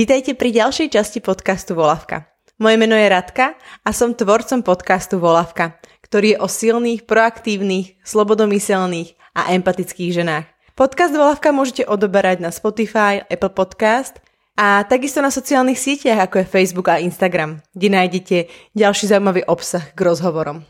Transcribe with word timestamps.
Vítajte 0.00 0.32
pri 0.32 0.48
ďalšej 0.48 0.96
časti 0.96 1.20
podcastu 1.20 1.76
Volavka. 1.76 2.24
Moje 2.56 2.80
meno 2.80 2.96
je 2.96 3.04
Radka 3.04 3.52
a 3.84 3.92
som 3.92 4.16
tvorcom 4.16 4.64
podcastu 4.64 5.20
Volavka, 5.20 5.76
ktorý 6.00 6.32
je 6.32 6.40
o 6.40 6.48
silných, 6.48 7.04
proaktívnych, 7.04 8.00
slobodomyselných 8.00 9.20
a 9.36 9.52
empatických 9.52 10.24
ženách. 10.24 10.48
Podcast 10.72 11.12
Volavka 11.12 11.52
môžete 11.52 11.84
odoberať 11.84 12.40
na 12.40 12.48
Spotify, 12.48 13.28
Apple 13.28 13.52
Podcast 13.52 14.24
a 14.56 14.88
takisto 14.88 15.20
na 15.20 15.28
sociálnych 15.28 15.76
sieťach 15.76 16.32
ako 16.32 16.40
je 16.40 16.48
Facebook 16.48 16.88
a 16.88 16.96
Instagram, 16.96 17.60
kde 17.76 17.88
nájdete 17.92 18.36
ďalší 18.72 19.04
zaujímavý 19.12 19.44
obsah 19.52 19.84
k 19.92 20.00
rozhovorom. 20.00 20.64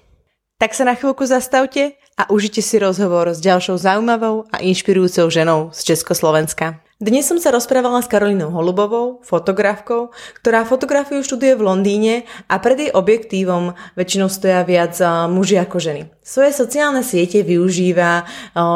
Tak 0.58 0.74
sa 0.74 0.82
na 0.82 0.98
chvíľku 0.98 1.22
zastavte 1.22 1.94
a 2.18 2.26
užite 2.34 2.66
si 2.66 2.82
rozhovor 2.82 3.30
s 3.30 3.38
ďalšou 3.38 3.78
zaujímavou 3.78 4.50
a 4.50 4.58
inšpirujúcou 4.58 5.30
ženou 5.30 5.70
z 5.70 5.94
Československa. 5.94 6.82
Dnes 7.00 7.24
som 7.24 7.40
sa 7.40 7.48
rozprávala 7.48 8.04
s 8.04 8.12
Karolinou 8.12 8.52
Holubovou, 8.52 9.24
fotografkou, 9.24 10.12
ktorá 10.36 10.68
fotografiu 10.68 11.24
študuje 11.24 11.56
v 11.56 11.64
Londýne 11.64 12.14
a 12.44 12.60
pred 12.60 12.76
jej 12.76 12.92
objektívom 12.92 13.72
väčšinou 13.96 14.28
stoja 14.28 14.60
viac 14.68 15.00
muži 15.32 15.56
ako 15.56 15.80
ženy. 15.80 16.12
Svoje 16.20 16.52
sociálne 16.52 17.00
siete 17.00 17.40
využíva 17.40 18.28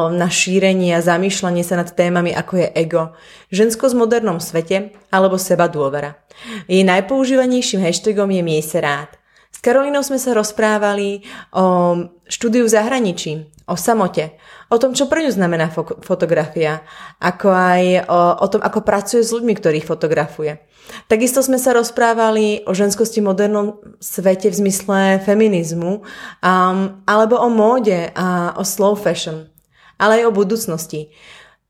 na 0.08 0.28
šírenie 0.32 0.96
a 0.96 1.04
zamýšľanie 1.04 1.68
sa 1.68 1.76
nad 1.76 1.92
témami 1.92 2.32
ako 2.32 2.64
je 2.64 2.68
ego, 2.72 3.12
žensko 3.52 3.92
v 3.92 4.08
modernom 4.08 4.40
svete 4.40 4.96
alebo 5.12 5.36
seba 5.36 5.68
dôvera. 5.68 6.16
Jej 6.64 6.80
najpoužívanejším 6.80 7.84
hashtagom 7.84 8.32
je 8.32 8.40
Miej 8.40 8.64
sa 8.64 8.80
rád. 8.80 9.12
S 9.52 9.60
Karolinou 9.60 10.00
sme 10.00 10.16
sa 10.16 10.32
rozprávali 10.32 11.28
o 11.52 12.08
štúdiu 12.28 12.64
v 12.64 12.72
zahraničí, 12.72 13.32
o 13.68 13.76
samote, 13.76 14.36
o 14.68 14.76
tom, 14.76 14.92
čo 14.92 15.08
pre 15.08 15.24
ňu 15.24 15.32
znamená 15.32 15.72
fo- 15.72 16.00
fotografia, 16.04 16.84
ako 17.20 17.48
aj 17.48 17.82
o, 18.08 18.20
o 18.44 18.46
tom, 18.48 18.60
ako 18.60 18.80
pracuje 18.84 19.24
s 19.24 19.32
ľuďmi, 19.32 19.52
ktorých 19.56 19.88
fotografuje. 19.88 20.60
Takisto 21.08 21.40
sme 21.40 21.56
sa 21.56 21.72
rozprávali 21.72 22.64
o 22.68 22.76
ženskosti 22.76 23.24
v 23.24 23.32
modernom 23.32 23.80
svete 24.04 24.52
v 24.52 24.58
zmysle 24.64 25.00
feminizmu, 25.24 26.04
um, 26.04 26.78
alebo 27.08 27.40
o 27.40 27.48
móde 27.48 28.12
a 28.12 28.52
o 28.56 28.64
slow 28.64 28.92
fashion, 28.92 29.48
ale 29.96 30.20
aj 30.20 30.28
o 30.28 30.36
budúcnosti. 30.36 31.08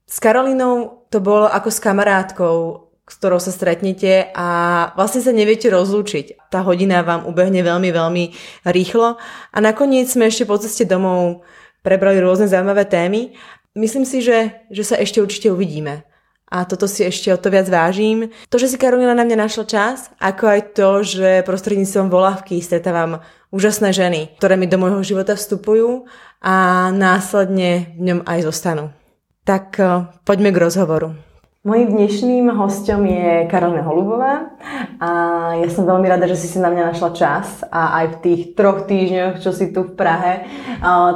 S 0.04 0.18
Karolinou 0.18 1.06
to 1.14 1.22
bolo 1.22 1.46
ako 1.46 1.70
s 1.70 1.78
kamarátkou, 1.78 2.83
ktorou 3.04 3.36
sa 3.36 3.52
stretnete 3.52 4.32
a 4.32 4.48
vlastne 4.96 5.20
sa 5.20 5.32
neviete 5.32 5.68
rozlúčiť. 5.68 6.48
Tá 6.48 6.64
hodina 6.64 7.04
vám 7.04 7.28
ubehne 7.28 7.60
veľmi, 7.60 7.92
veľmi 7.92 8.24
rýchlo 8.64 9.20
a 9.52 9.56
nakoniec 9.60 10.08
sme 10.08 10.32
ešte 10.32 10.48
po 10.48 10.56
ceste 10.56 10.88
domov 10.88 11.44
prebrali 11.84 12.16
rôzne 12.24 12.48
zaujímavé 12.48 12.88
témy. 12.88 13.36
Myslím 13.76 14.08
si, 14.08 14.24
že, 14.24 14.64
že 14.72 14.82
sa 14.88 14.96
ešte 14.96 15.20
určite 15.20 15.52
uvidíme. 15.52 16.08
A 16.48 16.64
toto 16.64 16.86
si 16.86 17.02
ešte 17.04 17.34
o 17.34 17.40
to 17.40 17.50
viac 17.50 17.66
vážim. 17.66 18.30
To, 18.48 18.56
že 18.56 18.70
si 18.70 18.76
Karolina 18.78 19.12
na 19.12 19.26
mňa 19.26 19.48
našla 19.48 19.64
čas, 19.66 20.08
ako 20.22 20.44
aj 20.46 20.60
to, 20.76 20.90
že 21.02 21.30
prostredníctvom 21.42 22.08
volávky 22.08 22.62
stretávam 22.62 23.20
úžasné 23.50 23.90
ženy, 23.90 24.38
ktoré 24.38 24.54
mi 24.54 24.70
do 24.70 24.78
môjho 24.78 25.02
života 25.02 25.34
vstupujú 25.34 26.06
a 26.38 26.88
následne 26.94 27.96
v 27.98 28.02
ňom 28.06 28.20
aj 28.22 28.38
zostanú. 28.46 28.94
Tak 29.42 29.66
eh, 29.82 30.08
poďme 30.22 30.54
k 30.54 30.62
rozhovoru. 30.62 31.33
Mojím 31.64 31.96
dnešným 31.96 32.52
hostem 32.60 33.08
je 33.08 33.48
Karolina 33.48 33.88
Holubová 33.88 34.52
a 35.00 35.10
ja 35.56 35.68
som 35.72 35.88
veľmi 35.88 36.04
rada, 36.04 36.28
že 36.28 36.36
si 36.36 36.44
si 36.44 36.60
na 36.60 36.68
mňa 36.68 36.92
našla 36.92 37.10
čas 37.16 37.64
a 37.72 38.04
aj 38.04 38.06
v 38.12 38.16
tých 38.20 38.40
troch 38.52 38.84
týždňoch, 38.84 39.40
čo 39.40 39.48
si 39.48 39.72
tu 39.72 39.88
v 39.88 39.96
Prahe, 39.96 40.44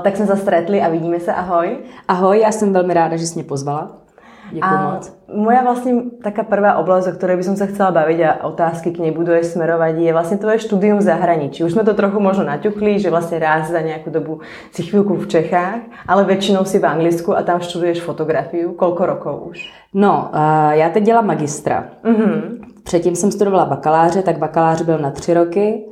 tak 0.01 0.17
sme 0.17 0.25
sa 0.25 0.41
stretli 0.41 0.81
a 0.81 0.89
vidíme 0.89 1.21
sa. 1.21 1.37
Ahoj. 1.45 1.85
Ahoj, 2.09 2.41
ja 2.41 2.49
som 2.49 2.73
veľmi 2.73 2.97
ráda, 2.97 3.21
že 3.21 3.29
si 3.29 3.37
mě 3.37 3.45
pozvala. 3.45 4.08
Děkuji 4.53 4.79
a 4.79 4.95
moc. 4.95 5.19
Moja 5.29 5.61
vlastne 5.61 5.93
taká 6.25 6.41
prvá 6.41 6.81
oblasť, 6.81 7.13
o 7.13 7.17
ktorej 7.21 7.37
by 7.37 7.45
som 7.45 7.57
sa 7.61 7.69
chcela 7.69 7.93
baviť 7.93 8.19
a 8.25 8.31
otázky 8.49 8.97
k 8.97 9.05
nej 9.05 9.13
budú 9.13 9.37
aj 9.37 9.45
smerovať, 9.45 10.01
je 10.01 10.13
vlastne 10.17 10.41
tvoje 10.41 10.65
štúdium 10.65 11.05
v 11.05 11.05
zahraničí. 11.05 11.61
Už 11.61 11.77
sme 11.77 11.85
to 11.85 11.93
trochu 11.93 12.17
možno 12.17 12.49
naťukli, 12.49 12.97
že 12.97 13.13
vlastne 13.13 13.37
raz 13.37 13.69
za 13.69 13.85
nejakú 13.85 14.09
dobu 14.09 14.41
si 14.73 14.89
chvíľku 14.89 15.21
v 15.21 15.29
Čechách, 15.29 15.85
ale 16.09 16.25
väčšinou 16.25 16.65
si 16.65 16.81
v 16.81 16.89
Anglicku 16.89 17.37
a 17.37 17.45
tam 17.45 17.61
študuješ 17.61 18.01
fotografiu. 18.01 18.73
Koľko 18.73 19.03
rokov 19.05 19.35
už? 19.53 19.59
No, 19.93 20.33
uh, 20.33 20.73
já 20.73 20.89
teď 20.89 21.05
dělám 21.05 21.27
magistra. 21.27 21.85
Mm-hmm. 22.05 22.41
Předtím 22.85 23.17
jsem 23.17 23.33
studovala 23.33 23.65
bakaláře, 23.65 24.23
tak 24.23 24.39
bakalář 24.39 24.83
byl 24.83 24.99
na 24.99 25.11
tři 25.11 25.35
roky, 25.35 25.85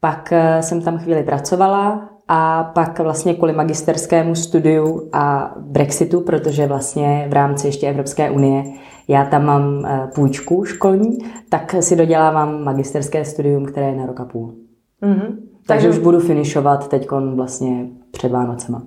pak 0.00 0.32
uh, 0.32 0.60
jsem 0.60 0.80
tam 0.82 0.98
chvíli 0.98 1.22
pracovala 1.22 2.08
a 2.28 2.64
pak 2.64 2.98
vlastně 2.98 3.34
kvůli 3.34 3.52
magisterskému 3.52 4.34
studiu 4.34 5.08
a 5.12 5.54
Brexitu, 5.58 6.20
protože 6.20 6.66
vlastně 6.66 7.26
v 7.30 7.32
rámci 7.32 7.66
ještě 7.66 7.88
Evropské 7.88 8.30
unie 8.30 8.64
já 9.08 9.24
tam 9.24 9.44
mám 9.44 9.86
eh, 9.86 10.08
půjčku 10.14 10.64
školní, 10.64 11.18
tak 11.48 11.74
si 11.80 11.96
dodělávám 11.96 12.64
magisterské 12.64 13.24
studium, 13.24 13.66
které 13.66 13.86
je 13.86 13.96
na 13.96 14.06
rok 14.06 14.20
a 14.20 14.24
půl. 14.24 14.54
Mm-hmm. 15.02 15.36
Takže 15.66 15.90
už 15.90 15.98
budu 15.98 16.20
finišovat 16.20 16.88
teď 16.88 17.08
vlastně 17.34 17.86
před 18.10 18.32
Vánocema. 18.32 18.82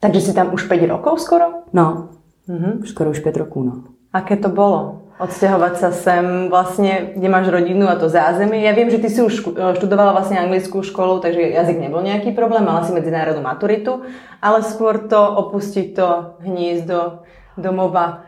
Takže 0.00 0.20
si 0.20 0.34
tam 0.34 0.54
už 0.54 0.62
5 0.62 0.86
rokov 0.86 1.20
skoro? 1.20 1.44
No, 1.72 2.08
mm-hmm. 2.48 2.82
skoro 2.84 3.10
už 3.10 3.18
5 3.18 3.36
roků, 3.36 3.62
no. 3.62 3.82
Aké 4.12 4.36
to 4.36 4.48
bolo? 4.48 5.00
Odstěhovat 5.18 5.76
se 5.76 5.92
sem 5.92 6.24
vlastně, 6.50 7.10
kde 7.16 7.28
máš 7.28 7.48
rodinu 7.48 7.88
a 7.88 7.94
to 7.94 8.08
zázemí. 8.08 8.62
Já 8.62 8.72
vím, 8.72 8.90
že 8.90 8.98
ty 8.98 9.10
si 9.10 9.22
už 9.22 9.48
študovala 9.74 10.12
vlastně 10.12 10.38
anglickou 10.38 10.82
školu, 10.82 11.18
takže 11.18 11.40
jazyk 11.40 11.80
nebyl 11.80 12.02
nějaký 12.02 12.32
problém, 12.32 12.64
mala 12.64 12.84
si 12.84 12.92
medzinárodnou 12.92 13.42
maturitu, 13.42 14.00
ale 14.42 14.62
skôr 14.62 15.08
to 15.08 15.30
opustit 15.36 15.94
to 15.94 16.34
hnízdo 16.38 17.18
domova. 17.56 18.22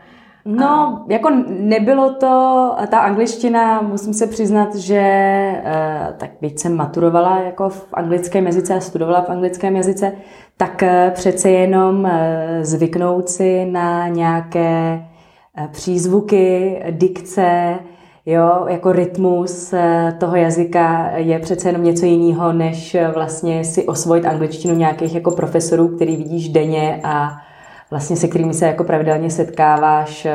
No, 0.45 1.05
jako 1.09 1.29
nebylo 1.47 2.13
to, 2.13 2.75
ta 2.89 2.99
angličtina, 2.99 3.81
musím 3.81 4.13
se 4.13 4.27
přiznat, 4.27 4.75
že 4.75 5.01
eh, 5.01 6.13
tak 6.17 6.29
byť 6.41 6.59
jsem 6.59 6.75
maturovala 6.75 7.39
jako 7.39 7.69
v 7.69 7.87
anglickém 7.93 8.45
jazyce 8.45 8.73
a 8.75 8.79
studovala 8.79 9.21
v 9.21 9.29
anglickém 9.29 9.75
jazyce, 9.75 10.11
tak 10.57 10.83
eh, 10.83 11.11
přece 11.13 11.49
jenom 11.49 12.05
eh, 12.05 12.59
zvyknout 12.61 13.29
si 13.29 13.65
na 13.65 14.07
nějaké 14.07 14.99
Eh, 14.99 15.16
přízvuky, 15.71 16.75
dikce, 16.91 17.79
jo, 18.27 18.65
jako 18.67 18.91
rytmus 18.91 19.73
eh, 19.73 20.15
toho 20.19 20.35
jazyka 20.35 21.11
je 21.15 21.39
přece 21.39 21.69
jenom 21.69 21.83
něco 21.83 22.05
jiného, 22.05 22.53
než 22.53 22.95
eh, 22.95 23.11
vlastně 23.13 23.63
si 23.63 23.85
osvojit 23.85 24.25
angličtinu 24.25 24.75
nějakých 24.75 25.15
jako 25.15 25.31
profesorů, 25.31 25.87
který 25.87 26.17
vidíš 26.17 26.49
denně 26.49 26.99
a 27.03 27.37
vlastně 27.91 28.15
se 28.15 28.27
kterými 28.27 28.53
se 28.53 28.65
jako 28.65 28.83
pravidelně 28.83 29.29
setkáváš, 29.29 30.27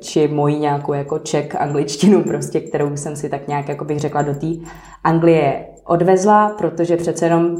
či 0.00 0.28
moji 0.28 0.58
nějakou 0.58 0.92
jako 0.92 1.18
ček 1.18 1.54
angličtinu 1.58 2.22
prostě, 2.22 2.60
kterou 2.60 2.96
jsem 2.96 3.16
si 3.16 3.28
tak 3.28 3.48
nějak, 3.48 3.68
jako 3.68 3.84
bych 3.84 4.00
řekla, 4.00 4.22
do 4.22 4.34
té 4.34 4.46
Anglie 5.04 5.66
odvezla, 5.84 6.48
protože 6.58 6.96
přece 6.96 7.26
jenom, 7.26 7.56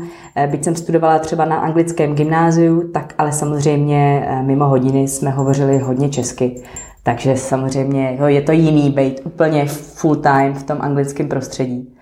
byť 0.46 0.64
jsem 0.64 0.74
studovala 0.74 1.18
třeba 1.18 1.44
na 1.44 1.56
anglickém 1.56 2.14
gymnáziu, 2.14 2.88
tak 2.92 3.14
ale 3.18 3.32
samozřejmě 3.32 4.28
mimo 4.42 4.66
hodiny 4.66 5.08
jsme 5.08 5.30
hovořili 5.30 5.78
hodně 5.78 6.08
česky. 6.08 6.62
Takže 7.02 7.36
samozřejmě 7.36 8.16
jo, 8.20 8.26
je 8.26 8.42
to 8.42 8.52
jiný 8.52 8.90
být 8.90 9.20
úplně 9.24 9.66
full 9.66 10.16
time 10.16 10.54
v 10.54 10.62
tom 10.62 10.78
anglickém 10.80 11.28
prostředí. 11.28 11.94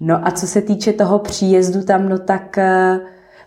No 0.00 0.26
a 0.26 0.30
co 0.30 0.46
se 0.46 0.62
týče 0.62 0.92
toho 0.92 1.18
příjezdu 1.18 1.82
tam, 1.82 2.08
no 2.08 2.18
tak 2.18 2.58
eh, 2.58 3.00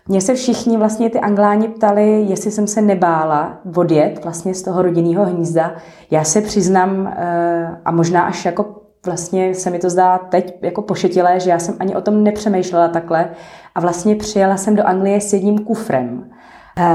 mě 0.08 0.20
se 0.20 0.34
všichni 0.34 0.76
vlastně 0.76 1.10
ty 1.10 1.20
angláni 1.20 1.68
ptali, 1.68 2.22
jestli 2.28 2.50
jsem 2.50 2.66
se 2.66 2.82
nebála 2.82 3.58
odjet 3.76 4.24
vlastně 4.24 4.54
z 4.54 4.62
toho 4.62 4.82
rodinného 4.82 5.24
hnízda. 5.24 5.74
Já 6.10 6.24
se 6.24 6.40
přiznám 6.40 7.06
eh, 7.16 7.76
a 7.84 7.90
možná 7.90 8.22
až 8.22 8.44
jako 8.44 8.78
vlastně 9.06 9.54
se 9.54 9.70
mi 9.70 9.78
to 9.78 9.90
zdá 9.90 10.18
teď 10.18 10.58
jako 10.62 10.82
pošetilé, 10.82 11.40
že 11.40 11.50
já 11.50 11.58
jsem 11.58 11.74
ani 11.78 11.96
o 11.96 12.00
tom 12.00 12.24
nepřemýšlela 12.24 12.88
takhle 12.88 13.30
a 13.74 13.80
vlastně 13.80 14.16
přijela 14.16 14.56
jsem 14.56 14.76
do 14.76 14.86
Anglie 14.86 15.20
s 15.20 15.32
jedním 15.32 15.58
kufrem. 15.58 16.30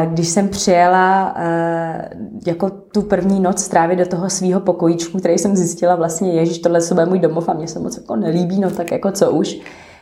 Když 0.06 0.27
jsem 0.27 0.50
přijela 0.50 1.33
eh, 1.38 2.09
jako 2.47 2.69
tu 2.69 3.01
první 3.01 3.39
noc 3.39 3.63
strávit 3.63 4.00
do 4.00 4.06
toho 4.06 4.30
svého 4.30 4.59
pokojíčku, 4.59 5.19
který 5.19 5.38
jsem 5.38 5.56
zjistila 5.56 5.95
vlastně, 5.95 6.31
ježiš, 6.31 6.59
tohle 6.59 6.80
je 7.00 7.06
můj 7.06 7.19
domov 7.19 7.50
a 7.50 7.53
mě 7.53 7.68
se 7.68 7.80
moc 7.80 7.97
jako 7.97 8.15
nelíbí, 8.15 8.59
no 8.59 8.71
tak 8.71 8.91
jako 8.91 9.12
co 9.12 9.31
už, 9.31 9.59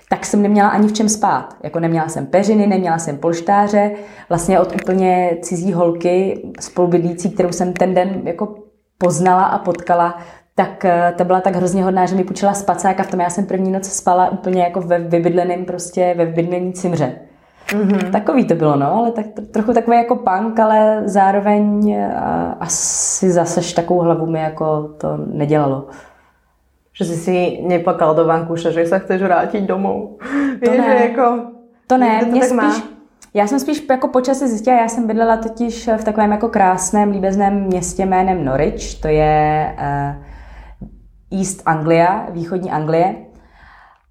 tak 0.09 0.25
jsem 0.25 0.41
neměla 0.41 0.69
ani 0.69 0.87
v 0.87 0.93
čem 0.93 1.09
spát. 1.09 1.55
Jako 1.63 1.79
neměla 1.79 2.07
jsem 2.07 2.25
peřiny, 2.25 2.67
neměla 2.67 2.99
jsem 2.99 3.17
polštáře, 3.17 3.91
vlastně 4.29 4.59
od 4.59 4.75
úplně 4.75 5.37
cizí 5.41 5.73
holky 5.73 6.49
spolubydlící, 6.59 7.29
kterou 7.29 7.51
jsem 7.51 7.73
ten 7.73 7.93
den 7.93 8.21
jako 8.23 8.55
poznala 8.97 9.43
a 9.43 9.57
potkala, 9.57 10.17
tak 10.55 10.85
eh, 10.85 11.13
to 11.17 11.25
byla 11.25 11.41
tak 11.41 11.55
hrozně 11.55 11.83
hodná, 11.83 12.05
že 12.05 12.15
mi 12.15 12.23
půjčila 12.23 12.53
spacák 12.53 12.99
a 12.99 13.03
v 13.03 13.11
tom 13.11 13.19
já 13.19 13.29
jsem 13.29 13.45
první 13.45 13.71
noc 13.71 13.89
spala 13.89 14.29
úplně 14.29 14.61
jako 14.61 14.81
ve 14.81 14.99
vybydleném 14.99 15.65
prostě, 15.65 16.13
ve 16.17 16.25
vybydlený 16.25 16.73
cimře. 16.73 17.30
Mm-hmm. 17.67 18.11
Takový 18.11 18.45
to 18.45 18.55
bylo, 18.55 18.75
no, 18.75 18.93
ale 18.95 19.11
tak, 19.11 19.25
trochu 19.51 19.73
takový 19.73 19.97
jako 19.97 20.15
punk, 20.15 20.59
ale 20.59 21.01
zároveň 21.05 21.97
a, 22.15 22.55
asi 22.59 23.31
zase 23.31 23.75
takovou 23.75 23.99
hlavu 23.99 24.25
mi 24.25 24.39
jako 24.39 24.89
to 24.97 25.17
nedělalo. 25.17 25.87
Že 26.93 27.05
jsi 27.05 27.15
si 27.15 27.59
neplakal 27.67 28.15
do 28.15 28.25
vankuše, 28.25 28.71
že 28.71 28.85
se 28.85 28.99
chceš 28.99 29.21
vrátit 29.21 29.61
domů. 29.61 30.17
To 30.65 30.71
Víš, 30.71 30.79
ne. 30.79 31.07
jako, 31.09 31.41
to 31.87 31.97
ne, 31.97 32.19
to 32.19 32.25
mě 32.25 32.43
spíš, 32.43 32.57
má. 32.57 32.75
já 33.33 33.47
jsem 33.47 33.59
spíš 33.59 33.85
jako 33.89 34.07
počasí 34.07 34.47
zjistila, 34.47 34.81
já 34.81 34.87
jsem 34.87 35.07
bydlela 35.07 35.37
totiž 35.37 35.89
v 35.97 36.03
takovém 36.03 36.31
jako 36.31 36.49
krásném, 36.49 37.11
líbezném 37.11 37.53
městě 37.53 38.05
jménem 38.05 38.45
Norwich, 38.45 39.01
to 39.01 39.07
je 39.07 39.75
uh, 39.79 41.39
East 41.39 41.61
Anglia, 41.65 42.25
východní 42.29 42.71
Anglie. 42.71 43.15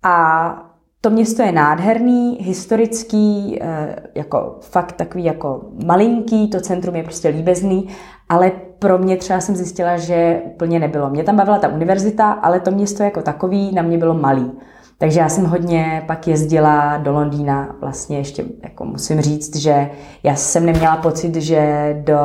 A 0.03 0.70
to 1.01 1.11
město 1.11 1.43
je 1.43 1.53
nádherný, 1.53 2.39
historický, 2.41 3.59
eh, 3.61 3.97
jako 4.15 4.57
fakt 4.61 4.93
takový 4.93 5.25
jako 5.25 5.61
malinký, 5.87 6.51
to 6.51 6.61
centrum 6.61 6.97
je 6.97 7.03
prostě 7.03 7.29
líbezný, 7.29 7.89
ale 8.29 8.53
pro 8.79 8.99
mě 8.99 9.17
třeba 9.17 9.41
jsem 9.41 9.57
zjistila, 9.57 9.97
že 9.97 10.41
úplně 10.45 10.79
nebylo. 10.79 11.11
Mě 11.11 11.25
tam 11.25 11.37
bavila 11.37 11.59
ta 11.59 11.69
univerzita, 11.69 12.33
ale 12.33 12.61
to 12.61 12.71
město 12.71 13.03
jako 13.03 13.23
takový 13.23 13.75
na 13.75 13.83
mě 13.83 13.99
bylo 13.99 14.15
malý. 14.15 14.53
Takže 14.99 15.21
já 15.21 15.29
jsem 15.29 15.45
hodně 15.45 16.05
pak 16.07 16.29
jezdila 16.29 16.97
do 16.97 17.13
Londýna, 17.13 17.77
vlastně 17.81 18.19
ještě 18.19 18.45
jako 18.63 18.85
musím 18.85 19.21
říct, 19.21 19.57
že 19.57 19.91
já 20.23 20.35
jsem 20.35 20.67
neměla 20.67 20.97
pocit, 20.97 21.35
že 21.35 21.95
do 22.07 22.19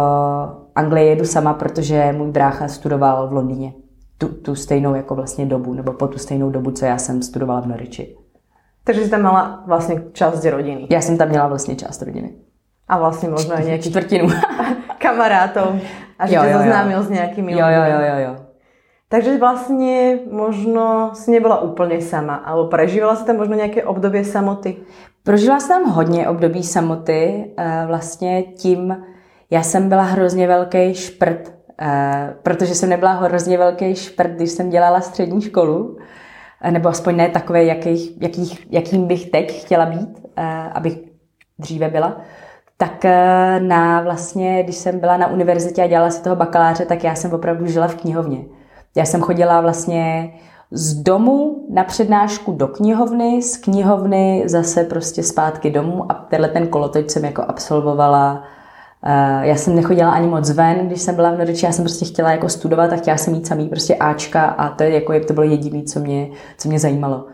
Anglie 0.75 1.05
jedu 1.05 1.25
sama, 1.25 1.53
protože 1.53 2.13
můj 2.17 2.31
brácha 2.31 2.67
studoval 2.67 3.27
v 3.27 3.33
Londýně 3.33 3.73
tu, 4.17 4.27
tu 4.27 4.55
stejnou 4.55 4.95
jako 4.95 5.15
vlastně 5.15 5.45
dobu, 5.45 5.73
nebo 5.73 5.93
po 5.93 6.07
tu 6.07 6.17
stejnou 6.17 6.49
dobu, 6.49 6.71
co 6.71 6.85
já 6.85 6.97
jsem 6.97 7.21
studovala 7.21 7.61
v 7.61 7.67
Norwichi. 7.67 8.24
Takže 8.85 9.03
jsi 9.03 9.09
tam 9.09 9.19
měla 9.19 9.63
vlastně 9.67 10.01
část 10.13 10.45
rodiny. 10.45 10.87
Já 10.89 11.01
jsem 11.01 11.17
tam 11.17 11.29
měla 11.29 11.47
vlastně 11.47 11.75
část 11.75 12.01
rodiny. 12.01 12.33
A 12.87 12.99
vlastně 12.99 13.29
možná 13.29 13.59
i 13.59 13.65
nějaký 13.65 13.89
čtvrtinu 13.89 14.29
kamarátov. 14.97 15.75
A 16.19 16.27
že 16.27 16.35
jo, 16.35 16.41
tě 16.43 16.53
zoznámil 16.53 17.03
s 17.03 17.09
nějakými 17.09 17.51
Jo, 17.51 17.67
jo, 17.67 17.83
jo, 17.91 17.99
jo, 17.99 18.15
jo. 18.27 18.45
Takže 19.09 19.37
vlastně 19.37 20.19
možno 20.31 21.11
si 21.13 21.31
nebyla 21.31 21.61
úplně 21.61 22.01
sama, 22.01 22.35
ale 22.35 22.67
prežívala 22.67 23.15
si 23.15 23.25
tam 23.25 23.37
možno 23.37 23.55
nějaké 23.55 23.83
období 23.83 24.23
samoty? 24.23 24.77
Prožila 25.23 25.59
jsem 25.59 25.83
tam 25.83 25.91
hodně 25.93 26.29
období 26.29 26.63
samoty. 26.63 27.53
Eh, 27.57 27.83
vlastně 27.87 28.43
tím, 28.43 29.05
já 29.49 29.63
jsem 29.63 29.89
byla 29.89 30.03
hrozně 30.03 30.47
velký 30.47 30.93
šprt, 30.93 31.53
eh, 31.81 32.35
protože 32.43 32.75
jsem 32.75 32.89
nebyla 32.89 33.11
hrozně 33.11 33.57
velký 33.57 33.95
šprt, 33.95 34.31
když 34.31 34.49
jsem 34.51 34.69
dělala 34.69 35.01
střední 35.01 35.41
školu, 35.41 35.97
nebo 36.71 36.89
aspoň 36.89 37.15
ne 37.15 37.29
takové, 37.29 37.63
jakých, 37.63 38.21
jakých, 38.21 38.67
jakým 38.71 39.07
bych 39.07 39.29
teď 39.29 39.61
chtěla 39.61 39.85
být, 39.85 40.27
abych 40.73 40.97
dříve 41.59 41.89
byla 41.89 42.17
tak 42.77 43.05
na 43.59 44.01
vlastně, 44.01 44.63
když 44.63 44.75
jsem 44.75 44.99
byla 44.99 45.17
na 45.17 45.27
univerzitě 45.27 45.83
a 45.83 45.87
dělala 45.87 46.09
si 46.09 46.23
toho 46.23 46.35
bakaláře, 46.35 46.85
tak 46.85 47.03
já 47.03 47.15
jsem 47.15 47.33
opravdu 47.33 47.67
žila 47.67 47.87
v 47.87 47.95
knihovně. 47.95 48.45
Já 48.95 49.05
jsem 49.05 49.21
chodila 49.21 49.61
vlastně 49.61 50.33
z 50.71 50.93
domu 50.93 51.65
na 51.69 51.83
přednášku 51.83 52.51
do 52.51 52.67
knihovny, 52.67 53.41
z 53.41 53.57
knihovny 53.57 54.43
zase 54.45 54.83
prostě 54.83 55.23
zpátky 55.23 55.71
domů 55.71 56.11
a 56.11 56.13
tenhle 56.13 56.49
ten 56.49 56.67
kolotoč 56.67 57.09
jsem 57.09 57.25
jako 57.25 57.41
absolvovala. 57.47 58.43
Eh, 59.07 59.47
já 59.47 59.55
jsem 59.55 59.75
nechodila 59.75 60.11
ani 60.11 60.27
moc 60.27 60.49
ven, 60.49 60.87
když 60.87 61.01
jsem 61.01 61.15
byla 61.15 61.31
v 61.31 61.37
Nordiči, 61.37 61.65
já 61.65 61.71
jsem 61.71 61.85
prostě 61.85 62.05
chtěla 62.05 62.31
jako 62.31 62.49
studovat 62.49 62.93
a 62.93 62.95
chtěla 62.95 63.17
jsem 63.17 63.33
mít 63.33 63.47
samý 63.47 63.69
prostě 63.69 63.95
Ačka 63.95 64.45
a 64.45 64.69
to 64.69 64.83
je 64.83 64.89
jako, 64.89 65.13
jak 65.13 65.25
to 65.25 65.33
bylo 65.33 65.45
jediné, 65.45 65.83
co 65.83 65.99
mě, 65.99 66.29
co 66.57 66.69
mě 66.69 66.79
zajímalo. 66.79 67.27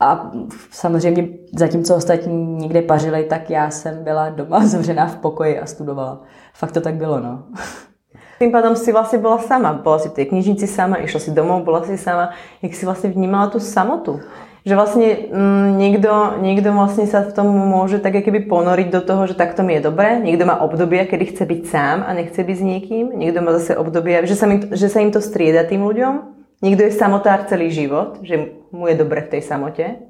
A 0.00 0.30
samozřejmě 0.70 1.28
zatímco 1.58 1.96
ostatní 1.96 2.56
někde 2.56 2.82
pařili, 2.82 3.24
tak 3.24 3.50
já 3.50 3.70
jsem 3.70 4.04
byla 4.04 4.28
doma 4.28 4.66
zavřená 4.66 5.06
v 5.06 5.16
pokoji 5.16 5.60
a 5.60 5.66
studovala. 5.66 6.20
Fakt 6.54 6.72
to 6.72 6.80
tak 6.80 6.94
bylo, 6.94 7.20
no. 7.20 7.42
Tým 8.38 8.52
pádom 8.52 8.76
si 8.76 8.92
vlastně 8.92 9.18
byla 9.18 9.38
sama. 9.38 9.72
Byla 9.72 9.98
si 9.98 10.08
v 10.08 10.12
té 10.12 10.24
knižnici 10.24 10.66
sama, 10.66 10.96
išla 10.96 11.20
si 11.20 11.30
domov, 11.30 11.62
byla 11.62 11.82
si 11.82 11.98
sama. 11.98 12.30
Jak 12.62 12.74
si 12.74 12.86
vlastně 12.86 13.10
vnímala 13.10 13.46
tu 13.46 13.60
samotu? 13.60 14.20
Že 14.66 14.74
vlastně 14.74 15.16
mm, 15.32 15.78
někdo, 15.78 16.34
někdo 16.40 16.72
vlastně 16.72 17.06
sa 17.06 17.20
v 17.20 17.32
tom 17.32 17.46
může 17.46 17.98
tak 17.98 18.14
jakoby 18.14 18.40
ponoriť 18.40 18.88
do 18.88 19.00
toho, 19.00 19.26
že 19.26 19.34
takto 19.34 19.62
mi 19.62 19.74
je 19.74 19.80
dobré. 19.80 20.20
Někdo 20.24 20.46
má 20.46 20.60
období, 20.60 21.06
kedy 21.06 21.24
chce 21.24 21.46
být 21.46 21.66
sám 21.66 22.04
a 22.06 22.14
nechce 22.14 22.44
být 22.44 22.56
s 22.56 22.60
někým. 22.60 23.10
Někdo 23.14 23.42
má 23.42 23.52
zase 23.52 23.76
období, 23.76 24.16
že 24.22 24.34
sa, 24.34 24.46
im, 24.46 24.60
že 24.72 24.88
sa 24.88 25.00
im 25.00 25.12
to 25.12 25.20
strieda 25.20 25.68
tým 25.68 25.84
ľuďom. 25.84 26.32
Někdo 26.62 26.84
je 26.84 26.92
samotár 26.92 27.44
celý 27.44 27.70
život, 27.70 28.18
že 28.22 28.40
mu 28.72 28.88
je 28.88 28.94
dobré 28.94 29.20
v 29.20 29.28
té 29.28 29.42
samotě. 29.42 30.00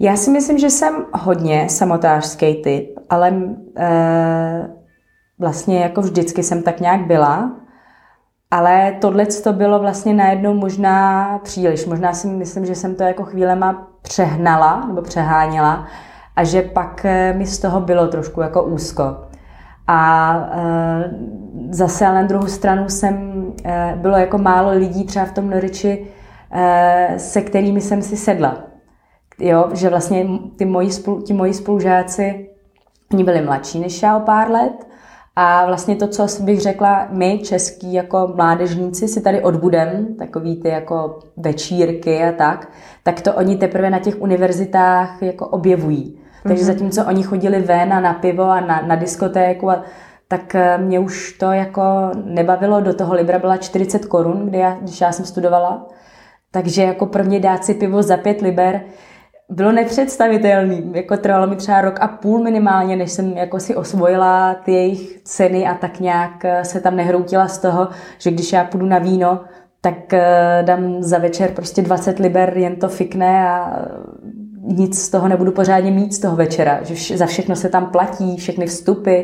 Já 0.00 0.16
si 0.16 0.30
myslím, 0.30 0.58
že 0.58 0.70
jsem 0.70 1.04
hodně 1.12 1.68
samotářský 1.68 2.54
typ, 2.54 2.98
ale 3.10 3.32
e, 3.76 4.68
vlastně 5.38 5.80
jako 5.80 6.00
vždycky 6.00 6.42
jsem 6.42 6.62
tak 6.62 6.80
nějak 6.80 7.06
byla, 7.06 7.56
ale 8.50 8.96
tohle 9.00 9.26
to 9.26 9.52
bylo 9.52 9.78
vlastně 9.78 10.14
najednou 10.14 10.54
možná 10.54 11.38
příliš. 11.38 11.86
Možná 11.86 12.12
si 12.12 12.26
myslím, 12.26 12.66
že 12.66 12.74
jsem 12.74 12.94
to 12.94 13.02
jako 13.02 13.24
chvílema 13.24 13.88
přehnala 14.02 14.86
nebo 14.86 15.02
přeháněla 15.02 15.86
a 16.36 16.44
že 16.44 16.62
pak 16.62 17.04
eh, 17.04 17.32
mi 17.32 17.46
z 17.46 17.58
toho 17.58 17.80
bylo 17.80 18.08
trošku 18.08 18.40
jako 18.40 18.62
úzko. 18.62 19.28
A 19.88 20.32
e, 20.52 21.10
zase 21.70 22.06
ale 22.06 22.22
na 22.22 22.28
druhou 22.28 22.46
stranu 22.46 22.88
jsem, 22.88 23.44
e, 23.64 23.94
bylo 23.96 24.16
jako 24.16 24.38
málo 24.38 24.70
lidí 24.70 25.04
třeba 25.04 25.24
v 25.24 25.32
tom 25.32 25.50
Noriči, 25.50 26.06
e, 26.52 27.14
se 27.16 27.42
kterými 27.42 27.80
jsem 27.80 28.02
si 28.02 28.16
sedla. 28.16 28.56
Jo, 29.38 29.68
že 29.74 29.88
vlastně 29.88 30.26
ty 30.56 30.64
moji, 30.64 30.90
spolu, 30.90 31.22
ti 31.22 31.32
moji 31.32 31.54
spolužáci, 31.54 32.50
oni 33.12 33.24
byli 33.24 33.42
mladší 33.42 33.80
než 33.80 34.02
já 34.02 34.16
o 34.16 34.20
pár 34.20 34.50
let 34.50 34.86
a 35.40 35.66
vlastně 35.66 35.96
to, 35.96 36.08
co 36.08 36.26
bych 36.40 36.60
řekla, 36.60 37.08
my, 37.10 37.38
český 37.38 37.92
jako 37.92 38.32
mládežníci, 38.36 39.08
si 39.08 39.20
tady 39.20 39.42
odbudem, 39.42 40.14
takový 40.18 40.56
ty 40.56 40.68
jako 40.68 41.18
večírky 41.36 42.24
a 42.24 42.32
tak, 42.32 42.68
tak 43.02 43.20
to 43.20 43.34
oni 43.34 43.56
teprve 43.56 43.90
na 43.90 43.98
těch 43.98 44.20
univerzitách 44.20 45.22
jako 45.22 45.46
objevují. 45.46 46.18
Takže 46.42 46.62
mm-hmm. 46.62 46.66
zatímco 46.66 47.04
oni 47.06 47.22
chodili 47.22 47.60
ven 47.60 47.92
a 47.92 48.00
na 48.00 48.14
pivo 48.14 48.42
a 48.42 48.60
na, 48.60 48.80
na 48.80 48.96
diskotéku, 48.96 49.70
a, 49.70 49.82
tak 50.28 50.54
eh, 50.54 50.78
mě 50.78 51.00
už 51.00 51.32
to 51.32 51.52
jako 51.52 51.82
nebavilo. 52.24 52.80
Do 52.80 52.94
toho 52.94 53.14
Libra 53.14 53.38
byla 53.38 53.56
40 53.56 54.04
korun, 54.04 54.46
kdy 54.46 54.58
já, 54.58 54.78
když 54.80 55.00
já 55.00 55.12
jsem 55.12 55.24
studovala. 55.24 55.86
Takže 56.50 56.82
jako 56.82 57.06
pro 57.06 57.24
mě 57.24 57.40
dát 57.40 57.64
si 57.64 57.74
pivo 57.74 58.02
za 58.02 58.16
pět 58.16 58.40
liber, 58.40 58.80
bylo 59.50 59.72
nepředstavitelný. 59.72 60.92
Jako 60.94 61.16
trvalo 61.16 61.46
mi 61.46 61.56
třeba 61.56 61.80
rok 61.80 61.98
a 62.00 62.08
půl 62.08 62.42
minimálně, 62.42 62.96
než 62.96 63.12
jsem 63.12 63.36
jako 63.36 63.60
si 63.60 63.76
osvojila 63.76 64.54
ty 64.54 64.72
jejich 64.72 65.20
ceny 65.24 65.66
a 65.66 65.74
tak 65.74 66.00
nějak 66.00 66.44
eh, 66.44 66.64
se 66.64 66.80
tam 66.80 66.96
nehroutila 66.96 67.48
z 67.48 67.58
toho, 67.58 67.88
že 68.18 68.30
když 68.30 68.52
já 68.52 68.64
půjdu 68.64 68.86
na 68.86 68.98
víno, 68.98 69.40
tak 69.80 70.12
eh, 70.12 70.62
dám 70.66 71.02
za 71.02 71.18
večer 71.18 71.50
prostě 71.50 71.82
20 71.82 72.18
liber, 72.18 72.58
jen 72.58 72.76
to 72.76 72.88
fikne 72.88 73.48
a 73.48 73.76
eh, 73.76 73.88
nic 74.62 75.02
z 75.02 75.08
toho 75.10 75.28
nebudu 75.28 75.52
pořádně 75.52 75.90
mít 75.90 76.14
z 76.14 76.18
toho 76.18 76.36
večera. 76.36 76.80
Že 76.82 77.18
za 77.18 77.26
všechno 77.26 77.56
se 77.56 77.68
tam 77.68 77.86
platí, 77.86 78.36
všechny 78.36 78.66
vstupy, 78.66 79.22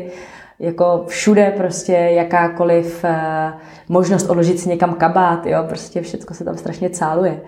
jako 0.59 1.03
všude 1.07 1.53
prostě 1.57 1.93
jakákoliv 1.93 3.05
možnost 3.89 4.29
odložit 4.29 4.59
si 4.59 4.69
někam 4.69 4.93
kabát, 4.93 5.45
jo, 5.45 5.63
prostě 5.69 6.01
všechno 6.01 6.35
se 6.35 6.43
tam 6.43 6.57
strašně 6.57 6.89
cáluje. 6.89 7.41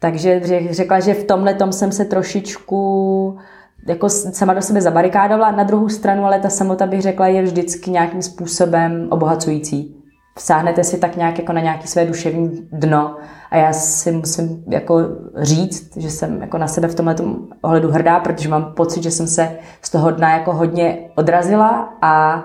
Takže 0.00 0.40
řekla, 0.70 1.00
že 1.00 1.14
v 1.14 1.24
tomhle 1.24 1.54
tom 1.54 1.72
jsem 1.72 1.92
se 1.92 2.04
trošičku 2.04 3.38
jako 3.86 4.08
sama 4.08 4.54
do 4.54 4.62
sebe 4.62 4.80
zabarikádovala. 4.80 5.50
Na 5.50 5.62
druhou 5.62 5.88
stranu, 5.88 6.24
ale 6.24 6.40
ta 6.40 6.48
samota 6.48 6.86
bych 6.86 7.02
řekla, 7.02 7.26
je 7.26 7.42
vždycky 7.42 7.90
nějakým 7.90 8.22
způsobem 8.22 9.06
obohacující. 9.10 9.96
Vsáhnete 10.38 10.84
si 10.84 10.98
tak 10.98 11.16
nějak 11.16 11.38
jako 11.38 11.52
na 11.52 11.60
nějaký 11.60 11.86
své 11.86 12.04
duševní 12.04 12.68
dno 12.72 13.16
a 13.50 13.56
já 13.56 13.72
si 13.72 14.12
musím 14.12 14.64
jako 14.68 15.00
říct, 15.36 15.96
že 15.96 16.10
jsem 16.10 16.40
jako 16.42 16.58
na 16.58 16.68
sebe 16.68 16.88
v 16.88 16.94
tomhle 16.94 17.16
ohledu 17.62 17.90
hrdá, 17.90 18.20
protože 18.20 18.48
mám 18.48 18.72
pocit, 18.72 19.02
že 19.02 19.10
jsem 19.10 19.26
se 19.26 19.58
z 19.82 19.90
toho 19.90 20.10
dna 20.10 20.32
jako 20.32 20.52
hodně 20.52 20.98
odrazila 21.16 21.94
a 22.02 22.44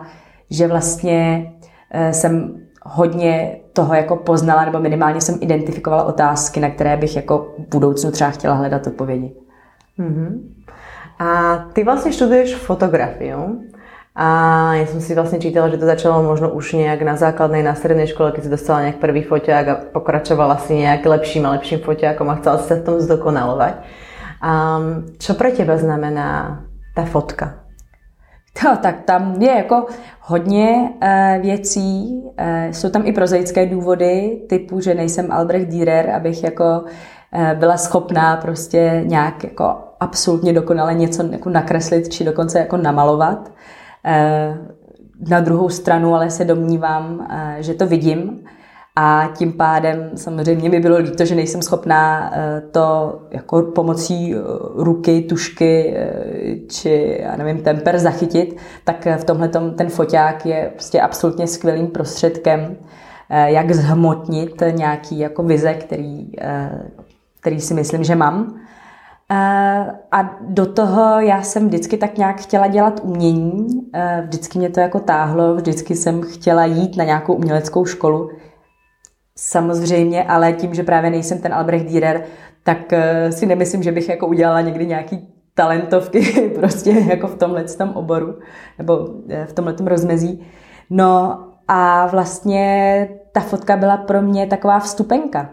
že 0.49 0.67
vlastně 0.67 1.51
eh, 1.91 2.13
jsem 2.13 2.64
hodně 2.85 3.57
toho 3.73 3.93
jako 3.93 4.15
poznala, 4.15 4.65
nebo 4.65 4.79
minimálně 4.79 5.21
jsem 5.21 5.37
identifikovala 5.41 6.03
otázky, 6.03 6.59
na 6.59 6.69
které 6.69 6.97
bych 6.97 7.15
jako 7.15 7.53
v 7.57 7.69
budoucnu 7.69 8.11
třeba 8.11 8.29
chtěla 8.29 8.55
hledat 8.55 8.87
odpovědi. 8.87 9.33
Mm-hmm. 9.99 10.39
A 11.19 11.57
ty 11.73 11.83
vlastně 11.83 12.13
študuješ 12.13 12.55
fotografii. 12.55 13.33
A 14.15 14.73
já 14.73 14.85
jsem 14.85 15.01
si 15.01 15.15
vlastně 15.15 15.39
čítala, 15.39 15.69
že 15.69 15.77
to 15.77 15.85
začalo 15.85 16.23
možno 16.23 16.49
už 16.49 16.73
nějak 16.73 17.01
na 17.01 17.15
základnej, 17.15 17.63
na 17.63 17.75
střední 17.75 18.07
škole, 18.07 18.31
když 18.31 18.43
si 18.43 18.49
dostala 18.49 18.81
nějak 18.81 18.95
prvý 18.95 19.23
foťák 19.23 19.67
a 19.67 19.75
pokračovala 19.75 20.57
si 20.57 20.75
nějak 20.75 21.05
lepším 21.05 21.45
a 21.45 21.51
lepším 21.51 21.79
foťákom 21.79 22.29
a 22.29 22.35
chcela 22.35 22.57
se 22.57 22.75
v 22.75 22.83
tom 22.83 22.99
zdokonalovat. 22.99 23.73
A 24.41 24.79
čo 25.17 25.33
pro 25.33 25.51
teba 25.51 25.77
znamená 25.77 26.61
ta 26.95 27.05
fotka? 27.05 27.64
To, 28.61 28.77
tak 28.81 29.01
tam 29.01 29.41
je 29.41 29.51
jako 29.51 29.85
hodně 30.21 30.89
uh, 31.03 31.41
věcí. 31.41 32.21
Uh, 32.23 32.71
jsou 32.71 32.89
tam 32.89 33.01
i 33.05 33.11
prozaické 33.11 33.65
důvody, 33.65 34.41
typu, 34.49 34.79
že 34.81 34.93
nejsem 34.95 35.31
Albrecht 35.31 35.69
Dürer, 35.69 36.09
abych 36.09 36.43
jako 36.43 36.63
uh, 36.83 37.53
byla 37.53 37.77
schopná 37.77 38.37
prostě 38.37 39.03
nějak 39.05 39.43
jako 39.43 39.75
absolutně 39.99 40.53
dokonale 40.53 40.93
něco 40.93 41.23
jako 41.31 41.49
nakreslit, 41.49 42.09
či 42.09 42.23
dokonce 42.23 42.59
jako 42.59 42.77
namalovat. 42.77 43.51
Uh, 44.05 44.57
na 45.29 45.39
druhou 45.39 45.69
stranu 45.69 46.15
ale 46.15 46.29
se 46.29 46.45
domnívám, 46.45 47.19
uh, 47.19 47.27
že 47.59 47.73
to 47.73 47.87
vidím 47.87 48.45
a 48.97 49.29
tím 49.37 49.53
pádem 49.53 50.11
samozřejmě 50.15 50.69
mi 50.69 50.79
bylo 50.79 50.97
líto, 50.97 51.25
že 51.25 51.35
nejsem 51.35 51.61
schopná 51.61 52.31
eh, 52.33 52.61
to 52.71 53.19
jako 53.31 53.61
pomocí 53.61 54.35
eh, 54.35 54.37
ruky, 54.75 55.21
tušky 55.21 55.93
eh, 55.97 56.67
či, 56.69 57.17
já 57.21 57.35
nevím, 57.35 57.63
temper 57.63 57.99
zachytit, 57.99 58.57
tak 58.83 59.07
v 59.17 59.23
tomhle 59.23 59.47
ten 59.47 59.89
foťák 59.89 60.45
je 60.45 60.71
prostě 60.73 61.01
absolutně 61.01 61.47
skvělým 61.47 61.87
prostředkem. 61.87 62.75
jak 63.29 63.71
zhmotnit 63.71 64.63
nějaký 64.71 65.19
jako 65.19 65.43
vize, 65.43 65.73
který, 65.73 66.31
který 67.39 67.59
si 67.61 67.73
myslím, 67.73 68.03
že 68.03 68.15
mám. 68.15 68.59
A 70.11 70.37
do 70.41 70.65
toho 70.65 71.19
já 71.19 71.41
jsem 71.41 71.67
vždycky 71.67 71.97
tak 71.97 72.17
nějak 72.17 72.41
chtěla 72.41 72.67
dělat 72.67 73.01
umění, 73.03 73.67
vždycky 74.23 74.59
mě 74.59 74.69
to 74.69 74.79
jako 74.79 74.99
táhlo, 74.99 75.55
vždycky 75.55 75.95
jsem 75.95 76.21
chtěla 76.21 76.65
jít 76.65 76.97
na 76.97 77.03
nějakou 77.03 77.33
uměleckou 77.33 77.85
školu. 77.85 78.29
Samozřejmě, 79.37 80.23
ale 80.23 80.53
tím, 80.53 80.73
že 80.73 80.83
právě 80.83 81.09
nejsem 81.09 81.41
ten 81.41 81.53
Albrecht 81.53 81.85
Dürer, 81.85 82.23
tak 82.63 82.93
eh, 82.93 83.31
si 83.31 83.45
nemyslím, 83.45 83.83
že 83.83 83.91
bych 83.91 84.09
jako 84.09 84.27
udělala 84.27 84.61
někdy 84.61 84.87
nějaký 84.87 85.33
talentovky 85.53 86.49
prostě 86.55 86.89
jako 86.89 87.27
v 87.27 87.35
tomhle 87.37 87.63
tom 87.63 87.89
oboru 87.89 88.39
nebo 88.77 89.09
eh, 89.29 89.45
v 89.45 89.53
tomhle 89.53 89.75
rozmezí. 89.85 90.47
No 90.89 91.39
a 91.67 92.07
vlastně 92.07 93.09
ta 93.31 93.39
fotka 93.39 93.77
byla 93.77 93.97
pro 93.97 94.21
mě 94.21 94.47
taková 94.47 94.79
vstupenka. 94.79 95.49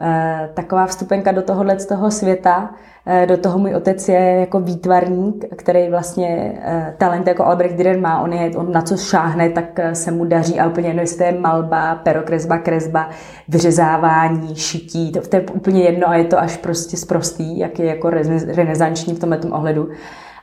Eh, 0.00 0.50
taková 0.54 0.86
vstupenka 0.86 1.32
do 1.32 1.42
tohohle 1.42 1.78
z 1.78 1.86
toho 1.86 2.10
světa. 2.10 2.74
Eh, 3.06 3.26
do 3.26 3.36
toho 3.36 3.58
můj 3.58 3.74
otec 3.74 4.08
je 4.08 4.20
jako 4.20 4.60
výtvarník, 4.60 5.44
který 5.56 5.88
vlastně 5.88 6.60
eh, 6.62 6.94
talent 6.98 7.26
jako 7.26 7.44
Albrecht 7.44 7.76
Dürer 7.76 8.00
má. 8.00 8.20
On, 8.20 8.32
je, 8.32 8.50
on 8.56 8.72
na 8.72 8.82
co 8.82 8.96
šáhne, 8.96 9.50
tak 9.50 9.80
se 9.92 10.10
mu 10.10 10.24
daří 10.24 10.60
a 10.60 10.68
úplně 10.68 10.88
jedno, 10.88 11.02
jestli 11.02 11.18
to 11.18 11.24
je 11.24 11.40
malba, 11.40 11.94
perokresba, 11.94 12.58
kresba, 12.58 13.10
vyřezávání, 13.48 14.56
šití. 14.56 15.12
To, 15.12 15.20
to 15.20 15.36
je 15.36 15.42
úplně 15.42 15.82
jedno 15.82 16.08
a 16.08 16.14
je 16.14 16.24
to 16.24 16.38
až 16.38 16.56
prostě 16.56 16.96
zprostý, 16.96 17.58
jak 17.58 17.78
je 17.78 17.86
jako 17.86 18.10
renesanční 18.46 19.14
v 19.14 19.18
tomhle 19.18 19.38
ohledu. 19.50 19.88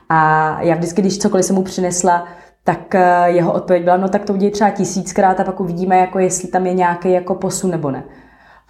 A 0.08 0.58
já 0.62 0.74
vždycky, 0.74 1.00
když 1.02 1.18
cokoliv 1.18 1.44
jsem 1.46 1.56
mu 1.56 1.62
přinesla, 1.62 2.24
tak 2.64 2.94
jeho 3.24 3.52
odpověď 3.52 3.84
byla, 3.84 3.96
no 3.96 4.08
tak 4.08 4.24
to 4.24 4.32
udělej 4.32 4.50
třeba 4.50 4.70
tisíckrát 4.70 5.40
a 5.40 5.44
pak 5.44 5.60
uvidíme, 5.60 5.98
jako 5.98 6.18
jestli 6.18 6.48
tam 6.48 6.66
je 6.66 6.74
nějaký 6.74 7.12
jako 7.12 7.34
posun 7.34 7.70
nebo 7.70 7.90
ne. 7.90 8.04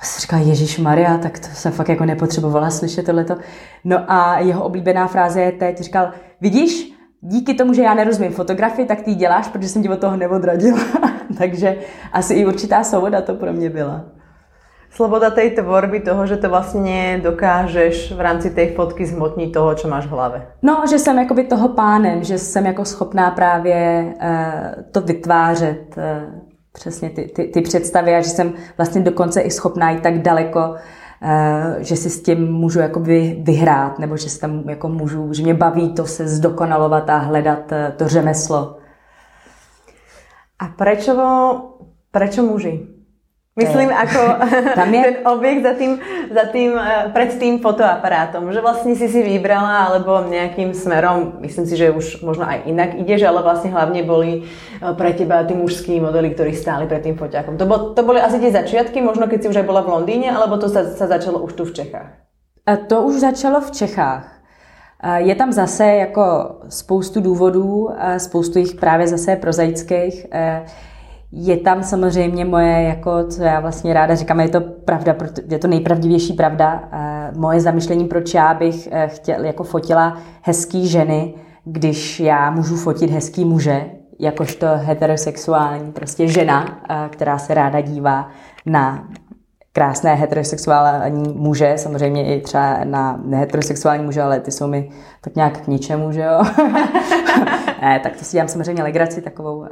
Jsem 0.03 0.21
říkala, 0.21 0.43
Ježíš 0.43 0.79
Maria, 0.79 1.19
tak 1.19 1.39
to 1.39 1.47
jsem 1.53 1.73
fakt 1.73 1.89
jako 1.89 2.05
nepotřebovala 2.05 2.71
slyšet 2.71 3.07
tohleto. 3.07 3.37
No 3.85 3.99
a 4.09 4.39
jeho 4.39 4.65
oblíbená 4.65 5.07
fráze 5.07 5.41
je 5.41 5.53
teď, 5.53 5.81
říkal, 5.81 6.11
vidíš, 6.41 6.93
díky 7.21 7.55
tomu, 7.55 7.75
že 7.75 7.83
já 7.83 7.95
nerozumím 7.95 8.33
fotografii, 8.33 8.87
tak 8.87 9.01
ty 9.01 9.11
ji 9.11 9.17
děláš, 9.17 9.49
protože 9.49 9.69
jsem 9.69 9.83
tě 9.83 9.91
od 9.91 10.01
toho 10.01 10.17
neodradila. 10.17 10.79
Takže 11.39 11.77
asi 12.13 12.35
i 12.35 12.47
určitá 12.47 12.85
svoboda 12.85 13.21
to 13.21 13.35
pro 13.35 13.53
mě 13.53 13.71
byla. 13.71 14.05
Sloboda 14.91 15.31
tej 15.31 15.51
tvorby, 15.51 16.01
toho, 16.01 16.27
že 16.27 16.37
to 16.37 16.49
vlastně 16.49 17.21
dokážeš 17.23 18.13
v 18.13 18.21
rámci 18.21 18.51
té 18.51 18.67
fotky 18.67 19.07
zmotnit 19.07 19.53
toho, 19.53 19.75
co 19.75 19.89
máš 19.89 20.07
v 20.07 20.11
hlavě. 20.11 20.47
No, 20.63 20.85
že 20.91 20.99
jsem 20.99 21.19
jakoby 21.19 21.45
toho 21.45 21.69
pánem, 21.69 22.25
že 22.25 22.39
jsem 22.39 22.67
jako 22.67 22.85
schopná 22.85 23.31
právě 23.31 24.07
uh, 24.23 24.83
to 24.93 25.01
vytvářet, 25.01 25.97
uh, 25.97 26.52
přesně 26.73 27.11
ty, 27.11 27.23
ty, 27.23 27.45
ty 27.45 27.61
představy 27.61 28.15
a 28.15 28.21
že 28.21 28.29
jsem 28.29 28.53
vlastně 28.77 29.01
dokonce 29.01 29.41
i 29.41 29.51
schopná 29.51 29.91
jít 29.91 30.03
tak 30.03 30.23
daleko, 30.23 30.75
eh, 31.23 31.77
že 31.79 31.97
si 31.97 32.11
s 32.11 32.23
tím 32.23 32.53
můžu 32.53 32.81
jakoby 32.81 33.41
vyhrát, 33.43 33.99
nebo 33.99 34.17
že 34.17 34.39
tam 34.39 34.69
jako 34.69 34.89
můžu, 34.89 35.33
že 35.33 35.43
mě 35.43 35.55
baví 35.55 35.95
to 35.95 36.07
se 36.07 36.29
zdokonalovat 36.29 37.11
a 37.11 37.19
hledat 37.19 37.73
eh, 37.73 37.95
to 37.97 38.09
řemeslo. 38.09 38.79
A 40.59 40.69
prečo 42.11 42.43
muži? 42.43 42.92
Myslím, 43.53 43.93
ako 43.93 44.21
tam 44.81 44.89
je... 44.95 45.03
ten 45.05 45.17
objekt 45.29 45.61
za 45.61 45.77
tým, 45.77 46.01
za 46.33 46.45
tým, 46.49 46.73
eh, 46.73 47.13
pred 47.13 47.37
tým 47.37 47.61
fotoaparátom, 47.61 48.49
že 48.49 48.65
vlastne 48.65 48.97
si 48.97 49.13
si 49.13 49.21
vybrala, 49.21 49.93
alebo 49.93 50.25
nejakým 50.25 50.73
smerom, 50.73 51.37
myslím 51.45 51.69
si, 51.69 51.77
že 51.77 51.93
už 51.93 52.25
možno 52.25 52.49
aj 52.49 52.65
inak 52.65 52.97
ideš, 52.97 53.29
ale 53.29 53.45
vlastne 53.45 53.69
hlavne 53.69 54.09
boli 54.09 54.49
eh, 54.49 54.93
pre 54.97 55.13
teba 55.13 55.45
tí 55.45 55.53
mužskí 55.53 56.01
modely, 56.01 56.33
ktorí 56.33 56.57
stáli 56.57 56.89
pred 56.89 57.05
tým 57.05 57.21
foťákom. 57.21 57.61
To, 57.61 57.69
bol, 57.69 57.93
to 57.93 58.01
boli 58.01 58.25
asi 58.25 58.41
tie 58.41 58.57
začiatky, 58.57 59.05
možno 59.05 59.29
keď 59.29 59.39
si 59.45 59.51
už 59.53 59.61
aj 59.61 59.69
bola 59.69 59.85
v 59.85 60.01
Londýne, 60.01 60.33
alebo 60.33 60.57
to 60.57 60.73
sa, 60.73 60.89
sa 60.89 61.05
začalo 61.05 61.45
už 61.45 61.53
tu 61.53 61.69
v 61.69 61.77
Čechách? 61.77 62.09
To 62.89 63.05
už 63.05 63.21
začalo 63.21 63.61
v 63.61 63.71
Čechách. 63.75 64.27
Je 65.03 65.35
tam 65.35 65.53
zase 65.53 65.87
jako 66.07 66.57
spoustu 66.69 67.21
důvodů, 67.21 67.91
spoustu 68.19 68.59
jich 68.59 68.75
právě 68.75 69.07
zase 69.07 69.37
prozaických. 69.37 70.27
Je 71.35 71.57
tam 71.57 71.83
samozřejmě 71.83 72.45
moje, 72.45 72.83
jako, 72.83 73.25
co 73.25 73.43
já 73.43 73.61
vlastně 73.61 73.95
ráda 73.95 74.15
říkám, 74.15 74.41
je 74.41 74.49
to 74.49 74.61
pravda, 74.61 75.17
je 75.49 75.59
to 75.59 75.69
nejpravdivější 75.69 76.33
pravda. 76.33 76.89
Moje 77.37 77.61
zamyšlení, 77.61 78.05
proč 78.05 78.35
já 78.35 78.55
bych 78.55 78.89
eh, 78.93 79.09
chtěl, 79.09 79.45
jako 79.45 79.65
fotila 79.65 80.19
hezký 80.43 80.89
ženy, 80.89 81.35
když 81.65 82.21
já 82.21 82.51
můžu 82.51 82.77
fotit 82.77 83.11
hezký 83.11 83.45
muže, 83.45 83.85
jakožto 84.19 84.67
heterosexuální 84.75 85.93
prostě 85.93 86.29
žena, 86.29 86.83
eh, 86.91 87.09
která 87.09 87.39
se 87.39 87.55
ráda 87.55 87.81
dívá 87.81 88.29
na 88.67 89.09
krásné 89.73 90.15
heterosexuální 90.15 91.33
muže, 91.37 91.73
samozřejmě 91.77 92.37
i 92.37 92.41
třeba 92.41 92.85
na 92.85 93.21
neheterosexuální 93.25 94.05
muže, 94.05 94.23
ale 94.23 94.41
ty 94.41 94.51
jsou 94.51 94.67
mi 94.67 94.91
tak 95.21 95.37
nějak 95.37 95.61
k 95.61 95.67
ničemu, 95.67 96.13
že 96.13 96.23
jo. 96.23 96.43
ne, 97.83 98.01
tak 98.03 98.17
to 98.17 98.25
si 98.25 98.33
dělám 98.33 98.49
samozřejmě 98.49 98.83
legraci 98.83 99.23
takovou. 99.23 99.65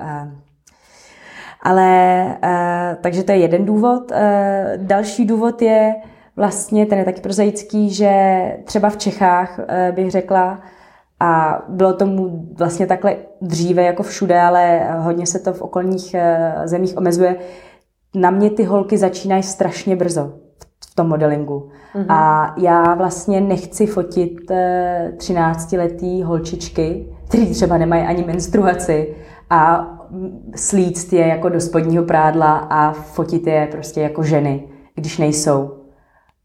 Eh, 1.64 1.68
ale 1.68 2.24
uh, 2.44 3.02
takže 3.02 3.22
to 3.22 3.32
je 3.32 3.38
jeden 3.38 3.64
důvod. 3.64 4.10
Uh, 4.10 4.16
další 4.76 5.26
důvod 5.26 5.62
je 5.62 5.94
vlastně, 6.36 6.86
ten 6.86 6.98
je 6.98 7.04
taky 7.04 7.20
prozaický, 7.20 7.90
že 7.90 8.12
třeba 8.64 8.90
v 8.90 8.96
Čechách 8.96 9.58
uh, 9.58 9.94
bych 9.94 10.10
řekla, 10.10 10.60
a 11.22 11.62
bylo 11.68 11.92
tomu 11.92 12.48
vlastně 12.58 12.86
takhle 12.86 13.16
dříve 13.40 13.82
jako 13.82 14.02
všude, 14.02 14.40
ale 14.40 14.80
hodně 14.98 15.26
se 15.26 15.38
to 15.38 15.52
v 15.52 15.62
okolních 15.62 16.16
zemích 16.64 16.96
omezuje. 16.96 17.36
Na 18.14 18.30
mě 18.30 18.50
ty 18.50 18.64
holky 18.64 18.98
začínají 18.98 19.42
strašně 19.42 19.96
brzo 19.96 20.32
v 20.90 20.94
tom 20.94 21.08
modelingu. 21.08 21.68
Mm-hmm. 21.94 22.06
A 22.08 22.54
já 22.58 22.94
vlastně 22.94 23.40
nechci 23.40 23.86
fotit 23.86 24.50
13-letý 25.16 26.22
holčičky, 26.22 27.06
které 27.28 27.46
třeba 27.46 27.78
nemají 27.78 28.02
ani 28.02 28.24
menstruaci 28.24 29.14
a 29.50 29.86
slíct 30.56 31.12
je 31.12 31.26
jako 31.26 31.48
do 31.48 31.60
spodního 31.60 32.04
prádla 32.04 32.56
a 32.56 32.92
fotit 32.92 33.46
je 33.46 33.68
prostě 33.70 34.00
jako 34.00 34.22
ženy, 34.22 34.68
když 34.94 35.18
nejsou. 35.18 35.76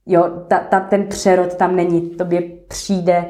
Jo, 0.05 0.29
ta, 0.47 0.59
ta, 0.59 0.79
ten 0.79 1.07
přerod 1.07 1.55
tam 1.55 1.75
není. 1.75 2.01
Tobě 2.01 2.41
přijde 2.67 3.25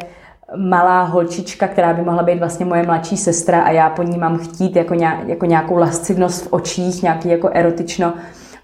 malá 0.58 1.04
holčička, 1.04 1.68
která 1.68 1.94
by 1.94 2.02
mohla 2.02 2.24
být 2.24 2.40
vlastně 2.40 2.66
moje 2.66 2.84
mladší 2.84 3.18
sestra 3.18 3.62
a 3.62 3.72
já 3.72 3.90
po 3.90 4.04
ní 4.04 4.18
mám 4.18 4.38
chtít 4.38 4.76
jako, 4.76 4.94
nějak, 4.94 5.28
jako 5.28 5.46
nějakou 5.46 5.78
lascivnost 5.78 6.46
v 6.46 6.54
očích, 6.54 7.04
nějaký 7.04 7.30
jako 7.30 7.50
erotično, 7.54 8.14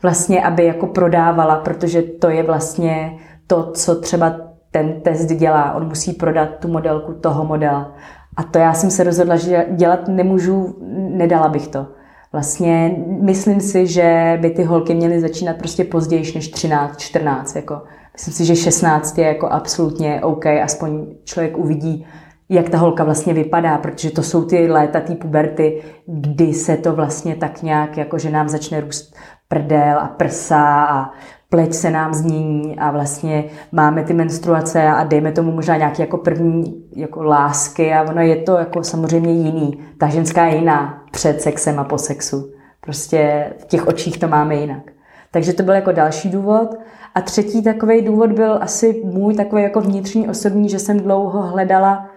vlastně, 0.01 0.43
aby 0.43 0.65
jako 0.65 0.87
prodávala, 0.87 1.55
protože 1.55 2.01
to 2.01 2.29
je 2.29 2.43
vlastně 2.43 3.17
to, 3.47 3.71
co 3.71 3.95
třeba 3.95 4.35
ten 4.71 5.01
test 5.01 5.25
dělá. 5.25 5.73
On 5.73 5.87
musí 5.87 6.13
prodat 6.13 6.49
tu 6.59 6.67
modelku 6.67 7.13
toho 7.13 7.45
modela. 7.45 7.91
A 8.37 8.43
to 8.43 8.57
já 8.57 8.73
jsem 8.73 8.91
se 8.91 9.03
rozhodla, 9.03 9.35
že 9.35 9.65
dělat 9.71 10.07
nemůžu, 10.07 10.75
nedala 11.09 11.49
bych 11.49 11.67
to. 11.67 11.87
Vlastně 12.31 12.95
myslím 13.21 13.61
si, 13.61 13.87
že 13.87 14.37
by 14.41 14.49
ty 14.49 14.63
holky 14.63 14.95
měly 14.95 15.21
začínat 15.21 15.57
prostě 15.57 15.83
později 15.83 16.31
než 16.35 16.47
13, 16.47 16.99
14. 16.99 17.55
Jako. 17.55 17.81
Myslím 18.13 18.33
si, 18.33 18.45
že 18.45 18.55
16 18.55 19.17
je 19.17 19.25
jako 19.25 19.47
absolutně 19.47 20.21
OK, 20.21 20.45
aspoň 20.45 21.05
člověk 21.23 21.57
uvidí, 21.57 22.05
jak 22.49 22.69
ta 22.69 22.77
holka 22.77 23.03
vlastně 23.03 23.33
vypadá, 23.33 23.77
protože 23.77 24.11
to 24.11 24.23
jsou 24.23 24.45
ty 24.45 24.71
léta, 24.71 24.99
ty 24.99 25.15
puberty, 25.15 25.81
kdy 26.07 26.53
se 26.53 26.77
to 26.77 26.93
vlastně 26.93 27.35
tak 27.35 27.61
nějak, 27.61 27.97
jako 27.97 28.17
že 28.17 28.29
nám 28.29 28.49
začne 28.49 28.81
růst 28.81 29.15
prdel 29.47 29.99
a 29.99 30.07
prsa 30.07 30.85
a 30.85 31.11
pleť 31.51 31.73
se 31.73 31.89
nám 31.89 32.13
změní 32.13 32.79
a 32.79 32.91
vlastně 32.91 33.43
máme 33.71 34.03
ty 34.03 34.13
menstruace 34.13 34.87
a 34.87 35.03
dejme 35.03 35.31
tomu 35.31 35.51
možná 35.51 35.77
nějaké 35.77 36.03
jako 36.03 36.17
první 36.17 36.83
jako 36.95 37.23
lásky 37.23 37.93
a 37.93 38.03
ono 38.03 38.21
je 38.21 38.35
to 38.35 38.57
jako 38.57 38.83
samozřejmě 38.83 39.31
jiný. 39.31 39.79
Ta 39.97 40.07
ženská 40.07 40.45
je 40.45 40.55
jiná 40.55 41.03
před 41.11 41.41
sexem 41.41 41.79
a 41.79 41.83
po 41.83 41.97
sexu. 41.97 42.51
Prostě 42.81 43.49
v 43.57 43.65
těch 43.65 43.87
očích 43.87 44.17
to 44.17 44.27
máme 44.27 44.55
jinak. 44.55 44.91
Takže 45.31 45.53
to 45.53 45.63
byl 45.63 45.73
jako 45.73 45.91
další 45.91 46.29
důvod. 46.29 46.75
A 47.15 47.21
třetí 47.21 47.63
takový 47.63 48.01
důvod 48.01 48.31
byl 48.31 48.57
asi 48.61 49.01
můj 49.03 49.35
takový 49.35 49.63
jako 49.63 49.81
vnitřní 49.81 50.29
osobní, 50.29 50.69
že 50.69 50.79
jsem 50.79 50.99
dlouho 50.99 51.41
hledala, 51.41 52.09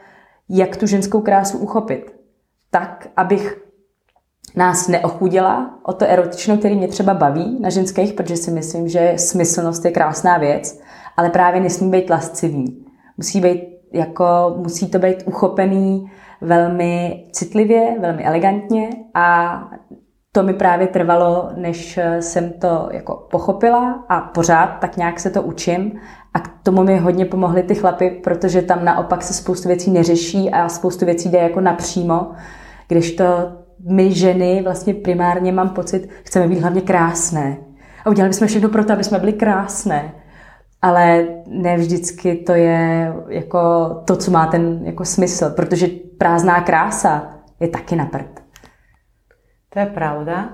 jak 0.48 0.76
tu 0.76 0.86
ženskou 0.86 1.20
krásu 1.20 1.58
uchopit. 1.58 2.14
Tak, 2.70 3.08
abych 3.16 3.63
nás 4.56 4.88
neochudila 4.88 5.70
o 5.82 5.92
to 5.92 6.04
erotično, 6.04 6.56
který 6.56 6.76
mě 6.76 6.88
třeba 6.88 7.14
baví 7.14 7.58
na 7.60 7.70
ženských, 7.70 8.12
protože 8.12 8.36
si 8.36 8.50
myslím, 8.50 8.88
že 8.88 9.14
smyslnost 9.16 9.84
je 9.84 9.90
krásná 9.90 10.38
věc, 10.38 10.80
ale 11.16 11.30
právě 11.30 11.60
nesmí 11.60 11.90
být 11.90 12.10
lascivý. 12.10 12.86
Musí, 13.16 13.40
být 13.40 13.62
jako, 13.92 14.54
musí 14.56 14.90
to 14.90 14.98
být 14.98 15.22
uchopený 15.26 16.10
velmi 16.40 17.24
citlivě, 17.32 17.96
velmi 18.00 18.24
elegantně 18.24 18.90
a 19.14 19.58
to 20.32 20.42
mi 20.42 20.54
právě 20.54 20.86
trvalo, 20.86 21.50
než 21.56 21.98
jsem 22.20 22.52
to 22.52 22.88
jako 22.92 23.26
pochopila 23.30 24.04
a 24.08 24.20
pořád 24.20 24.66
tak 24.66 24.96
nějak 24.96 25.20
se 25.20 25.30
to 25.30 25.42
učím 25.42 26.00
a 26.34 26.40
k 26.40 26.50
tomu 26.62 26.84
mi 26.84 26.98
hodně 26.98 27.24
pomohly 27.24 27.62
ty 27.62 27.74
chlapy, 27.74 28.10
protože 28.10 28.62
tam 28.62 28.84
naopak 28.84 29.22
se 29.22 29.34
spoustu 29.34 29.68
věcí 29.68 29.90
neřeší 29.90 30.50
a 30.50 30.68
spoustu 30.68 31.06
věcí 31.06 31.28
jde 31.28 31.38
jako 31.38 31.60
napřímo, 31.60 32.30
když 32.88 33.12
to 33.12 33.24
my 33.90 34.12
ženy 34.12 34.62
vlastně 34.62 34.94
primárně 34.94 35.52
mám 35.52 35.70
pocit, 35.70 36.08
chceme 36.22 36.48
být 36.48 36.60
hlavně 36.60 36.80
krásné. 36.80 37.56
A 38.04 38.10
udělali 38.10 38.34
jsme 38.34 38.46
všechno 38.46 38.68
pro 38.68 38.84
to, 38.84 38.92
aby 38.92 39.04
jsme 39.04 39.18
byli 39.18 39.32
krásné. 39.32 40.12
Ale 40.82 41.26
ne 41.46 41.76
vždycky 41.76 42.34
to 42.34 42.52
je 42.52 43.12
jako 43.28 43.90
to, 44.04 44.16
co 44.16 44.30
má 44.30 44.46
ten 44.46 44.80
jako 44.84 45.04
smysl, 45.04 45.50
protože 45.50 45.88
prázdná 46.18 46.60
krása 46.60 47.28
je 47.60 47.68
taky 47.68 47.96
na 47.96 48.06
prd. 48.06 48.40
To 49.68 49.78
je 49.78 49.86
pravda. 49.86 50.48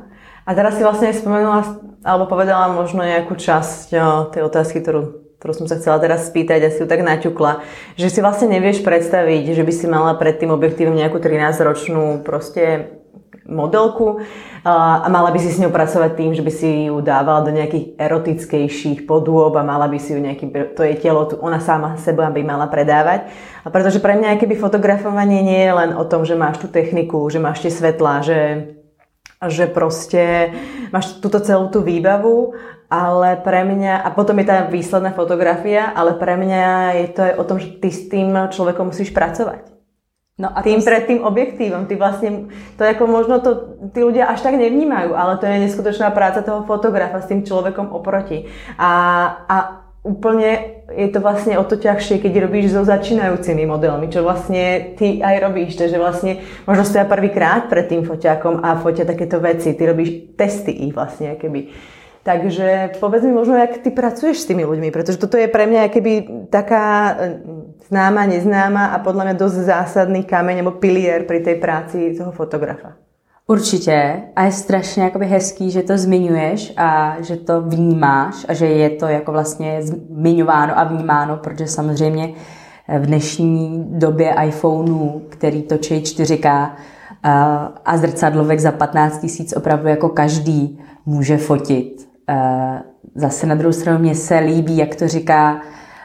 A 0.46 0.54
teraz 0.54 0.74
si 0.74 0.82
vlastne 0.82 1.12
spomenula, 1.12 1.62
alebo 2.02 2.26
povedala 2.26 2.72
možno 2.72 3.04
časť 3.36 3.94
o, 3.94 4.32
tej 4.32 4.42
otázky, 4.42 4.80
ktorú, 4.80 5.02
ktorú 5.38 5.52
som 5.54 5.66
sa 5.68 5.76
chcela 5.76 6.00
teraz 6.00 6.26
spýtať 6.26 6.64
a 6.64 6.72
si 6.72 6.80
ju 6.82 6.88
tak 6.88 7.04
naťukla, 7.04 7.60
že 7.94 8.10
si 8.10 8.18
vlastne 8.24 8.50
nevieš 8.50 8.80
predstaviť, 8.80 9.54
že 9.54 9.62
by 9.62 9.72
si 9.74 9.86
mala 9.86 10.16
pred 10.16 10.40
tým 10.40 10.50
objektívom 10.50 10.96
nejakú 10.96 11.20
13-ročnú 11.20 12.24
proste 12.24 12.98
modelku 13.50 14.22
a 14.64 15.08
mala 15.10 15.34
by 15.34 15.38
si 15.42 15.50
s 15.50 15.60
ňou 15.60 15.74
pracovať 15.74 16.16
tým, 16.16 16.30
že 16.32 16.40
by 16.46 16.52
si 16.52 16.86
ju 16.86 17.02
dávala 17.02 17.42
do 17.42 17.50
nejakých 17.50 17.98
erotickejších 17.98 19.04
podôb 19.04 19.52
a 19.58 19.66
mala 19.66 19.90
by 19.90 19.98
si 19.98 20.14
ju 20.14 20.20
nejaký, 20.22 20.76
to 20.78 20.82
je 20.86 20.94
telo, 21.02 21.26
ona 21.42 21.58
sama 21.58 21.98
seba 21.98 22.30
by 22.30 22.40
mala 22.46 22.70
predávať. 22.70 23.28
A 23.64 23.68
pretože 23.68 23.98
pre 23.98 24.16
mňa 24.16 24.38
keby 24.38 24.56
fotografovanie 24.56 25.42
nie 25.42 25.60
je 25.66 25.72
len 25.74 25.90
o 25.92 26.04
tom, 26.06 26.22
že 26.22 26.38
máš 26.38 26.62
tú 26.62 26.68
techniku, 26.70 27.26
že 27.28 27.42
máš 27.42 27.60
tie 27.66 27.72
svetlá, 27.72 28.22
že 28.24 28.40
že 29.48 29.64
proste 29.64 30.52
máš 30.92 31.16
túto 31.16 31.40
celú 31.40 31.72
tú 31.72 31.80
výbavu, 31.80 32.52
ale 32.92 33.40
pre 33.40 33.64
mňa, 33.64 34.04
a 34.04 34.12
potom 34.12 34.36
je 34.36 34.50
tá 34.50 34.68
výsledná 34.68 35.16
fotografia, 35.16 35.88
ale 35.96 36.12
pre 36.20 36.36
mňa 36.36 36.64
je 37.00 37.06
to 37.08 37.20
aj 37.24 37.34
o 37.40 37.44
tom, 37.48 37.56
že 37.56 37.80
ty 37.80 37.88
s 37.88 38.10
tým 38.12 38.36
človekom 38.36 38.92
musíš 38.92 39.16
pracovať. 39.16 39.79
No 40.40 40.48
a 40.48 40.64
tým 40.64 40.80
pred 40.80 41.04
tým 41.04 41.20
objektívom, 41.20 41.84
ty 41.84 42.00
vlastne, 42.00 42.48
to 42.80 42.82
ako 42.88 43.04
možno 43.04 43.44
to 43.44 43.76
tí 43.92 44.00
ľudia 44.00 44.32
až 44.32 44.40
tak 44.40 44.56
nevnímajú, 44.56 45.12
ale 45.12 45.36
to 45.36 45.44
je 45.44 45.68
neskutočná 45.68 46.08
práca 46.16 46.40
toho 46.40 46.64
fotografa 46.64 47.20
s 47.20 47.28
tým 47.28 47.44
človekom 47.44 47.92
oproti. 47.92 48.48
A, 48.80 48.90
a 49.44 49.56
úplne 50.00 50.80
je 50.96 51.08
to 51.12 51.20
vlastne 51.20 51.60
o 51.60 51.64
to 51.68 51.76
ťažšie, 51.76 52.24
keď 52.24 52.48
robíš 52.48 52.72
so 52.72 52.88
začínajúcimi 52.88 53.68
modelmi, 53.68 54.08
čo 54.08 54.24
vlastne 54.24 54.96
ty 54.96 55.20
aj 55.20 55.36
robíš, 55.44 55.76
takže 55.76 56.00
vlastne 56.00 56.40
možno 56.64 56.88
stoja 56.88 57.04
prvýkrát 57.04 57.68
pred 57.68 57.92
tým 57.92 58.08
foťákom 58.08 58.64
a 58.64 58.80
fotia 58.80 59.04
takéto 59.04 59.44
veci, 59.44 59.76
ty 59.76 59.82
robíš 59.84 60.40
testy 60.40 60.72
ich 60.88 60.96
vlastne, 60.96 61.36
keby 61.36 61.68
Takže 62.22 62.90
povedz 63.00 63.24
mi 63.24 63.32
možno, 63.32 63.56
jak 63.56 63.78
ty 63.78 63.90
pracuješ 63.90 64.44
s 64.44 64.48
tými 64.52 64.68
ľuďmi, 64.68 64.92
pretože 64.92 65.16
toto 65.16 65.40
je 65.40 65.48
pre 65.48 65.64
mňa 65.64 65.88
keby 65.88 66.12
taká 66.52 67.16
e, 67.16 67.40
známa, 67.88 68.28
neznáma 68.28 68.92
a 68.92 69.00
podľa 69.00 69.24
mňa 69.24 69.34
dosť 69.40 69.56
zásadný 69.56 70.28
kameň 70.28 70.60
nebo 70.60 70.76
pilier 70.76 71.24
pri 71.24 71.40
tej 71.40 71.56
práci 71.56 72.12
toho 72.12 72.32
fotografa. 72.32 72.92
Určitě 73.46 74.22
a 74.36 74.44
je 74.44 74.52
strašně 74.52 75.02
jakoby 75.02 75.26
hezký, 75.26 75.70
že 75.70 75.82
to 75.82 75.98
zmiňuješ 75.98 76.72
a 76.76 77.16
že 77.20 77.36
to 77.36 77.60
vnímáš 77.60 78.46
a 78.48 78.54
že 78.54 78.66
je 78.66 78.90
to 78.90 79.06
jako 79.06 79.32
vlastně 79.32 79.82
zmiňováno 79.82 80.78
a 80.78 80.84
vnímáno, 80.84 81.36
protože 81.36 81.66
samozřejmě 81.66 82.32
e, 82.88 82.98
v 82.98 83.06
dnešní 83.06 83.84
době 83.96 84.34
iPhoneů, 84.44 85.22
který 85.28 85.62
točí 85.62 86.00
4K 86.00 86.70
a 87.84 87.96
zrcadlovek 87.96 88.60
za 88.60 88.72
15 88.72 89.18
tisíc 89.18 89.52
opravdu 89.56 89.88
jako 89.88 90.08
každý 90.08 90.80
může 91.06 91.36
fotit 91.36 92.09
zase 93.14 93.46
na 93.46 93.54
druhou 93.54 93.72
stranu 93.72 93.98
mě 93.98 94.14
se 94.14 94.38
líbí, 94.38 94.76
jak 94.76 94.94
to 94.94 95.08
říká 95.08 95.60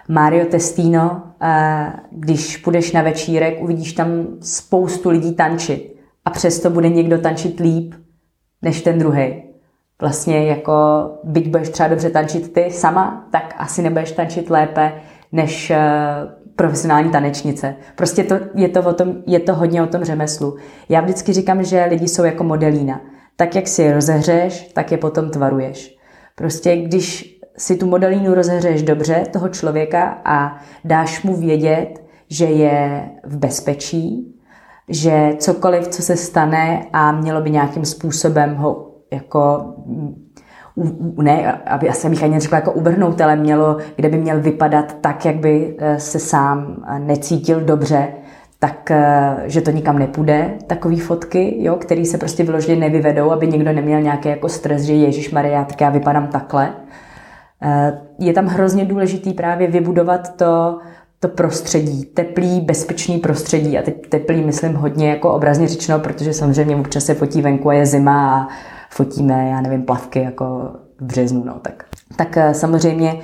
Mario 0.08 0.46
Testino, 0.46 1.24
eh, 1.42 1.94
když 2.12 2.58
půjdeš 2.58 2.92
na 2.92 3.02
večírek, 3.02 3.62
uvidíš 3.62 3.94
tam 3.94 4.28
spoustu 4.42 5.10
lidí 5.10 5.36
tančit 5.36 5.96
a 6.26 6.30
přesto 6.30 6.70
bude 6.70 6.90
někdo 6.90 7.18
tančit 7.18 7.60
líp 7.60 7.94
než 8.62 8.82
ten 8.82 9.00
druhý. 9.00 9.44
Vlastně 10.02 10.46
jako, 10.46 10.74
byť 11.24 11.48
budeš 11.50 11.70
třeba 11.70 11.90
dobře 11.90 12.10
tančit 12.10 12.54
ty 12.54 12.72
sama, 12.72 13.28
tak 13.32 13.56
asi 13.58 13.82
nebudeš 13.82 14.12
tančit 14.12 14.50
lépe 14.50 14.94
než 15.32 15.72
eh, 15.72 15.80
profesionální 16.56 17.12
tanečnice. 17.12 17.76
Prostě 17.96 18.24
to, 18.24 18.36
je, 18.56 18.70
to 18.70 18.82
o 18.82 18.94
tom, 18.94 19.16
je 19.28 19.40
to 19.40 19.54
hodně 19.54 19.84
o 19.84 19.88
tom 19.88 20.04
řemeslu. 20.04 20.58
Já 20.90 21.02
vždycky 21.02 21.34
říkám, 21.34 21.64
že 21.64 21.86
lidi 21.90 22.08
jsou 22.08 22.24
jako 22.24 22.44
modelína. 22.44 23.02
Tak, 23.36 23.56
jak 23.56 23.68
si 23.68 23.82
je 23.82 23.94
rozehřeš, 23.94 24.72
tak 24.74 24.92
je 24.92 24.98
potom 24.98 25.30
tvaruješ. 25.30 25.95
Prostě 26.36 26.78
když 26.78 27.36
si 27.58 27.76
tu 27.76 27.86
modelínu 27.86 28.34
rozehřeješ 28.34 28.84
dobře, 28.84 29.24
toho 29.34 29.50
člověka, 29.50 30.22
a 30.26 30.58
dáš 30.86 31.24
mu 31.24 31.36
vědět, 31.36 32.04
že 32.30 32.46
je 32.46 33.10
v 33.24 33.38
bezpečí, 33.38 34.36
že 34.90 35.36
cokoliv, 35.38 35.88
co 35.88 36.02
se 36.02 36.16
stane 36.16 36.86
a 36.94 37.12
mělo 37.12 37.42
by 37.42 37.52
nějakým 37.52 37.86
způsobem 37.86 38.56
ho 38.56 38.92
jako 39.12 39.74
ne, 41.18 41.52
aby 41.52 41.90
asi 41.90 42.10
bych 42.10 42.24
ani 42.24 42.40
řekla 42.40 42.58
jako 42.58 42.72
uvrhnout, 42.72 43.22
ale 43.22 43.36
mělo, 43.36 43.78
kde 43.96 44.10
by 44.10 44.18
měl 44.18 44.42
vypadat 44.42 44.98
tak, 45.02 45.26
jak 45.26 45.36
by 45.36 45.76
eh, 45.80 46.00
se 46.00 46.20
sám 46.20 46.84
eh, 46.88 47.00
necítil 47.00 47.62
dobře, 47.62 48.08
tak 48.66 48.92
eh, 48.92 49.44
že 49.46 49.62
to 49.62 49.72
nikam 49.72 50.00
nepůjde, 50.00 50.54
takové 50.68 50.98
fotky, 50.98 51.64
jo, 51.64 51.76
které 51.76 52.06
se 52.06 52.18
prostě 52.18 52.44
vyloženě 52.44 52.80
nevyvedou, 52.80 53.32
aby 53.32 53.48
někdo 53.48 53.74
neměl 53.74 54.02
nějaký 54.02 54.30
jako 54.30 54.50
stres, 54.50 54.82
že 54.82 54.94
Ježíš 54.94 55.32
Maria, 55.32 55.68
já 55.82 55.90
vypadám 55.90 56.28
takhle. 56.28 56.74
Eh, 57.62 58.02
je 58.20 58.34
tam 58.34 58.46
hrozně 58.46 58.86
důležitý 58.86 59.34
právě 59.34 59.68
vybudovat 59.68 60.36
to, 60.36 60.80
to 61.20 61.28
prostředí, 61.28 62.06
teplý, 62.06 62.62
bezpečný 62.62 63.18
prostředí. 63.18 63.78
A 63.78 63.82
teď 63.82 64.10
teplý 64.10 64.44
myslím 64.44 64.74
hodně 64.74 65.10
jako 65.10 65.34
obrazně 65.34 65.68
řečeno, 65.68 66.00
protože 66.00 66.34
samozřejmě 66.34 66.76
občas 66.76 67.06
se 67.06 67.14
fotí 67.14 67.42
venku 67.42 67.70
a 67.70 67.74
je 67.74 67.86
zima 67.86 68.40
a 68.40 68.48
fotíme, 68.90 69.50
já 69.50 69.62
nevím, 69.62 69.84
plavky 69.84 70.22
jako 70.22 70.72
v 71.00 71.06
březnu. 71.06 71.44
No, 71.44 71.54
tak. 71.62 71.84
tak 72.16 72.38
eh, 72.38 72.54
samozřejmě 72.54 73.20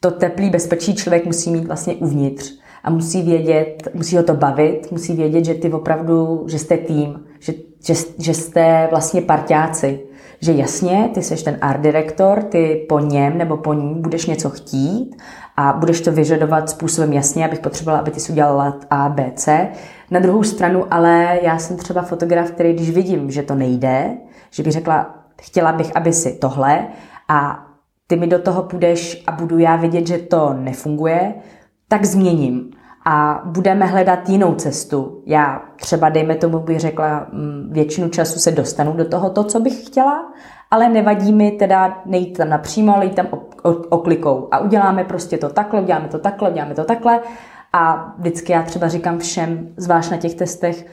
to 0.00 0.10
teplý 0.10 0.50
bezpečí 0.50 0.94
člověk 0.94 1.26
musí 1.26 1.50
mít 1.50 1.66
vlastně 1.66 1.94
uvnitř 1.94 2.59
a 2.84 2.90
musí 2.90 3.22
vědět, 3.22 3.88
musí 3.94 4.16
ho 4.16 4.22
to 4.22 4.34
bavit, 4.34 4.92
musí 4.92 5.16
vědět, 5.16 5.44
že 5.44 5.54
ty 5.54 5.72
opravdu, 5.72 6.44
že 6.48 6.58
jste 6.58 6.76
tým, 6.76 7.24
že, 7.38 7.52
že, 7.84 7.94
že 8.18 8.34
jste 8.34 8.88
vlastně 8.90 9.22
parťáci, 9.22 10.00
že 10.40 10.52
jasně, 10.52 11.10
ty 11.14 11.22
jsi 11.22 11.44
ten 11.44 11.58
art 11.60 11.80
direktor, 11.80 12.42
ty 12.42 12.86
po 12.88 12.98
něm 12.98 13.38
nebo 13.38 13.56
po 13.56 13.74
ní 13.74 13.94
budeš 13.94 14.26
něco 14.26 14.50
chtít 14.50 15.16
a 15.56 15.72
budeš 15.72 16.00
to 16.00 16.12
vyžadovat 16.12 16.70
způsobem 16.70 17.12
jasně, 17.12 17.44
abych 17.44 17.58
potřebovala, 17.58 18.00
aby 18.00 18.10
ty 18.10 18.20
si 18.20 18.32
udělala 18.32 18.78
A, 18.90 19.08
B, 19.08 19.32
C. 19.34 19.68
Na 20.10 20.20
druhou 20.20 20.42
stranu, 20.42 20.84
ale 20.90 21.38
já 21.42 21.58
jsem 21.58 21.76
třeba 21.76 22.02
fotograf, 22.02 22.50
který 22.50 22.72
když 22.72 22.90
vidím, 22.90 23.30
že 23.30 23.42
to 23.42 23.54
nejde, 23.54 24.16
že 24.50 24.62
bych 24.62 24.72
řekla, 24.72 25.14
chtěla 25.42 25.72
bych, 25.72 25.96
aby 25.96 26.12
si 26.12 26.32
tohle 26.32 26.86
a 27.28 27.66
ty 28.06 28.16
mi 28.16 28.26
do 28.26 28.38
toho 28.38 28.62
půjdeš 28.62 29.22
a 29.26 29.32
budu 29.32 29.58
já 29.58 29.76
vidět, 29.76 30.06
že 30.06 30.18
to 30.18 30.54
nefunguje, 30.54 31.34
tak 31.90 32.04
změním 32.04 32.70
a 33.04 33.42
budeme 33.44 33.86
hledat 33.86 34.28
jinou 34.28 34.54
cestu. 34.54 35.22
Já 35.26 35.62
třeba, 35.76 36.08
dejme 36.08 36.34
tomu, 36.34 36.58
bych 36.58 36.80
řekla, 36.80 37.26
mm, 37.32 37.68
většinu 37.72 38.08
času 38.08 38.38
se 38.38 38.50
dostanu 38.50 38.92
do 38.92 39.08
toho, 39.08 39.30
to, 39.30 39.44
co 39.44 39.60
bych 39.60 39.86
chtěla, 39.86 40.32
ale 40.70 40.88
nevadí 40.88 41.32
mi 41.32 41.50
teda 41.50 42.02
nejít 42.06 42.38
tam 42.38 42.48
napřímo, 42.48 42.96
ale 42.96 43.04
jít 43.04 43.14
tam 43.14 43.26
oklikou. 43.88 44.48
A 44.50 44.58
uděláme 44.58 45.04
prostě 45.04 45.38
to 45.38 45.48
takhle, 45.48 45.80
uděláme 45.80 46.08
to 46.08 46.18
takhle, 46.18 46.50
uděláme 46.50 46.74
to 46.74 46.84
takhle. 46.84 47.20
A 47.72 48.14
vždycky 48.18 48.52
já 48.52 48.62
třeba 48.62 48.88
říkám 48.88 49.18
všem, 49.18 49.68
zvlášť 49.76 50.10
na 50.10 50.16
těch 50.16 50.34
testech, 50.34 50.86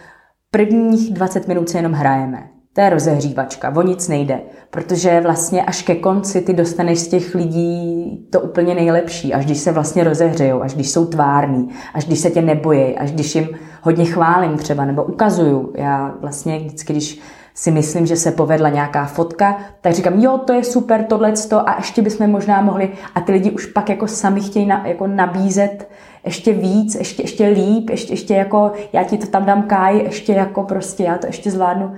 prvních 0.52 1.14
20 1.14 1.48
minut 1.48 1.70
se 1.70 1.78
jenom 1.78 1.94
hrajeme. 1.94 2.57
To 2.78 2.82
je 2.82 2.90
rozehřívačka, 2.90 3.74
o 3.76 3.82
nic 3.82 4.08
nejde, 4.08 4.42
protože 4.70 5.22
vlastně 5.22 5.64
až 5.64 5.82
ke 5.82 5.96
konci 5.96 6.42
ty 6.42 6.54
dostaneš 6.54 7.00
z 7.00 7.08
těch 7.08 7.36
lidí 7.36 8.28
to 8.30 8.42
úplně 8.42 8.76
nejlepší, 8.76 9.34
až 9.34 9.46
když 9.46 9.58
se 9.58 9.72
vlastně 9.72 10.04
rozehřejou, 10.04 10.62
až 10.62 10.74
když 10.74 10.90
jsou 10.90 11.06
tvární, 11.06 11.70
až 11.94 12.06
když 12.06 12.20
se 12.20 12.30
tě 12.30 12.42
nebojí, 12.42 12.98
až 12.98 13.12
když 13.12 13.36
jim 13.36 13.50
hodně 13.82 14.06
chválím 14.06 14.58
třeba 14.58 14.86
nebo 14.86 15.04
ukazuju. 15.04 15.74
Já 15.78 16.16
vlastně 16.22 16.60
vždycky, 16.60 16.94
když 16.94 17.20
si 17.54 17.72
myslím, 17.72 18.06
že 18.06 18.16
se 18.16 18.32
povedla 18.32 18.70
nějaká 18.70 19.06
fotka, 19.06 19.58
tak 19.82 19.94
říkám, 19.94 20.22
jo, 20.22 20.38
to 20.38 20.54
je 20.54 20.64
super, 20.64 21.04
tohle 21.04 21.34
a 21.66 21.76
ještě 21.78 22.02
bychom 22.02 22.30
možná 22.30 22.62
mohli, 22.62 22.90
a 23.16 23.22
ty 23.22 23.32
lidi 23.32 23.52
už 23.52 23.66
pak 23.66 23.90
jako 23.90 24.08
sami 24.08 24.42
chtějí 24.42 24.66
na, 24.66 24.88
jako 24.88 25.08
nabízet 25.08 25.90
ještě 26.26 26.54
víc, 26.54 26.96
ještě, 26.96 27.24
ještě 27.24 27.48
líp, 27.48 27.90
ještě, 27.90 28.14
ještě 28.14 28.34
jako, 28.34 28.72
já 28.94 29.04
ti 29.04 29.18
to 29.18 29.28
tam 29.28 29.46
dám 29.46 29.64
káj, 29.64 29.98
ještě 29.98 30.34
jako 30.34 30.64
prostě, 30.64 31.04
já 31.04 31.18
to 31.18 31.28
ještě 31.28 31.52
zvládnu 31.52 31.94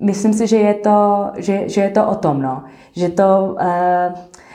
myslím 0.00 0.32
si, 0.32 0.46
že 0.46 0.56
je 0.56 0.74
to, 0.74 1.30
že, 1.36 1.68
že 1.68 1.80
je 1.80 1.90
to 1.90 2.06
o 2.06 2.14
tom, 2.14 2.42
no. 2.42 2.64
Že 2.92 3.08
to, 3.08 3.56
uh, 3.60 4.14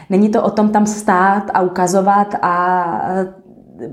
není 0.09 0.29
to 0.29 0.43
o 0.43 0.49
tom 0.49 0.69
tam 0.69 0.85
stát 0.85 1.43
a 1.53 1.61
ukazovat 1.61 2.35
a 2.41 2.85
uh, 3.21 3.39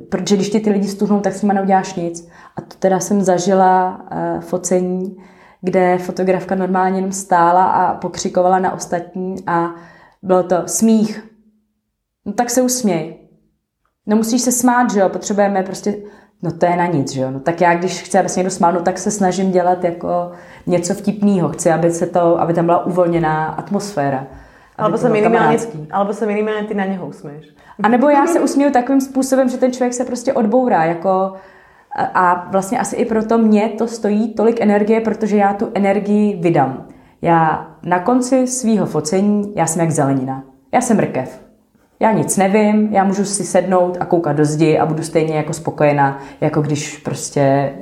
protože 0.08 0.36
když 0.36 0.50
ti 0.50 0.60
ty 0.60 0.70
lidi 0.70 0.88
stuhnou, 0.88 1.20
tak 1.20 1.32
s 1.32 1.42
nimi 1.42 1.54
neuděláš 1.54 1.94
nic. 1.94 2.28
A 2.56 2.60
to 2.60 2.76
teda 2.78 3.00
jsem 3.00 3.22
zažila 3.22 4.00
uh, 4.00 4.40
focení, 4.40 5.16
kde 5.60 5.98
fotografka 5.98 6.54
normálně 6.54 6.98
jenom 6.98 7.12
stála 7.12 7.64
a 7.64 7.94
pokřikovala 7.94 8.58
na 8.58 8.72
ostatní 8.72 9.36
a 9.46 9.74
bylo 10.22 10.42
to 10.42 10.56
smích. 10.66 11.28
No 12.26 12.32
tak 12.32 12.50
se 12.50 12.62
usměj. 12.62 13.16
No 14.06 14.16
musíš 14.16 14.42
se 14.42 14.52
smát, 14.52 14.90
že 14.92 15.00
jo, 15.00 15.08
potřebujeme 15.08 15.62
prostě 15.62 15.96
no 16.42 16.50
to 16.50 16.66
je 16.66 16.76
na 16.76 16.86
nic, 16.86 17.12
že 17.12 17.20
jo. 17.20 17.30
No, 17.30 17.40
tak 17.40 17.60
já, 17.60 17.74
když 17.74 18.02
chci, 18.02 18.18
aby 18.18 18.28
se 18.28 18.40
někdo 18.40 18.50
smál, 18.50 18.72
no, 18.72 18.80
tak 18.80 18.98
se 18.98 19.10
snažím 19.10 19.50
dělat 19.50 19.84
jako 19.84 20.30
něco 20.66 20.94
vtipného. 20.94 21.48
Chci, 21.48 21.70
aby, 21.70 21.90
se 21.90 22.06
to, 22.06 22.40
aby 22.40 22.54
tam 22.54 22.66
byla 22.66 22.86
uvolněná 22.86 23.46
atmosféra. 23.46 24.26
Alebo 24.78 24.98
se, 24.98 25.08
minimálně, 25.08 25.58
alebo 25.90 26.12
se 26.12 26.26
minimálně 26.26 26.68
ty 26.68 26.74
na 26.74 26.84
něho 26.84 27.06
usměješ. 27.06 27.46
A 27.82 27.88
nebo 27.88 28.08
já 28.08 28.26
se 28.26 28.40
usměju 28.40 28.72
takovým 28.72 29.00
způsobem, 29.00 29.48
že 29.48 29.56
ten 29.56 29.72
člověk 29.72 29.94
se 29.94 30.04
prostě 30.04 30.32
odbourá, 30.32 30.84
jako 30.84 31.32
a 32.14 32.48
vlastně 32.50 32.78
asi 32.78 32.96
i 32.96 33.04
proto 33.04 33.38
mě 33.38 33.68
to 33.68 33.88
stojí 33.88 34.34
tolik 34.34 34.60
energie, 34.60 35.00
protože 35.00 35.36
já 35.36 35.54
tu 35.54 35.70
energii 35.74 36.36
vydám. 36.40 36.88
Já 37.22 37.70
na 37.82 38.00
konci 38.00 38.46
svého 38.46 38.86
focení, 38.86 39.52
já 39.56 39.66
jsem 39.66 39.80
jak 39.80 39.90
zelenina. 39.90 40.42
Já 40.72 40.80
jsem 40.80 40.96
mrkev. 40.96 41.45
Já 42.00 42.12
nic 42.12 42.36
nevím, 42.36 42.88
já 42.92 43.04
můžu 43.04 43.24
si 43.24 43.44
sednout 43.44 43.96
a 44.00 44.04
koukat 44.04 44.36
do 44.36 44.44
zdi 44.44 44.78
a 44.78 44.86
budu 44.86 45.02
stejně 45.02 45.36
jako 45.36 45.52
spokojená, 45.52 46.18
jako 46.40 46.62
když 46.62 46.96
prostě, 46.98 47.40
eh, 47.40 47.72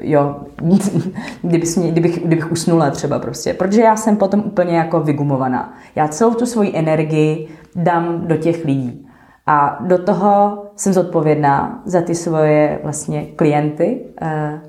jo, 0.00 0.36
kdybych, 1.42 1.78
kdybych, 1.90 2.26
kdybych 2.26 2.52
usnula 2.52 2.90
třeba 2.90 3.18
prostě. 3.18 3.54
Protože 3.54 3.80
já 3.82 3.96
jsem 3.96 4.16
potom 4.16 4.40
úplně 4.40 4.76
jako 4.76 5.00
vygumovaná. 5.00 5.74
Já 5.96 6.08
celou 6.08 6.34
tu 6.34 6.46
svoji 6.46 6.76
energii 6.76 7.48
dám 7.76 8.28
do 8.28 8.36
těch 8.36 8.64
lidí. 8.64 9.06
A 9.46 9.78
do 9.80 9.98
toho 9.98 10.64
jsem 10.76 10.92
zodpovědná 10.92 11.82
za 11.84 12.00
ty 12.00 12.14
svoje 12.14 12.78
vlastně 12.82 13.26
klienty, 13.36 14.00
eh, 14.22 14.60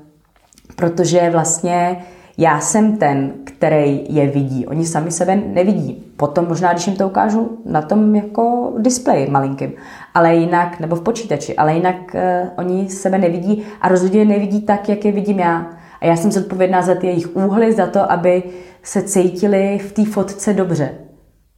protože 0.76 1.30
vlastně 1.30 2.04
já 2.38 2.60
jsem 2.60 2.96
ten, 2.96 3.32
který 3.44 4.04
je 4.08 4.26
vidí. 4.26 4.66
Oni 4.66 4.86
sami 4.86 5.10
sebe 5.10 5.36
nevidí. 5.36 6.04
Potom 6.16 6.48
možná, 6.48 6.72
když 6.72 6.86
jim 6.86 6.96
to 6.96 7.06
ukážu 7.06 7.58
na 7.64 7.82
tom 7.82 8.14
jako 8.14 8.72
displeji 8.78 9.30
malinkým, 9.30 9.72
ale 10.14 10.34
jinak, 10.34 10.80
nebo 10.80 10.96
v 10.96 11.00
počítači, 11.00 11.56
ale 11.56 11.74
jinak 11.74 11.96
uh, 12.14 12.20
oni 12.56 12.90
sebe 12.90 13.18
nevidí 13.18 13.62
a 13.80 13.88
rozhodně 13.88 14.24
nevidí 14.24 14.60
tak, 14.60 14.88
jak 14.88 15.04
je 15.04 15.12
vidím 15.12 15.38
já. 15.38 15.66
A 16.00 16.06
já 16.06 16.16
jsem 16.16 16.32
zodpovědná 16.32 16.82
za 16.82 16.94
ty 16.94 17.06
jejich 17.06 17.36
úhly, 17.36 17.72
za 17.72 17.86
to, 17.86 18.12
aby 18.12 18.42
se 18.82 19.02
cítili 19.02 19.78
v 19.78 19.92
té 19.92 20.04
fotce 20.04 20.52
dobře. 20.52 20.90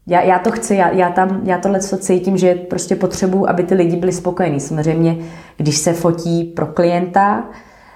Já, 0.06 0.20
já 0.20 0.38
to 0.38 0.50
chci, 0.50 0.74
já, 0.74 0.90
já, 0.90 1.10
tam, 1.10 1.40
já 1.44 1.58
tohle 1.58 1.80
co 1.80 1.98
cítím, 1.98 2.36
že 2.36 2.54
prostě 2.54 2.96
potřebuji, 2.96 3.48
aby 3.48 3.62
ty 3.62 3.74
lidi 3.74 3.96
byli 3.96 4.12
spokojení. 4.12 4.60
Samozřejmě, 4.60 5.16
když 5.56 5.76
se 5.76 5.92
fotí 5.92 6.44
pro 6.44 6.66
klienta, 6.66 7.44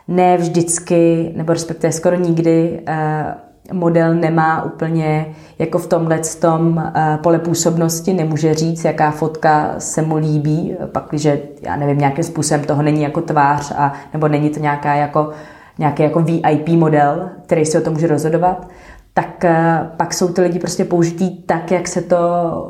ne 0.08 0.36
vždycky, 0.36 1.32
nebo 1.36 1.52
respektive 1.52 1.92
skoro 1.92 2.16
nikdy 2.16 2.80
eh, 2.86 3.34
model 3.72 4.14
nemá 4.14 4.62
úplně 4.62 5.34
jako 5.58 5.78
v 5.78 5.86
tomhle 5.86 6.20
tom 6.40 6.92
eh, 6.94 7.18
pole 7.22 7.38
působnosti, 7.38 8.12
nemůže 8.12 8.54
říct, 8.54 8.84
jaká 8.84 9.10
fotka 9.10 9.74
se 9.78 10.02
mu 10.02 10.16
líbí, 10.16 10.76
pak, 10.92 11.06
když 11.10 11.28
já 11.62 11.76
nevím, 11.76 11.98
nějakým 11.98 12.24
způsobem 12.24 12.64
toho 12.64 12.82
není 12.82 13.02
jako 13.02 13.20
tvář, 13.20 13.72
a, 13.76 13.92
nebo 14.12 14.28
není 14.28 14.50
to 14.50 14.60
nějaká 14.60 14.94
jako, 14.94 15.30
nějaký 15.78 16.02
jako 16.02 16.20
VIP 16.20 16.68
model, 16.68 17.30
který 17.46 17.66
si 17.66 17.78
o 17.78 17.80
tom 17.80 17.92
může 17.92 18.06
rozhodovat, 18.06 18.68
tak 19.14 19.44
eh, 19.44 19.90
pak 19.96 20.14
jsou 20.14 20.28
ty 20.28 20.40
lidi 20.40 20.58
prostě 20.58 20.84
použitý 20.84 21.42
tak, 21.42 21.70
jak 21.70 21.88
se 21.88 22.02
to 22.02 22.18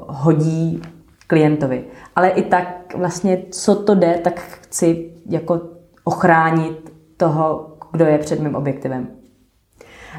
hodí 0.09 0.83
klientovi. 1.27 1.85
Ale 2.17 2.29
i 2.29 2.43
tak 2.43 2.95
vlastně, 2.97 3.39
co 3.51 3.75
to 3.75 3.95
jde, 3.95 4.21
tak 4.25 4.41
chci 4.41 5.11
jako 5.29 5.61
ochránit 6.05 6.98
toho, 7.19 7.75
kdo 7.93 8.05
je 8.05 8.19
před 8.19 8.41
mým 8.41 8.55
objektivem. 8.55 9.09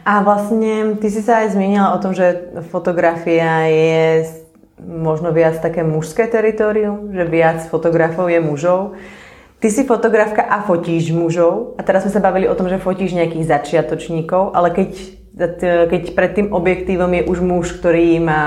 A 0.05 0.21
vlastně 0.21 0.95
ty 1.01 1.09
si 1.11 1.21
sa 1.21 1.43
aj 1.43 1.49
zmínila 1.57 1.91
o 1.93 1.99
tom, 1.99 2.13
že 2.13 2.53
fotografia 2.71 3.67
je 3.67 4.25
možno 4.79 5.31
viac 5.35 5.59
také 5.59 5.83
mužské 5.83 6.27
teritorium, 6.27 7.11
že 7.11 7.25
viac 7.25 7.67
fotografov 7.67 8.29
je 8.29 8.39
mužov. 8.39 8.95
Ty 9.59 9.67
si 9.67 9.83
fotografka 9.83 10.39
a 10.39 10.63
fotíš 10.63 11.11
mužov 11.11 11.75
a 11.75 11.83
teraz 11.83 12.07
sme 12.07 12.15
sa 12.15 12.23
bavili 12.23 12.47
o 12.47 12.55
tom, 12.55 12.71
že 12.71 12.79
fotíš 12.79 13.11
nejakých 13.11 13.49
začiatočníkov, 13.49 14.55
ale 14.55 14.71
keď, 14.71 14.89
keď 15.91 16.03
pred 16.15 16.31
tým 16.31 16.47
objektívom 16.55 17.11
je 17.11 17.27
už 17.27 17.39
muž, 17.43 17.65
ktorý 17.75 18.23
má 18.23 18.45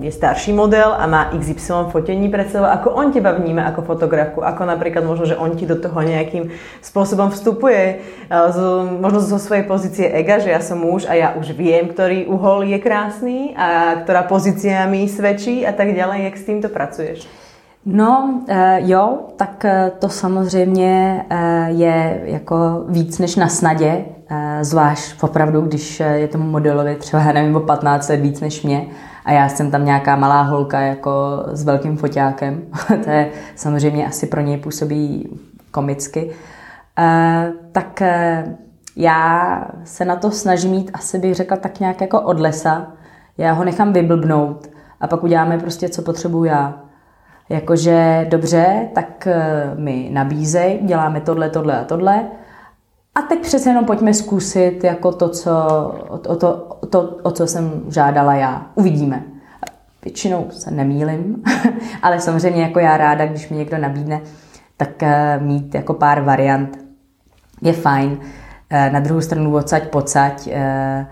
je 0.00 0.12
starší 0.12 0.52
model 0.52 0.92
a 0.98 1.06
má 1.06 1.32
XY 1.32 1.88
fotení 1.88 2.28
pred 2.28 2.52
sebou, 2.52 2.68
ako 2.68 2.90
on 2.90 3.12
teba 3.12 3.32
vníma 3.32 3.64
ako 3.72 3.80
fotografku, 3.82 4.44
ako 4.44 4.68
napríklad 4.68 5.00
možno, 5.08 5.24
že 5.24 5.40
on 5.40 5.56
ti 5.56 5.64
do 5.64 5.80
toho 5.80 5.96
nejakým 6.04 6.52
spôsobom 6.84 7.32
vstupuje, 7.32 7.82
eh, 7.96 8.52
z, 8.52 8.58
možno 9.00 9.24
zo 9.24 9.40
svojej 9.40 9.64
pozície 9.64 10.04
ega, 10.12 10.36
že 10.36 10.52
ja 10.52 10.60
som 10.60 10.84
muž 10.84 11.08
a 11.08 11.16
ja 11.16 11.32
už 11.40 11.56
viem, 11.56 11.88
ktorý 11.88 12.28
uhol 12.28 12.68
je 12.68 12.76
krásný 12.76 13.56
a 13.56 13.96
ktorá 14.04 14.28
pozícia 14.28 14.84
mi 14.84 15.08
svedčí 15.08 15.64
a 15.64 15.72
tak 15.72 15.96
ďalej, 15.96 16.28
jak 16.28 16.36
s 16.36 16.44
týmto 16.44 16.68
pracuješ? 16.68 17.24
No 17.88 18.44
eh, 18.44 18.84
jo, 18.84 19.32
tak 19.40 19.64
eh, 19.64 19.96
to 19.98 20.08
samozřejmě 20.08 21.24
je 21.66 22.20
jako 22.24 22.84
víc 22.88 23.18
než 23.18 23.36
na 23.36 23.48
snadě, 23.48 24.04
zvlášť 24.60 25.22
opravdu, 25.22 25.60
když 25.60 26.00
je 26.00 26.28
tomu 26.28 26.50
modelovi 26.50 26.94
třeba, 26.94 27.32
nevím, 27.32 27.56
o 27.56 27.60
15 27.60 28.08
let 28.08 28.20
víc 28.20 28.40
než 28.40 28.62
mě 28.62 28.86
a 29.26 29.32
já 29.32 29.48
jsem 29.48 29.70
tam 29.70 29.84
nějaká 29.84 30.16
malá 30.16 30.42
holka 30.42 30.80
jako 30.80 31.42
s 31.52 31.64
velkým 31.64 31.96
foťákem. 31.96 32.62
to 33.04 33.10
je 33.10 33.30
samozřejmě 33.54 34.06
asi 34.06 34.26
pro 34.26 34.40
něj 34.40 34.56
působí 34.56 35.28
komicky. 35.70 36.30
E, 36.98 37.52
tak 37.72 38.02
e, 38.02 38.44
já 38.96 39.60
se 39.84 40.04
na 40.04 40.16
to 40.16 40.30
snažím 40.30 40.70
mít, 40.70 40.90
asi 40.94 41.18
bych 41.18 41.34
řekla 41.34 41.56
tak 41.56 41.80
nějak 41.80 42.00
jako 42.00 42.20
od 42.20 42.40
lesa. 42.40 42.92
Já 43.38 43.52
ho 43.52 43.64
nechám 43.64 43.92
vyblbnout 43.92 44.70
a 45.00 45.06
pak 45.06 45.24
uděláme 45.24 45.58
prostě, 45.58 45.88
co 45.88 46.02
potřebuju 46.02 46.44
já. 46.44 46.74
Jakože 47.48 48.26
dobře, 48.30 48.88
tak 48.94 49.26
eh, 49.26 49.70
mi 49.76 50.08
nabízej, 50.12 50.78
děláme 50.82 51.20
tohle, 51.20 51.50
tohle 51.50 51.80
a 51.80 51.84
tohle 51.84 52.24
a 53.16 53.22
teď 53.22 53.40
přece 53.40 53.70
jenom 53.70 53.84
pojďme 53.84 54.14
zkusit 54.14 54.84
jako 54.84 55.12
to, 55.12 55.28
co, 55.28 55.52
o, 56.08 56.18
to, 56.18 56.36
to, 56.90 57.00
o 57.22 57.30
co 57.30 57.46
jsem 57.46 57.82
žádala 57.88 58.34
já. 58.34 58.66
Uvidíme. 58.74 59.22
Většinou 60.04 60.46
se 60.50 60.70
nemýlim, 60.70 61.42
ale 62.02 62.20
samozřejmě 62.20 62.62
jako 62.62 62.78
já 62.78 62.96
ráda, 62.96 63.26
když 63.26 63.48
mi 63.48 63.56
někdo 63.56 63.78
nabídne, 63.78 64.20
tak 64.76 65.02
eh, 65.02 65.38
mít 65.42 65.74
jako 65.74 65.94
pár 65.94 66.20
variant 66.20 66.78
je 67.62 67.72
fajn. 67.72 68.18
Eh, 68.70 68.90
na 68.90 69.00
druhou 69.00 69.20
stranu 69.20 69.54
odsaď 69.54 69.88
pocať. 69.88 70.48
Eh, 70.52 71.06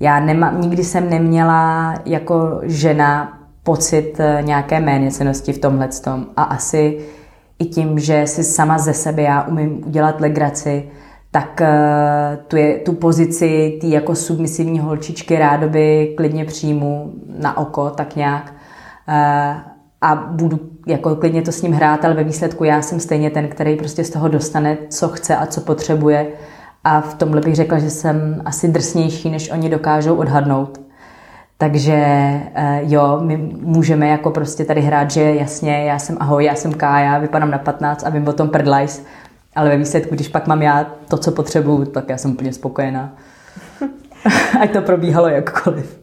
já 0.00 0.20
nemám, 0.20 0.60
nikdy 0.60 0.84
jsem 0.84 1.10
neměla 1.10 1.94
jako 2.04 2.60
žena 2.62 3.38
pocit 3.62 4.18
nějaké 4.40 4.80
méněcenosti 4.80 5.52
v 5.52 5.58
tomhle 5.58 5.88
a 6.36 6.42
asi 6.42 6.98
i 7.58 7.64
tím, 7.64 7.98
že 7.98 8.26
si 8.26 8.44
sama 8.44 8.78
ze 8.78 8.94
sebe 8.94 9.22
já 9.22 9.42
umím 9.42 9.82
udělat 9.86 10.20
legraci, 10.20 10.90
tak 11.30 11.60
eh, 11.60 12.38
tu, 12.48 12.56
je, 12.56 12.78
tu 12.78 12.92
pozici 12.92 13.78
ty 13.80 13.90
jako 13.90 14.14
submisivní 14.14 14.80
holčičky 14.80 15.38
rádoby 15.38 16.14
klidně 16.16 16.44
přijmu 16.44 17.12
na 17.38 17.56
oko, 17.56 17.90
tak 17.90 18.16
nějak. 18.16 18.52
Eh, 19.08 19.54
a 20.00 20.14
budu 20.14 20.60
jako 20.86 21.16
klidně 21.16 21.42
to 21.42 21.52
s 21.52 21.62
ním 21.62 21.72
hrát, 21.72 22.04
ale 22.04 22.14
ve 22.14 22.24
výsledku 22.24 22.64
já 22.64 22.82
jsem 22.82 23.00
stejně 23.00 23.30
ten, 23.30 23.48
který 23.48 23.76
prostě 23.76 24.04
z 24.04 24.10
toho 24.10 24.28
dostane, 24.28 24.76
co 24.88 25.08
chce 25.08 25.36
a 25.36 25.46
co 25.46 25.60
potřebuje. 25.60 26.26
A 26.84 27.00
v 27.00 27.14
tomhle 27.14 27.40
bych 27.40 27.56
řekla, 27.56 27.78
že 27.78 27.90
jsem 27.90 28.42
asi 28.44 28.68
drsnější, 28.68 29.30
než 29.30 29.50
oni 29.50 29.68
dokážou 29.68 30.16
odhadnout. 30.16 30.80
Takže 31.58 31.94
eh, 32.54 32.80
jo, 32.82 33.20
my 33.22 33.36
můžeme 33.60 34.08
jako 34.08 34.30
prostě 34.30 34.64
tady 34.64 34.80
hrát, 34.80 35.10
že 35.10 35.34
jasně, 35.34 35.84
já 35.84 35.98
jsem 35.98 36.16
ahoj, 36.20 36.44
já 36.44 36.54
jsem 36.54 36.74
Kája, 36.74 37.18
vypadám 37.18 37.50
na 37.50 37.58
15 37.58 38.06
a 38.06 38.10
vím 38.10 38.28
o 38.28 38.32
tom 38.32 38.48
prdlajs 38.48 39.04
ale 39.58 39.68
ve 39.68 39.76
výsledku, 39.76 40.14
když 40.14 40.28
pak 40.28 40.46
mám 40.46 40.62
já 40.62 40.86
to, 41.08 41.16
co 41.16 41.32
potřebuju, 41.32 41.84
tak 41.84 42.08
já 42.08 42.18
jsem 42.18 42.30
úplně 42.30 42.52
spokojená. 42.52 43.16
Ať 44.60 44.72
to 44.72 44.82
probíhalo 44.82 45.28
jakkoliv. 45.28 46.00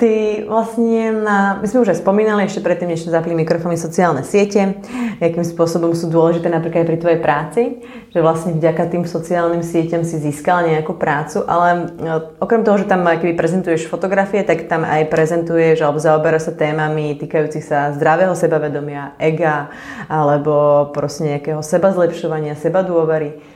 Ty 0.00 0.48
vlastne 0.48 1.12
na, 1.12 1.60
my 1.60 1.66
sme 1.68 1.84
už 1.84 1.92
aj 1.92 2.00
spomínali 2.00 2.48
ešte 2.48 2.64
predtým, 2.64 2.88
než 2.88 3.04
sme 3.04 3.12
zapli 3.12 3.36
mikrofóny 3.36 3.76
sociálne 3.76 4.24
siete, 4.24 4.80
akým 5.20 5.44
spôsobom 5.44 5.92
sú 5.92 6.08
dôležité 6.08 6.48
napríklad 6.48 6.82
aj 6.82 6.88
pri 6.88 6.98
tvojej 7.04 7.20
práci, 7.20 7.62
že 8.08 8.24
vlastne 8.24 8.56
vďaka 8.56 8.88
tým 8.88 9.04
sociálnym 9.04 9.60
sieťam 9.60 10.00
si 10.00 10.16
získala 10.16 10.64
nejakú 10.72 10.96
prácu, 10.96 11.44
ale 11.44 11.68
e, 12.00 12.16
okrem 12.40 12.64
toho, 12.64 12.80
že 12.80 12.88
tam 12.88 13.04
keby 13.04 13.36
prezentuješ 13.36 13.92
fotografie, 13.92 14.40
tak 14.40 14.72
tam 14.72 14.88
aj 14.88 15.04
prezentuješ 15.12 15.84
alebo 15.84 16.00
zaoberáš 16.00 16.48
sa 16.48 16.56
témami 16.56 17.20
týkajúcich 17.20 17.60
sa 17.60 17.92
zdravého 17.92 18.32
sebavedomia, 18.32 19.20
ega, 19.20 19.68
alebo 20.08 20.88
proste 20.96 21.28
nejakého 21.28 21.60
seba 21.60 21.92
zlepšovania, 21.92 22.56
seba 22.56 22.80
dôvery. 22.80 23.49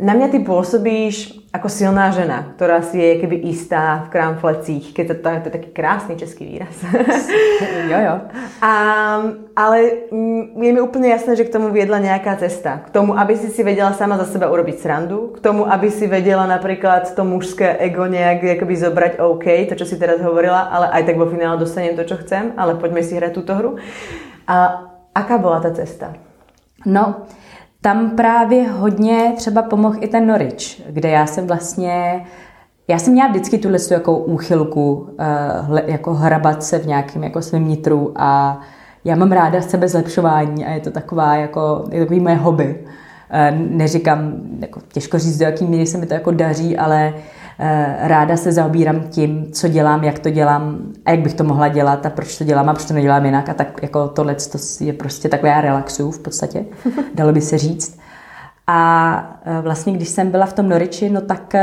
Na 0.00 0.16
mňa 0.16 0.32
ty 0.32 0.38
pôsobíš 0.40 1.40
ako 1.50 1.66
silná 1.66 2.14
žena, 2.14 2.54
ktorá 2.54 2.78
si 2.78 2.96
je 2.96 3.20
keby 3.20 3.42
istá 3.50 4.06
v 4.06 4.14
kramflecích, 4.14 4.94
keď 4.94 5.04
to, 5.10 5.14
to, 5.18 5.28
to 5.28 5.46
je 5.50 5.56
taký 5.58 5.70
krásny 5.74 6.14
český 6.14 6.46
výraz. 6.46 6.72
jo, 7.90 7.98
jo. 7.98 8.14
A, 8.64 8.72
ale 9.58 10.08
je 10.56 10.70
mi 10.72 10.80
úplne 10.80 11.10
jasné, 11.10 11.34
že 11.34 11.44
k 11.44 11.52
tomu 11.52 11.74
viedla 11.74 11.98
nejaká 11.98 12.38
cesta. 12.38 12.86
K 12.86 12.94
tomu, 12.94 13.18
aby 13.18 13.34
si 13.34 13.50
si 13.50 13.66
vedela 13.66 13.90
sama 13.92 14.14
za 14.16 14.30
seba 14.30 14.46
urobiť 14.46 14.76
srandu, 14.78 15.34
k 15.34 15.42
tomu, 15.42 15.66
aby 15.66 15.90
si 15.90 16.06
vedela 16.06 16.46
napríklad 16.46 17.10
to 17.12 17.26
mužské 17.26 17.76
ego 17.82 18.06
nejak 18.06 18.62
akoby 18.62 18.74
zobrať 18.78 19.12
OK, 19.18 19.46
to, 19.68 19.74
čo 19.74 19.84
si 19.90 19.98
teraz 19.98 20.22
hovorila, 20.22 20.70
ale 20.70 20.86
aj 20.96 21.02
tak 21.02 21.18
vo 21.18 21.26
finále 21.26 21.58
dostanem 21.58 21.98
to, 21.98 22.06
čo 22.06 22.20
chcem, 22.22 22.54
ale 22.54 22.78
poďme 22.78 23.02
si 23.02 23.18
hrať 23.18 23.32
túto 23.34 23.52
hru. 23.58 23.70
A 24.46 24.86
aká 25.12 25.34
bola 25.36 25.58
tá 25.58 25.74
cesta? 25.74 26.14
No, 26.86 27.26
tam 27.80 28.10
právě 28.10 28.68
hodně 28.68 29.32
třeba 29.36 29.62
pomohl 29.62 29.96
i 30.00 30.08
ten 30.08 30.26
Norwich, 30.26 30.82
kde 30.90 31.08
já 31.08 31.26
jsem 31.26 31.46
vlastně 31.46 32.26
já 32.88 32.98
jsem 32.98 33.12
měla 33.12 33.28
vždycky 33.28 33.58
tuhle 33.58 33.78
jako 33.90 34.18
úchylku, 34.18 34.92
uh, 35.68 35.78
jako 35.86 36.14
hrabat 36.14 36.62
se 36.62 36.78
v 36.78 36.86
nějakém 36.86 37.24
jako 37.24 37.42
svém 37.42 37.68
nitru 37.68 38.12
a 38.16 38.60
já 39.04 39.16
mám 39.16 39.32
ráda 39.32 39.60
sebe 39.60 39.88
zlepšování 39.88 40.66
a 40.66 40.70
je 40.70 40.80
to 40.80 40.90
taková 40.90 41.34
jako, 41.34 41.84
je 41.90 42.00
takový 42.00 42.20
moje 42.20 42.36
hobby. 42.36 42.84
Uh, 42.84 43.58
neříkám, 43.76 44.32
jako 44.60 44.80
těžko 44.92 45.18
říct, 45.18 45.38
do 45.38 45.44
jaký 45.44 45.64
míry 45.64 45.86
se 45.86 45.98
mi 45.98 46.06
to 46.06 46.14
jako 46.14 46.30
daří, 46.30 46.76
ale 46.76 47.12
uh, 47.16 47.20
ráda 48.00 48.36
se 48.36 48.52
zaobírám 48.52 49.00
tím, 49.00 49.52
co 49.52 49.68
dělám, 49.68 50.04
jak 50.04 50.18
to 50.18 50.30
dělám 50.30 50.78
a 51.06 51.10
jak 51.10 51.20
bych 51.20 51.34
to 51.34 51.44
mohla 51.44 51.68
dělat 51.68 52.06
a 52.06 52.10
proč 52.10 52.38
to 52.38 52.44
dělám 52.44 52.68
a 52.68 52.74
proč 52.74 52.86
to 52.86 52.94
nedělám 52.94 53.24
jinak 53.24 53.48
a 53.48 53.54
tak 53.54 53.82
jako 53.82 54.08
tohle 54.08 54.34
to 54.34 54.58
je 54.80 54.92
prostě 54.92 55.28
takové 55.28 55.48
já 55.48 55.60
relaxuju 55.60 56.10
v 56.10 56.18
podstatě, 56.18 56.64
dalo 57.14 57.32
by 57.32 57.40
se 57.40 57.58
říct. 57.58 57.98
A 58.66 59.40
vlastně, 59.62 59.92
když 59.92 60.08
jsem 60.08 60.30
byla 60.30 60.46
v 60.46 60.52
tom 60.52 60.68
Noriči, 60.68 61.10
no 61.10 61.20
tak 61.20 61.54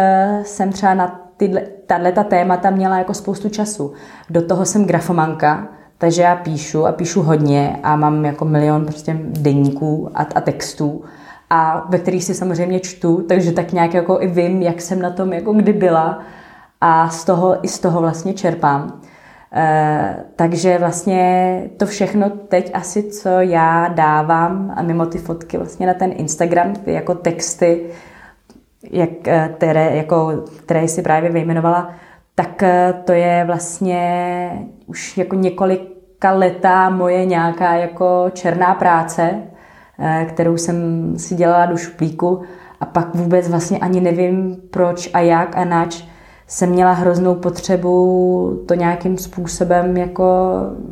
jsem 0.44 0.72
třeba 0.72 0.94
na 0.94 1.22
tyhle, 1.38 1.62
tahle 1.88 2.12
ta 2.12 2.24
témata 2.24 2.70
měla 2.70 2.98
jako 2.98 3.14
spoustu 3.14 3.50
času. 3.50 3.94
Do 4.30 4.42
toho 4.42 4.66
jsem 4.66 4.86
grafomanka, 4.86 5.68
takže 5.98 6.22
já 6.22 6.36
píšu 6.36 6.86
a 6.86 6.92
píšu 6.92 7.22
hodně 7.22 7.80
a 7.84 7.96
mám 7.96 8.26
jako 8.26 8.46
milion 8.46 8.86
prostě 8.86 9.18
denníků 9.22 10.10
a, 10.16 10.28
a 10.36 10.42
textů 10.42 11.04
a 11.50 11.86
ve 11.90 11.98
kterých 11.98 12.24
si 12.24 12.34
samozřejmě 12.34 12.80
čtu, 12.80 13.26
takže 13.30 13.52
tak 13.52 13.72
nějak 13.72 13.94
jako 13.94 14.22
i 14.22 14.28
vím, 14.28 14.62
jak 14.62 14.82
jsem 14.82 15.02
na 15.02 15.10
tom 15.10 15.34
jako 15.34 15.54
kdy 15.54 15.74
byla 15.74 16.20
a 16.82 17.10
z 17.10 17.26
toho 17.26 17.66
i 17.66 17.68
z 17.68 17.80
toho 17.80 18.02
vlastně 18.02 18.34
čerpám. 18.34 19.02
E, 19.54 20.16
takže 20.36 20.78
vlastně 20.78 21.62
to 21.78 21.86
všechno 21.86 22.30
teď 22.30 22.72
asi, 22.74 23.04
co 23.04 23.30
já 23.30 23.88
dávám 23.88 24.74
a 24.76 24.82
mimo 24.82 25.06
ty 25.06 25.18
fotky 25.18 25.58
vlastně 25.58 25.88
na 25.88 25.94
ten 25.94 26.14
Instagram, 26.16 26.74
ty 26.74 26.94
jako 26.94 27.16
texty, 27.16 27.90
jak, 28.92 29.28
eh, 29.28 29.50
které, 29.56 29.96
jako, 29.96 30.44
které 30.60 30.88
jsi 30.88 31.02
právě 31.02 31.30
vyjmenovala, 31.30 31.92
tak 32.36 32.64
eh, 32.64 32.94
to 33.06 33.12
je 33.12 33.44
vlastně 33.46 34.52
už 34.86 35.18
jako 35.18 35.36
několika 35.36 36.32
letá 36.32 36.90
moje 36.90 37.26
nějaká 37.26 37.74
jako 37.74 38.26
černá 38.34 38.74
práce, 38.74 39.44
kterou 40.28 40.58
jsem 40.58 41.14
si 41.18 41.36
dělala 41.36 41.66
do 41.66 41.78
šuplíku 41.78 42.42
a 42.80 42.86
pak 42.86 43.16
vůbec 43.16 43.50
vlastně 43.50 43.80
ani 43.80 44.02
nevím 44.02 44.58
proč 44.72 45.10
a 45.14 45.20
jak 45.20 45.58
a 45.58 45.66
nač 45.66 46.04
jsem 46.48 46.70
měla 46.70 46.92
hroznou 46.92 47.36
potřebu 47.36 48.64
to 48.68 48.74
nějakým 48.74 49.18
způsobem 49.18 49.98
jako 49.98 50.26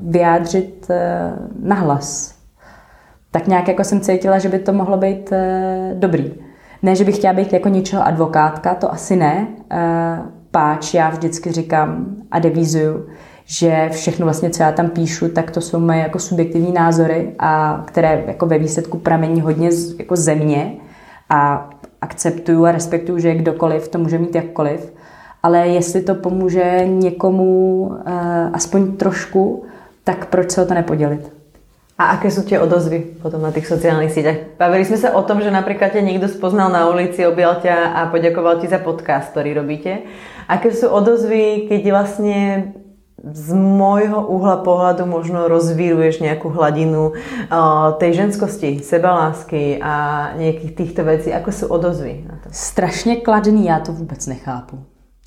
vyjádřit 0.02 0.88
nahlas. 1.60 2.36
Tak 3.32 3.48
nějak 3.48 3.68
jako 3.68 3.84
jsem 3.84 4.00
cítila, 4.00 4.40
že 4.40 4.50
by 4.50 4.60
to 4.60 4.74
mohlo 4.74 4.98
být 4.98 5.34
dobrý. 5.94 6.34
Ne, 6.84 6.96
že 6.96 7.04
bych 7.04 7.16
chtěla 7.18 7.34
být 7.34 7.54
jako 7.54 7.70
něčeho 7.70 8.08
advokátka, 8.08 8.76
to 8.76 8.94
asi 8.94 9.16
ne. 9.16 9.48
Eh, 9.72 10.20
páč 10.52 10.94
já 10.94 11.10
vždycky 11.10 11.52
říkám 11.52 12.06
a 12.32 12.40
devízuju, 12.40 13.06
že 13.46 13.90
všechno 13.92 14.26
vlastně, 14.26 14.50
co 14.50 14.64
já 14.64 14.72
tam 14.72 14.90
píšu, 14.90 15.30
tak 15.30 15.52
to 15.52 15.62
jsou 15.62 15.80
moje 15.80 16.00
jako 16.00 16.20
subjektivní 16.20 16.74
názory, 16.74 17.34
a 17.40 17.84
které 17.86 18.24
jako 18.28 18.46
ve 18.46 18.58
výsledku 18.58 18.98
pramení 18.98 19.42
hodně 19.42 19.72
z, 19.72 20.00
jako 20.00 20.16
ze 20.16 20.36
mě 20.36 20.72
a 21.30 21.70
akceptuju 22.02 22.66
a 22.66 22.72
respektuju, 22.72 23.20
že 23.20 23.36
kdokoliv 23.36 23.88
to 23.88 23.98
může 23.98 24.18
mít 24.18 24.36
jakkoliv, 24.36 24.94
ale 25.44 25.68
jestli 25.68 26.02
to 26.02 26.16
pomůže 26.16 26.82
někomu 26.86 27.82
uh, 27.88 27.96
aspoň 28.54 28.98
trošku, 28.98 29.66
tak 30.04 30.26
proč 30.26 30.52
se 30.52 30.62
o 30.62 30.66
to 30.66 30.74
nepodělit? 30.74 31.36
A 31.96 32.20
aké 32.20 32.28
sú 32.28 32.44
tie 32.44 32.60
odozvy 32.60 33.24
potom 33.24 33.40
na 33.40 33.56
tých 33.56 33.72
sociálnych 33.72 34.12
sieťach? 34.12 34.60
Bavili 34.60 34.84
sme 34.84 35.00
sa 35.00 35.16
o 35.16 35.24
tom, 35.24 35.40
že 35.40 35.48
napríklad 35.48 35.96
ťa 35.96 36.04
niekto 36.04 36.28
spoznal 36.28 36.68
na 36.68 36.92
ulici, 36.92 37.24
objal 37.24 37.64
ťa 37.64 37.96
a 37.96 38.12
poďakoval 38.12 38.60
ti 38.60 38.68
za 38.68 38.84
podcast, 38.84 39.32
ktorý 39.32 39.64
robíte. 39.64 40.04
Aké 40.52 40.76
sú 40.76 40.92
odozvy, 40.92 41.72
keď 41.72 41.82
vlastne 41.96 42.38
z 43.34 43.54
môjho 43.58 44.22
uhla 44.30 44.62
pohľadu 44.62 45.10
možno 45.10 45.50
rozvíruješ 45.50 46.22
nejakú 46.22 46.54
hladinu 46.54 47.10
uh, 47.10 47.98
tej 47.98 48.22
ženskosti, 48.22 48.86
sebalásky 48.86 49.82
a 49.82 49.94
nejakých 50.38 50.74
týchto 50.78 51.02
vecí. 51.02 51.34
Ako 51.34 51.50
sú 51.50 51.66
odozvy 51.74 52.22
na 52.30 52.38
to? 52.38 52.50
Strašně 52.52 53.16
kladný, 53.26 53.66
já 53.66 53.80
to 53.80 53.92
vůbec 53.92 54.28
nechápu. 54.28 54.80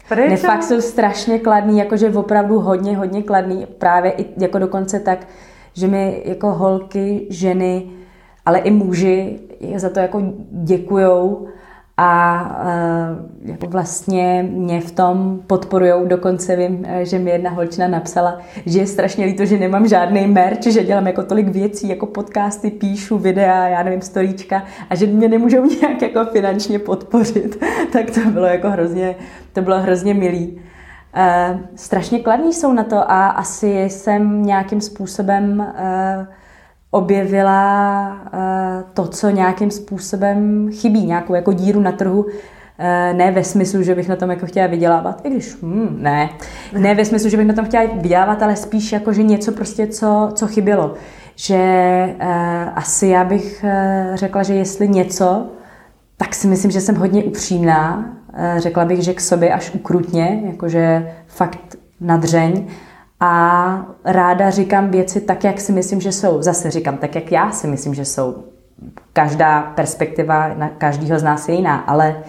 Prečo? 0.08 0.30
Ne, 0.30 0.36
fakt 0.36 0.62
jsou 0.62 0.80
strašně 0.80 1.38
kladný, 1.38 1.78
jakože 1.78 2.10
opravdu 2.10 2.60
hodně, 2.60 2.96
hodně 2.96 3.22
kladný. 3.22 3.66
Právě 3.66 4.10
i 4.10 4.26
jako 4.38 4.58
dokonce 4.58 5.00
tak, 5.00 5.26
že 5.74 5.86
mi 5.86 6.22
jako 6.24 6.54
holky, 6.54 7.26
ženy, 7.30 7.90
ale 8.46 8.58
i 8.58 8.70
muži 8.70 9.40
za 9.76 9.90
to 9.90 10.00
jako 10.00 10.22
děkujou 10.50 11.48
a 12.00 12.42
uh, 12.62 13.50
jako 13.50 13.66
vlastně 13.66 14.48
mě 14.50 14.80
v 14.80 14.90
tom 14.90 15.40
podporujou. 15.46 16.06
Dokonce 16.06 16.56
vím, 16.56 16.84
eh, 16.88 17.04
že 17.04 17.18
mi 17.18 17.30
jedna 17.30 17.50
holčina 17.50 17.88
napsala, 17.88 18.38
že 18.66 18.78
je 18.78 18.86
strašně 18.86 19.24
líto, 19.24 19.44
že 19.44 19.58
nemám 19.58 19.88
žádný 19.88 20.26
merch, 20.26 20.62
že 20.62 20.84
dělám 20.84 21.06
jako 21.06 21.22
tolik 21.22 21.48
věcí, 21.48 21.88
jako 21.88 22.06
podcasty, 22.06 22.70
píšu 22.70 23.18
videa, 23.18 23.68
já 23.68 23.82
nevím, 23.82 24.02
storíčka 24.02 24.62
a 24.90 24.94
že 24.94 25.06
mě 25.06 25.28
nemůžou 25.28 25.64
nějak 25.80 26.02
jako 26.02 26.24
finančně 26.24 26.78
podpořit. 26.78 27.64
tak 27.92 28.10
to 28.10 28.20
bylo 28.30 28.46
jako 28.46 28.70
hrozně, 28.70 29.16
to 29.52 29.62
bylo 29.62 29.80
hrozně 29.80 30.14
milý. 30.14 30.60
Uh, 31.16 31.60
strašně 31.74 32.20
kladní 32.20 32.52
jsou 32.52 32.72
na 32.72 32.84
to 32.84 33.10
a 33.10 33.28
asi 33.28 33.84
jsem 33.84 34.42
nějakým 34.42 34.80
způsobem 34.80 35.58
uh, 35.58 36.26
objevila 36.90 38.10
uh, 38.12 38.90
to, 38.94 39.06
co 39.06 39.30
nějakým 39.30 39.70
způsobem 39.70 40.68
chybí, 40.72 41.06
nějakou 41.06 41.34
jako 41.34 41.52
díru 41.52 41.80
na 41.80 41.92
trhu, 41.92 42.26
ne 43.12 43.30
ve 43.30 43.44
smyslu, 43.44 43.82
že 43.82 43.94
bych 43.94 44.08
na 44.08 44.16
tom 44.16 44.30
jako 44.30 44.46
chtěla 44.46 44.66
vydělávat, 44.66 45.20
i 45.24 45.30
když 45.30 45.62
hmm, 45.62 45.96
ne, 46.00 46.30
ne 46.78 46.94
ve 46.94 47.04
smyslu, 47.04 47.30
že 47.30 47.36
bych 47.36 47.46
na 47.46 47.54
tom 47.54 47.64
chtěla 47.64 47.84
vydělávat, 47.84 48.42
ale 48.42 48.56
spíš 48.56 48.92
jako, 48.92 49.12
že 49.12 49.22
něco 49.22 49.52
prostě, 49.52 49.86
co, 49.86 50.30
co 50.34 50.46
chybělo. 50.46 50.94
Že 51.36 51.58
uh, 52.14 52.28
asi 52.74 53.06
já 53.06 53.24
bych 53.24 53.64
řekla, 54.14 54.42
že 54.42 54.54
jestli 54.54 54.88
něco, 54.88 55.46
tak 56.16 56.34
si 56.34 56.46
myslím, 56.46 56.70
že 56.70 56.80
jsem 56.80 56.96
hodně 56.96 57.24
upřímná 57.24 58.18
Eh, 58.40 58.60
řekla 58.60 58.84
bych, 58.84 59.02
že 59.02 59.14
k 59.14 59.20
sobě 59.20 59.52
až 59.52 59.74
ukrutně, 59.74 60.42
jakože 60.44 61.12
fakt 61.26 61.76
nadřeň. 62.00 62.66
A 63.20 63.86
ráda 64.04 64.50
říkám 64.50 64.90
věci 64.90 65.20
tak, 65.20 65.44
jak 65.44 65.60
si 65.60 65.72
myslím, 65.72 66.00
že 66.00 66.12
jsou. 66.12 66.42
Zase 66.42 66.70
říkám 66.70 66.96
tak, 66.96 67.14
jak 67.14 67.32
já 67.32 67.50
si 67.50 67.66
myslím, 67.66 67.94
že 67.94 68.04
jsou. 68.04 68.44
Každá 69.12 69.62
perspektiva 69.62 70.54
na 70.54 70.68
každého 70.68 71.18
z 71.18 71.22
nás 71.22 71.48
je 71.48 71.54
jiná, 71.54 71.76
ale 71.76 72.22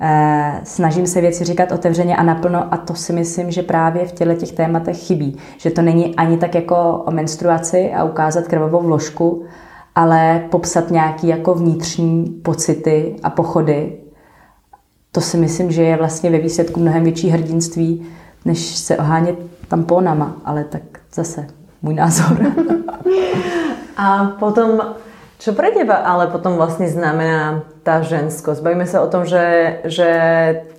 eh, 0.00 0.60
snažím 0.64 1.06
se 1.06 1.20
věci 1.20 1.44
říkat 1.44 1.72
otevřeně 1.72 2.16
a 2.16 2.22
naplno 2.22 2.74
a 2.74 2.76
to 2.76 2.94
si 2.94 3.12
myslím, 3.12 3.50
že 3.50 3.62
právě 3.62 4.06
v 4.06 4.12
těchto 4.12 4.34
těch 4.34 4.52
tématech 4.52 4.96
chybí. 4.98 5.36
Že 5.58 5.70
to 5.70 5.82
není 5.82 6.16
ani 6.16 6.36
tak 6.36 6.54
jako 6.54 7.02
o 7.06 7.10
menstruaci 7.10 7.92
a 7.92 8.04
ukázat 8.04 8.48
krvavou 8.48 8.82
vložku, 8.82 9.44
ale 9.94 10.44
popsat 10.50 10.90
nějaký 10.90 11.28
jako 11.28 11.54
vnitřní 11.54 12.24
pocity 12.24 13.16
a 13.22 13.30
pochody 13.30 14.00
to 15.12 15.20
si 15.20 15.36
myslím, 15.36 15.70
že 15.70 15.82
je 15.82 15.96
vlastně 15.96 16.30
ve 16.30 16.38
výsledku 16.38 16.80
mnohem 16.80 17.04
větší 17.04 17.28
hrdinství, 17.28 18.06
než 18.44 18.76
se 18.76 18.96
ohánět 18.96 19.36
tamponama, 19.70 20.42
ale 20.44 20.64
tak 20.64 20.82
zase 21.14 21.46
můj 21.82 21.94
názor. 21.94 22.36
A 23.96 24.24
potom, 24.40 24.80
čo 25.38 25.52
pre 25.52 25.70
teba 25.70 25.94
ale 25.94 26.26
potom 26.26 26.56
vlastně 26.56 26.88
znamená 26.88 27.62
ta 27.82 28.00
ženskost? 28.00 28.62
Bavíme 28.62 28.86
se 28.86 29.00
o 29.00 29.06
tom, 29.06 29.24
že, 29.24 29.78
že 29.84 30.10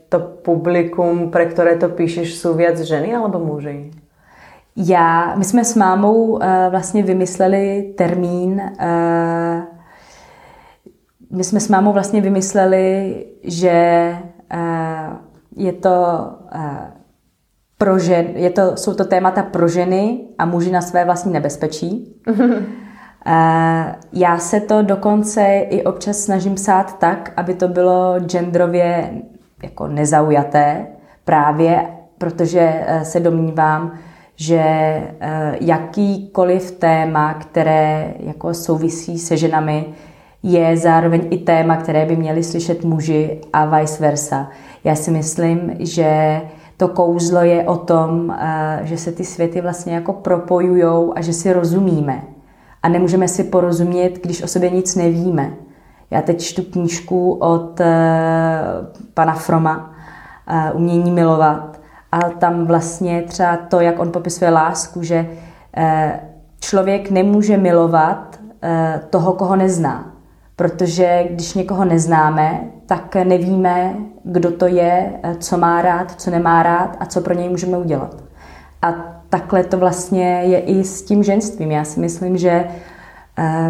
to 0.10 0.20
publikum, 0.20 1.32
pre 1.32 1.46
které 1.46 1.76
to 1.76 1.90
píšeš, 1.90 2.36
jsou 2.36 2.54
viac 2.54 2.80
ženy 2.80 3.16
alebo 3.16 3.40
muži? 3.40 3.92
Já, 4.76 5.36
my 5.36 5.44
jsme 5.44 5.66
s 5.66 5.76
mámou 5.76 6.26
uh, 6.26 6.42
vlastně 6.70 7.04
vymysleli 7.04 7.94
termín 7.98 8.62
uh, 8.62 9.72
my 11.32 11.44
jsme 11.44 11.60
s 11.60 11.68
mámou 11.68 11.94
vlastně 11.94 12.22
vymysleli, 12.22 13.16
že 13.44 13.70
eh, 14.52 15.10
je 15.56 15.74
to 15.74 16.28
eh, 16.52 16.92
pro 17.82 18.00
žen, 18.00 18.26
je 18.36 18.50
to, 18.50 18.78
jsou 18.78 18.94
to 18.94 19.06
témata 19.06 19.44
pro 19.44 19.68
ženy 19.68 20.20
a 20.38 20.46
muži 20.46 20.72
na 20.72 20.82
své 20.82 21.06
vlastní 21.06 21.34
nebezpečí. 21.34 22.16
Eh, 23.26 23.96
já 24.14 24.38
se 24.38 24.60
to 24.60 24.82
dokonce 24.82 25.46
i 25.70 25.84
občas 25.84 26.18
snažím 26.18 26.56
psát 26.56 27.00
tak, 27.00 27.34
aby 27.38 27.54
to 27.54 27.68
bylo 27.68 28.20
genderově 28.20 29.12
jako 29.64 29.88
nezaujaté, 29.88 30.88
právě 31.26 31.88
protože 32.18 32.86
se 33.04 33.20
domnívám, 33.20 33.92
že 34.36 34.64
jakýkoliv 35.62 36.72
téma, 36.72 37.34
které 37.34 38.14
jako 38.20 38.54
souvisí 38.54 39.20
se 39.20 39.38
ženami, 39.38 39.86
je 40.44 40.78
zároveň 40.78 41.28
i 41.30 41.38
téma, 41.38 41.78
které 41.78 42.06
by 42.06 42.16
měli 42.16 42.44
slyšet 42.44 42.84
muži 42.84 43.42
a 43.54 43.66
vice 43.66 44.04
versa. 44.04 44.50
Já 44.84 44.96
si 44.96 45.12
myslím, 45.12 45.76
že 45.80 46.42
to 46.82 46.88
kouzlo 46.88 47.42
je 47.42 47.64
o 47.64 47.78
tom, 47.78 48.32
eh, 48.32 48.80
že 48.84 48.98
se 48.98 49.12
ty 49.12 49.26
světy 49.26 49.62
vlastně 49.62 49.96
jako 49.96 50.14
propojujou 50.14 51.14
a 51.16 51.22
že 51.22 51.34
si 51.34 51.54
rozumíme. 51.54 52.22
A 52.84 52.90
nemůžeme 52.90 53.28
si 53.28 53.44
porozumět, 53.44 54.20
když 54.24 54.44
o 54.44 54.48
sobě 54.48 54.70
nic 54.70 54.96
nevíme. 54.96 55.54
Já 56.12 56.22
teď 56.22 56.42
čtu 56.42 56.62
knížku 56.64 57.34
od 57.34 57.80
uh, 57.80 57.86
pana 59.14 59.34
Froma, 59.34 59.94
uh, 60.52 60.82
Umění 60.82 61.12
milovat. 61.12 61.80
A 62.12 62.20
tam 62.20 62.66
vlastně 62.66 63.22
třeba 63.22 63.58
to, 63.58 63.80
jak 63.80 64.00
on 64.00 64.12
popisuje 64.12 64.52
lásku, 64.52 65.04
že 65.04 65.28
člověk 66.60 67.12
nemůže 67.12 67.58
milovat 67.58 68.40
toho, 69.10 69.34
koho 69.34 69.56
nezná. 69.56 70.11
Protože 70.62 71.24
když 71.30 71.54
někoho 71.54 71.86
neznáme, 71.86 72.62
tak 72.86 73.16
nevíme, 73.16 73.96
kdo 74.24 74.52
to 74.52 74.68
je, 74.68 75.12
co 75.40 75.58
má 75.58 75.82
rád, 75.82 76.22
co 76.22 76.32
nemá 76.32 76.64
rád 76.64 76.98
a 77.00 77.06
co 77.06 77.22
pro 77.22 77.34
něj 77.34 77.50
můžeme 77.50 77.78
udělat. 77.78 78.16
A 78.82 78.94
takhle 79.30 79.64
to 79.64 79.78
vlastně 79.78 80.42
je 80.44 80.60
i 80.60 80.84
s 80.84 81.02
tím 81.02 81.24
ženstvím. 81.24 81.72
Já 81.72 81.84
si 81.84 82.00
myslím, 82.00 82.38
že 82.38 82.66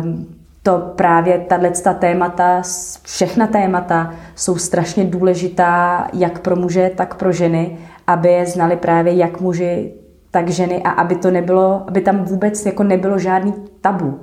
um, 0.04 0.28
to 0.64 0.94
právě 0.96 1.40
tato 1.40 2.00
témata, 2.00 2.62
všechna 3.02 3.48
témata 3.48 4.14
jsou 4.36 4.58
strašně 4.58 5.06
důležitá 5.06 6.08
jak 6.14 6.40
pro 6.40 6.56
muže, 6.56 6.92
tak 6.96 7.16
pro 7.16 7.32
ženy, 7.32 7.78
aby 8.08 8.30
je 8.32 8.46
znali 8.46 8.76
právě 8.76 9.14
jak 9.14 9.42
muži, 9.42 9.94
tak 10.32 10.50
ženy 10.50 10.84
a 10.84 10.90
aby 10.90 11.16
to 11.16 11.32
nebylo, 11.32 11.84
aby 11.88 12.02
tam 12.02 12.24
vůbec 12.24 12.66
jako 12.66 12.84
nebylo 12.84 13.20
žádný 13.20 13.54
tabu. 13.82 14.20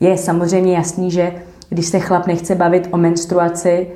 Je 0.00 0.18
samozřejmě 0.18 0.76
jasný, 0.76 1.10
že 1.10 1.32
když 1.72 1.86
se 1.86 1.98
chlap 1.98 2.26
nechce 2.26 2.54
bavit 2.54 2.88
o 2.90 2.96
menstruaci, 2.96 3.86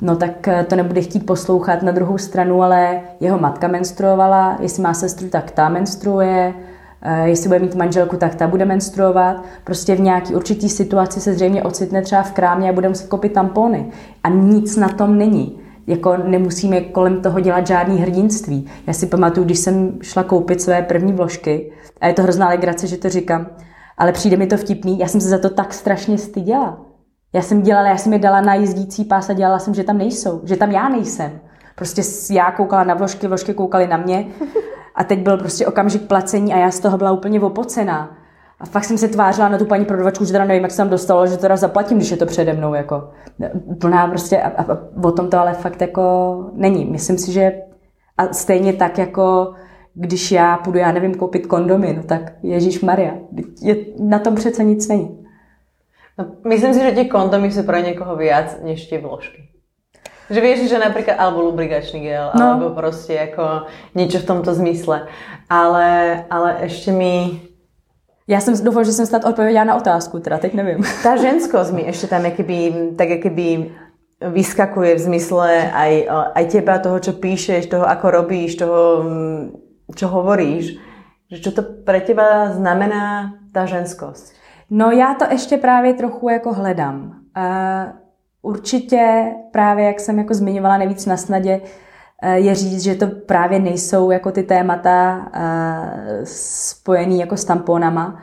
no 0.00 0.16
tak 0.16 0.48
eh, 0.48 0.64
to 0.68 0.76
nebude 0.76 1.00
chtít 1.00 1.26
poslouchat 1.26 1.82
na 1.82 1.92
druhou 1.92 2.18
stranu, 2.18 2.62
ale 2.62 3.00
jeho 3.20 3.38
matka 3.38 3.68
menstruovala, 3.68 4.58
jestli 4.60 4.82
má 4.82 4.94
sestru, 4.94 5.28
tak 5.28 5.50
ta 5.50 5.68
menstruuje, 5.68 6.54
Eh, 7.06 7.28
jestli 7.28 7.48
bude 7.48 7.58
mít 7.58 7.74
manželku, 7.74 8.16
tak 8.16 8.34
ta 8.34 8.46
bude 8.46 8.64
menstruovat. 8.64 9.44
Prostě 9.64 9.94
v 9.94 10.00
nějaký 10.00 10.34
určitý 10.34 10.68
situaci 10.68 11.20
se 11.20 11.34
zřejmě 11.34 11.62
ocitne 11.62 12.02
třeba 12.02 12.22
v 12.22 12.32
krámě 12.32 12.70
a 12.70 12.72
bude 12.72 12.88
muset 12.88 13.08
kopit 13.08 13.32
tampony. 13.32 13.86
A 14.22 14.28
nic 14.28 14.76
na 14.76 14.88
tom 14.88 15.18
není. 15.18 15.58
Jako 15.86 16.16
nemusíme 16.16 16.80
kolem 16.80 17.22
toho 17.22 17.40
dělat 17.40 17.66
žádný 17.66 17.98
hrdinství. 17.98 18.66
Já 18.86 18.92
si 18.92 19.06
pamatuju, 19.06 19.44
když 19.46 19.58
jsem 19.58 19.98
šla 20.02 20.22
koupit 20.22 20.62
své 20.62 20.82
první 20.82 21.12
vložky, 21.12 21.72
a 22.00 22.06
je 22.06 22.12
to 22.12 22.22
hrozná 22.22 22.48
legrace, 22.48 22.86
že 22.86 22.96
to 22.96 23.08
říkám, 23.08 23.46
ale 23.98 24.12
přijde 24.12 24.36
mi 24.36 24.46
to 24.46 24.56
vtipný, 24.56 24.98
já 24.98 25.08
jsem 25.08 25.20
se 25.20 25.28
za 25.28 25.38
to 25.38 25.50
tak 25.50 25.74
strašně 25.74 26.18
styděla. 26.18 26.78
Já 27.34 27.42
jsem 27.42 27.62
dělala, 27.62 27.88
já 27.88 27.96
jsem 27.96 28.12
je 28.12 28.18
dala 28.18 28.40
na 28.40 28.54
jízdící 28.54 29.04
pás 29.04 29.30
a 29.30 29.32
dělala 29.32 29.58
jsem, 29.58 29.74
že 29.74 29.84
tam 29.84 29.98
nejsou, 29.98 30.40
že 30.44 30.56
tam 30.56 30.70
já 30.70 30.88
nejsem. 30.88 31.40
Prostě 31.74 32.02
já 32.30 32.50
koukala 32.52 32.84
na 32.84 32.94
vložky, 32.94 33.28
vložky 33.28 33.54
koukaly 33.54 33.86
na 33.86 33.96
mě 33.96 34.26
a 34.94 35.04
teď 35.04 35.18
byl 35.18 35.36
prostě 35.36 35.66
okamžik 35.66 36.02
placení 36.02 36.54
a 36.54 36.58
já 36.58 36.70
z 36.70 36.80
toho 36.80 36.98
byla 36.98 37.12
úplně 37.12 37.40
opocená. 37.40 38.16
A 38.60 38.66
fakt 38.66 38.84
jsem 38.84 38.98
se 38.98 39.08
tvářila 39.08 39.48
na 39.48 39.58
tu 39.58 39.64
paní 39.64 39.84
prodavačku, 39.84 40.24
že 40.24 40.32
teda 40.32 40.44
nevím, 40.44 40.62
jak 40.62 40.70
se 40.70 40.76
tam 40.76 40.88
dostalo, 40.88 41.26
že 41.26 41.36
teda 41.36 41.56
zaplatím, 41.56 41.98
když 41.98 42.10
je 42.10 42.16
to 42.16 42.26
přede 42.26 42.52
mnou. 42.52 42.74
Jako. 42.74 43.10
Plná 43.80 44.06
prostě 44.06 44.42
a, 44.42 44.48
a, 44.48 44.72
a 44.72 44.78
o 45.02 45.12
tom 45.12 45.30
to 45.30 45.38
ale 45.38 45.54
fakt 45.54 45.80
jako 45.80 46.34
není. 46.52 46.84
Myslím 46.84 47.18
si, 47.18 47.32
že 47.32 47.52
a 48.18 48.32
stejně 48.32 48.72
tak 48.72 48.98
jako 48.98 49.52
když 49.94 50.32
já 50.32 50.56
půjdu, 50.56 50.78
já 50.78 50.92
nevím, 50.92 51.14
koupit 51.14 51.46
kondomy, 51.46 51.94
no 51.96 52.02
tak 52.02 52.32
Ježíš 52.42 52.80
Maria, 52.80 53.12
je, 53.60 53.76
na 53.98 54.18
tom 54.18 54.34
přece 54.34 54.64
nic 54.64 54.88
není. 54.88 55.23
No, 56.14 56.38
myslím 56.46 56.74
si, 56.74 56.80
že 56.80 56.94
tie 56.94 57.10
kondomy 57.10 57.50
sú 57.50 57.66
pre 57.66 57.82
niekoho 57.82 58.14
viac 58.14 58.62
než 58.62 58.86
tie 58.86 59.02
vložky. 59.02 59.50
Že 60.30 60.40
vieš, 60.40 60.58
že 60.72 60.80
napríklad, 60.80 61.20
alebo 61.20 61.44
lubrikačný 61.44 62.00
gel, 62.00 62.32
no. 62.32 62.56
alebo 62.56 62.72
proste 62.72 63.12
ako 63.18 63.68
niečo 63.92 64.24
v 64.24 64.28
tomto 64.30 64.56
zmysle. 64.56 65.10
Ale, 65.50 65.88
ale 66.30 66.48
ešte 66.64 66.94
mi... 66.94 67.44
Já 68.28 68.40
jsem 68.40 68.64
doufala, 68.64 68.84
že 68.84 68.92
jsem 68.92 69.06
snad 69.06 69.24
odpověděla 69.24 69.64
na 69.64 69.76
otázku, 69.76 70.18
teda 70.18 70.38
teď 70.38 70.54
nevím. 70.54 70.84
Ta 71.02 71.16
ženskost 71.16 71.72
mi 71.72 71.84
ešte 71.84 72.08
tam 72.08 72.24
jakoby, 72.24 72.72
tak 72.96 73.08
jakoby 73.08 73.70
vyskakuje 74.20 74.94
v 74.94 75.04
zmysle 75.04 75.68
aj, 75.72 75.92
aj 76.34 76.44
teba, 76.48 76.78
toho, 76.78 76.96
čo 77.04 77.12
píšeš, 77.12 77.68
toho, 77.68 77.84
ako 77.84 78.10
robíš, 78.10 78.56
toho, 78.56 79.04
čo 79.92 80.08
hovoríš. 80.08 80.80
Že 81.28 81.38
čo 81.40 81.50
to 81.52 81.62
pre 81.84 82.00
teba 82.00 82.48
znamená 82.56 83.36
ta 83.52 83.68
ženskost? 83.68 84.32
No 84.70 84.90
já 84.90 85.14
to 85.14 85.24
ještě 85.30 85.56
právě 85.56 85.94
trochu 85.94 86.28
jako 86.28 86.52
hledám. 86.52 87.20
Uh, 87.36 88.04
Určitě 88.44 89.32
právě, 89.50 89.84
jak 89.84 90.00
jsem 90.00 90.18
jako 90.18 90.34
zmiňovala 90.34 90.78
nejvíc 90.78 91.06
na 91.06 91.16
snadě, 91.16 91.60
eh, 92.22 92.38
je 92.38 92.54
říct, 92.54 92.82
že 92.82 92.94
to 92.94 93.06
právě 93.06 93.58
nejsou 93.58 94.10
jako 94.10 94.32
ty 94.32 94.42
témata 94.42 95.26
eh, 95.32 96.20
spojený 96.24 97.20
jako 97.20 97.36
s 97.36 97.44
tamponama. 97.44 98.22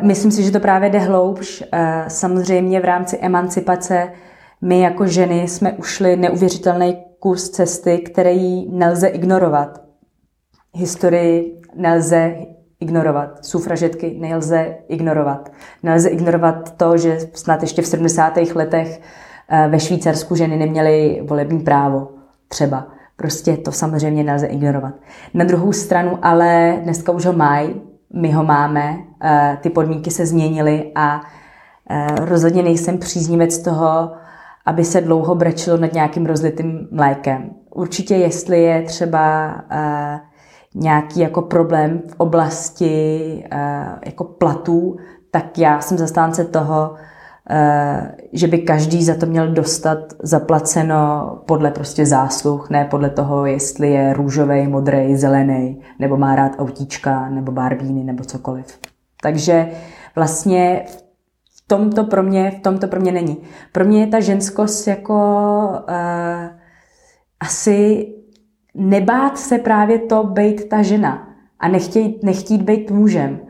Myslím 0.00 0.30
si, 0.30 0.42
že 0.42 0.50
to 0.50 0.60
právě 0.60 0.90
jde 0.90 0.98
hloubš. 0.98 1.64
Samozřejmě 2.08 2.80
v 2.80 2.84
rámci 2.84 3.18
emancipace 3.18 4.12
my 4.60 4.80
jako 4.80 5.06
ženy 5.06 5.48
jsme 5.48 5.72
ušli 5.72 6.16
neuvěřitelný 6.16 6.96
kus 7.20 7.50
cesty, 7.50 7.98
který 7.98 8.68
nelze 8.70 9.08
ignorovat. 9.08 9.82
Historii 10.74 11.60
nelze 11.74 12.34
ignorovat. 12.80 13.44
Sufražetky 13.44 14.16
nelze 14.20 14.76
ignorovat. 14.88 15.52
Nelze 15.82 16.08
ignorovat 16.08 16.76
to, 16.76 16.96
že 16.96 17.18
snad 17.34 17.62
ještě 17.62 17.82
v 17.82 17.86
70. 17.86 18.36
letech 18.54 19.00
Eh, 19.50 19.68
ve 19.68 19.80
Švýcarsku 19.80 20.34
ženy 20.34 20.56
neměly 20.56 21.22
volební 21.28 21.60
právo 21.60 22.08
třeba. 22.48 22.86
Prostě 23.16 23.56
to 23.56 23.72
samozřejmě 23.72 24.24
nelze 24.24 24.46
ignorovat. 24.46 24.94
Na 25.34 25.44
druhou 25.44 25.72
stranu 25.72 26.18
ale 26.22 26.78
dneska 26.82 27.12
už 27.12 27.26
ho 27.26 27.32
mají, 27.32 27.80
my 28.14 28.32
ho 28.32 28.44
máme, 28.44 28.98
eh, 29.22 29.58
ty 29.60 29.70
podmínky 29.70 30.10
se 30.10 30.26
změnily 30.26 30.92
a 30.94 31.20
eh, 31.90 32.06
rozhodně 32.18 32.62
nejsem 32.62 32.98
příznivec 32.98 33.58
toho, 33.58 34.12
aby 34.66 34.84
se 34.84 35.00
dlouho 35.00 35.34
brečilo 35.34 35.76
nad 35.76 35.92
nějakým 35.92 36.26
rozlitým 36.26 36.88
mlékem. 36.90 37.50
Určitě 37.74 38.14
jestli 38.14 38.62
je 38.62 38.82
třeba 38.82 39.54
nějaký 40.74 41.20
jako 41.20 41.42
problém 41.42 42.02
v 42.08 42.14
oblasti 42.16 43.44
jako 44.06 44.24
platů, 44.24 44.96
tak 45.30 45.58
já 45.58 45.80
jsem 45.80 45.98
zastánce 45.98 46.44
toho, 46.44 46.94
Eh, 47.50 48.14
že 48.32 48.46
by 48.46 48.58
každý 48.58 49.04
za 49.04 49.14
to 49.14 49.26
měl 49.26 49.52
dostat 49.52 49.98
zaplaceno 50.22 51.30
podle 51.46 51.70
prostě 51.70 52.06
zásluh, 52.06 52.70
ne 52.70 52.84
podle 52.84 53.10
toho, 53.10 53.46
jestli 53.46 53.90
je 53.90 54.12
růžový, 54.12 54.66
modrý, 54.66 55.16
zelený, 55.16 55.82
nebo 55.98 56.16
má 56.16 56.36
rád 56.36 56.52
autíčka, 56.58 57.28
nebo 57.28 57.52
barbíny, 57.52 58.04
nebo 58.04 58.24
cokoliv. 58.24 58.78
Takže 59.22 59.68
vlastně 60.16 60.84
v 61.56 61.64
tomto 61.66 62.04
pro 62.04 62.22
mě, 62.22 62.50
v 62.50 62.60
tomto 62.60 62.88
pro 62.88 63.00
mě 63.00 63.12
není. 63.12 63.36
Pro 63.72 63.84
mě 63.84 64.00
je 64.00 64.06
ta 64.06 64.20
ženskost 64.20 64.86
jako 64.86 65.14
uh, 65.68 66.48
asi 67.40 68.06
nebát 68.78 69.38
se 69.38 69.58
právě 69.58 69.98
to 69.98 70.24
být 70.24 70.68
ta 70.68 70.82
žena 70.82 71.28
a 71.60 71.68
nechtít, 71.68 72.22
nechtít 72.22 72.62
být 72.62 72.90
mužem. 72.90 73.40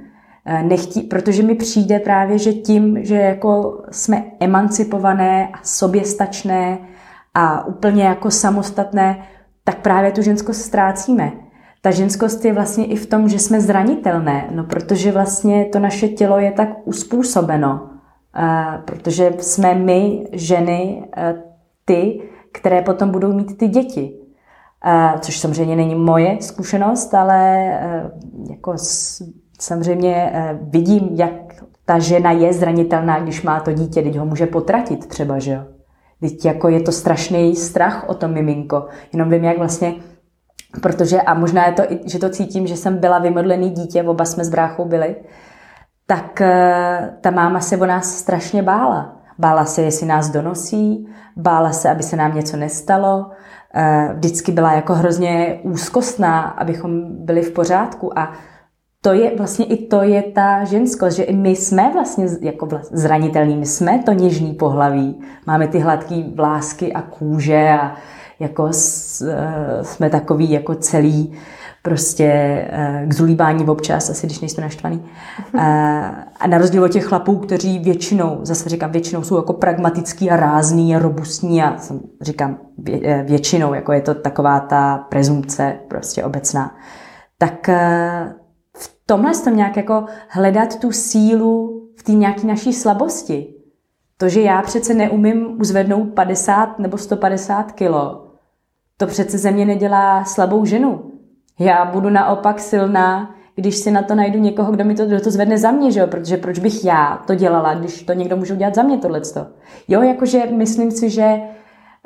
Eh, 0.51 0.62
nechtí, 0.62 1.01
protože 1.01 1.43
mi 1.43 1.55
přijde 1.55 1.99
právě, 1.99 2.38
že 2.38 2.53
tím, 2.53 3.05
že 3.05 3.17
jako 3.17 3.83
jsme 3.91 4.25
emancipované 4.41 5.49
a 5.49 5.59
soběstačné 5.62 6.79
a 7.35 7.67
úplně 7.67 8.03
jako 8.03 8.31
samostatné, 8.31 9.27
tak 9.64 9.79
právě 9.79 10.12
tu 10.12 10.23
ženskost 10.23 10.61
ztrácíme. 10.61 11.33
Ta 11.83 11.91
ženskost 11.91 12.45
je 12.45 12.53
vlastně 12.53 12.87
i 12.87 12.97
v 12.97 13.07
tom, 13.07 13.29
že 13.29 13.38
jsme 13.38 13.61
zranitelné, 13.61 14.49
no 14.51 14.64
protože 14.64 15.12
vlastně 15.12 15.64
to 15.64 15.79
naše 15.79 16.09
tělo 16.09 16.38
je 16.38 16.53
tak 16.53 16.69
uspůsobeno, 16.85 17.91
eh, 18.37 18.83
protože 18.85 19.33
jsme 19.38 19.75
my, 19.75 20.29
ženy, 20.33 21.09
eh, 21.17 21.43
ty, 21.85 22.23
které 22.53 22.83
potom 22.83 23.11
budou 23.11 23.33
mít 23.33 23.59
ty 23.59 23.69
děti. 23.69 24.28
Což 25.21 25.38
samozřejmě 25.38 25.77
není 25.77 25.95
moje 25.95 26.37
zkušenost, 26.41 27.14
ale 27.14 27.71
jako 28.51 28.75
samozřejmě 29.61 30.31
eh, 30.33 30.59
vidím, 30.62 31.09
jak 31.12 31.33
ta 31.85 31.99
žena 31.99 32.31
je 32.33 32.53
zranitelná, 32.53 33.20
když 33.20 33.43
má 33.43 33.61
to 33.61 33.72
dítě, 33.72 34.03
teď 34.03 34.16
ho 34.16 34.26
může 34.26 34.47
potratit 34.47 35.07
třeba, 35.07 35.39
že 35.39 35.53
jo. 35.53 35.62
Teď 36.20 36.45
jako 36.45 36.68
je 36.68 36.81
to 36.81 36.93
strašný 36.93 37.57
strach 37.57 38.09
o 38.09 38.14
to 38.14 38.29
miminko. 38.29 38.87
Jenom 39.12 39.31
vím, 39.31 39.45
jak 39.45 39.59
vlastně, 39.59 39.95
protože, 40.83 41.22
a 41.22 41.35
možná 41.35 41.66
je 41.66 41.72
to, 41.72 41.83
že 42.05 42.18
to 42.18 42.31
cítím, 42.31 42.66
že 42.66 42.76
jsem 42.76 42.99
byla 42.99 43.18
vymodlený 43.18 43.70
dítě, 43.70 44.03
oba 44.03 44.24
jsme 44.24 44.45
s 44.45 44.51
bráchou 44.51 44.85
byli, 44.85 45.16
tak 46.07 46.41
eh, 46.41 47.14
ta 47.20 47.31
máma 47.31 47.61
se 47.61 47.76
o 47.76 47.87
nás 47.87 48.14
strašně 48.14 48.62
bála. 48.62 49.16
Bála 49.39 49.64
se, 49.64 49.83
jestli 49.83 50.07
nás 50.07 50.31
donosí, 50.31 51.09
bála 51.37 51.72
se, 51.72 51.91
aby 51.91 52.03
se 52.03 52.16
nám 52.16 52.35
něco 52.35 52.57
nestalo, 52.57 53.31
eh, 53.31 53.47
vždycky 54.14 54.53
byla 54.53 54.73
jako 54.73 54.95
hrozně 54.95 55.59
úzkostná, 55.62 56.41
abychom 56.41 57.03
byli 57.25 57.43
v 57.43 57.51
pořádku. 57.51 58.19
A 58.19 58.33
to 59.01 59.12
je 59.12 59.37
vlastně 59.37 59.64
i 59.64 59.87
to 59.87 60.03
je 60.03 60.23
ta 60.23 60.64
ženskost, 60.64 61.16
že 61.16 61.23
i 61.23 61.37
my 61.37 61.51
jsme 61.51 61.93
vlastně 61.93 62.27
jako 62.41 62.69
zranitelní, 62.93 63.57
my 63.57 63.66
jsme 63.66 63.99
to 63.99 64.12
něžný 64.12 64.55
pohlaví, 64.55 65.21
máme 65.47 65.69
ty 65.69 65.79
hladké 65.79 66.23
vlásky 66.35 66.93
a 66.93 67.03
kůže 67.03 67.69
a 67.69 67.95
jako 68.41 68.69
jsme 69.83 70.11
takový 70.11 70.51
jako 70.51 70.75
celý 70.75 71.35
prostě 71.83 72.24
eh, 72.70 73.05
k 73.07 73.14
zulíbání 73.14 73.66
občas, 73.66 74.11
asi 74.11 74.26
když 74.26 74.41
nejsme 74.41 74.62
naštvaný. 74.62 75.05
Eh, 75.55 75.61
a 76.41 76.47
na 76.47 76.59
rozdíl 76.59 76.85
od 76.85 76.89
těch 76.89 77.05
chlapů, 77.05 77.37
kteří 77.37 77.79
většinou, 77.79 78.39
zase 78.43 78.68
říkám 78.68 78.93
většinou, 78.93 79.22
jsou 79.22 79.37
jako 79.37 79.53
pragmatický 79.53 80.31
a 80.31 80.37
rázný 80.37 80.97
a 80.97 80.99
robustní 80.99 81.62
a 81.62 81.79
jsem, 81.79 82.01
říkám 82.20 82.59
eh, 82.93 83.22
většinou, 83.22 83.74
jako 83.74 83.93
je 83.93 84.01
to 84.01 84.14
taková 84.14 84.61
ta 84.61 84.99
prezumce 84.99 85.76
prostě 85.89 86.24
obecná, 86.24 86.76
tak 87.39 87.68
v 88.76 89.01
tomhle 89.07 89.35
tom 89.35 89.57
nějak 89.57 89.76
jako 89.76 90.05
hledat 90.29 90.76
tu 90.79 90.93
sílu 90.93 91.83
v 91.99 92.03
té 92.03 92.12
nějaké 92.12 92.47
naší 92.47 92.72
slabosti. 92.72 93.55
To, 94.16 94.29
že 94.29 94.41
já 94.41 94.62
přece 94.62 94.95
neumím 94.95 95.61
uzvednout 95.61 96.05
50 96.14 96.79
nebo 96.79 96.99
150 96.99 97.72
kilo, 97.72 98.29
to 98.97 99.07
přece 99.07 99.39
ze 99.39 99.51
mě 99.51 99.64
nedělá 99.64 100.24
slabou 100.24 100.64
ženu. 100.64 101.08
Já 101.59 101.85
budu 101.85 102.11
naopak 102.11 102.61
silná, 102.61 103.35
když 103.55 103.77
si 103.77 103.91
na 103.91 104.03
to 104.03 104.15
najdu 104.15 104.39
někoho, 104.39 104.73
kdo 104.73 104.85
mi 104.85 104.95
to, 104.95 105.07
kdo 105.07 105.21
to 105.21 105.31
zvedne 105.31 105.59
za 105.59 105.71
mě, 105.71 105.93
že 105.93 106.01
jo? 106.01 106.07
protože 106.07 106.37
proč 106.37 106.59
bych 106.59 106.85
já 106.85 107.23
to 107.27 107.35
dělala, 107.35 107.75
když 107.75 108.03
to 108.03 108.13
někdo 108.13 108.37
může 108.37 108.55
udělat 108.55 108.75
za 108.75 108.83
mě 108.83 108.99
tohleto. 108.99 109.47
Jo, 109.89 110.03
jakože 110.03 110.47
myslím 110.47 110.91
si, 110.91 111.11
že 111.11 111.41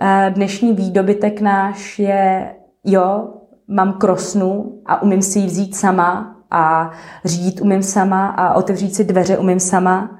eh, 0.00 0.32
dnešní 0.34 0.72
výdobytek 0.72 1.40
náš 1.40 1.98
je, 1.98 2.54
jo, 2.84 3.34
mám 3.68 3.92
krosnu 3.92 4.82
a 4.86 5.02
umím 5.02 5.22
si 5.22 5.38
ji 5.38 5.46
vzít 5.46 5.76
sama 5.76 6.36
a 6.50 6.90
řídit 7.24 7.60
umím 7.60 7.82
sama 7.82 8.26
a 8.26 8.54
otevřít 8.54 8.94
si 8.94 9.04
dveře 9.04 9.38
umím 9.38 9.60
sama, 9.60 10.18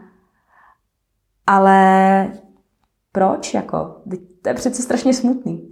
ale 1.47 2.28
proč, 3.12 3.55
jako? 3.55 3.97
To 4.43 4.49
je 4.49 4.55
přece 4.55 4.83
strašně 4.83 5.14
smutný. 5.14 5.70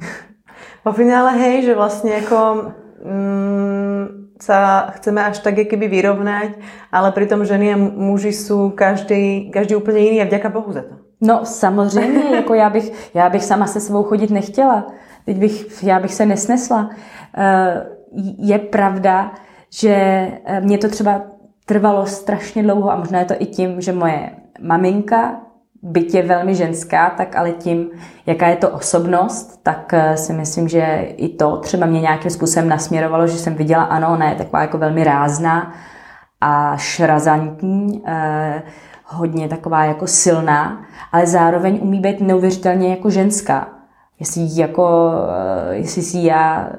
Po 0.85 0.93
finále, 0.93 1.33
hej, 1.33 1.63
že 1.63 1.75
vlastně 1.75 2.13
jako 2.13 2.73
mm, 3.05 4.35
sa 4.41 4.91
chceme 4.97 5.21
až 5.25 5.39
tak 5.39 5.55
keby 5.69 5.89
vyrovnať, 5.89 6.57
ale 6.93 7.13
pritom 7.13 7.45
ženy 7.45 7.73
a 7.73 7.77
muži 7.77 8.33
sú 8.33 8.71
každý, 8.71 9.51
každý 9.53 9.77
úplně 9.77 9.99
jiný 9.99 10.23
a 10.23 10.25
vďaka 10.25 10.49
Bohu 10.49 10.73
za 10.73 10.83
to. 10.83 10.95
No 11.21 11.45
samozřejmě, 11.45 12.25
jako 12.37 12.55
já 12.55 12.71
bych, 12.71 13.15
já 13.15 13.29
bych 13.29 13.45
sama 13.45 13.67
se 13.67 13.81
svou 13.81 14.03
chodit 14.03 14.31
nechtěla. 14.31 14.87
Teď 15.25 15.37
bych, 15.37 15.85
já 15.85 16.01
bych 16.01 16.15
se 16.15 16.27
nesnesla. 16.27 16.91
Eh, 17.37 17.87
je 18.39 18.59
pravda, 18.59 19.33
že 19.73 19.95
eh, 20.45 20.61
mě 20.61 20.79
to 20.79 20.89
třeba 20.89 21.23
trvalo 21.67 22.07
strašně 22.07 22.63
dlouho 22.63 22.91
a 22.91 22.97
možná 22.97 23.19
je 23.19 23.25
to 23.25 23.35
i 23.39 23.47
tím, 23.47 23.81
že 23.81 23.93
moje 23.93 24.31
maminka 24.61 25.41
byť 25.83 26.15
je 26.15 26.23
velmi 26.23 26.55
ženská, 26.55 27.11
tak 27.11 27.37
ale 27.37 27.53
tím, 27.53 27.91
jaká 28.27 28.47
je 28.47 28.57
to 28.57 28.71
osobnost, 28.71 29.61
tak 29.63 29.95
eh, 29.95 30.17
si 30.17 30.33
myslím, 30.33 30.69
že 30.69 31.09
i 31.17 31.29
to 31.29 31.57
třeba 31.57 31.87
mě 31.87 32.01
nějakým 32.01 32.31
způsobem 32.31 32.69
nasměrovalo, 32.69 33.27
že 33.27 33.39
jsem 33.39 33.55
viděla, 33.55 33.83
ano, 33.83 34.09
ona 34.13 34.29
je 34.29 34.35
taková 34.35 34.63
jako 34.63 34.79
velmi 34.79 35.05
rázná 35.05 35.73
a 36.41 36.77
šrazantní, 36.77 38.03
eh, 38.07 38.63
hodně 39.05 39.49
taková 39.49 39.85
jako 39.85 40.07
silná, 40.07 40.85
ale 41.13 41.27
zároveň 41.27 41.79
umí 41.83 42.01
být 42.01 42.21
neuvěřitelně 42.21 42.91
jako 42.91 43.11
ženská. 43.11 43.69
Jestli, 44.21 44.49
jako, 44.61 45.13
eh, 45.71 45.75
jestli 45.75 46.03
si 46.03 46.19
já 46.19 46.71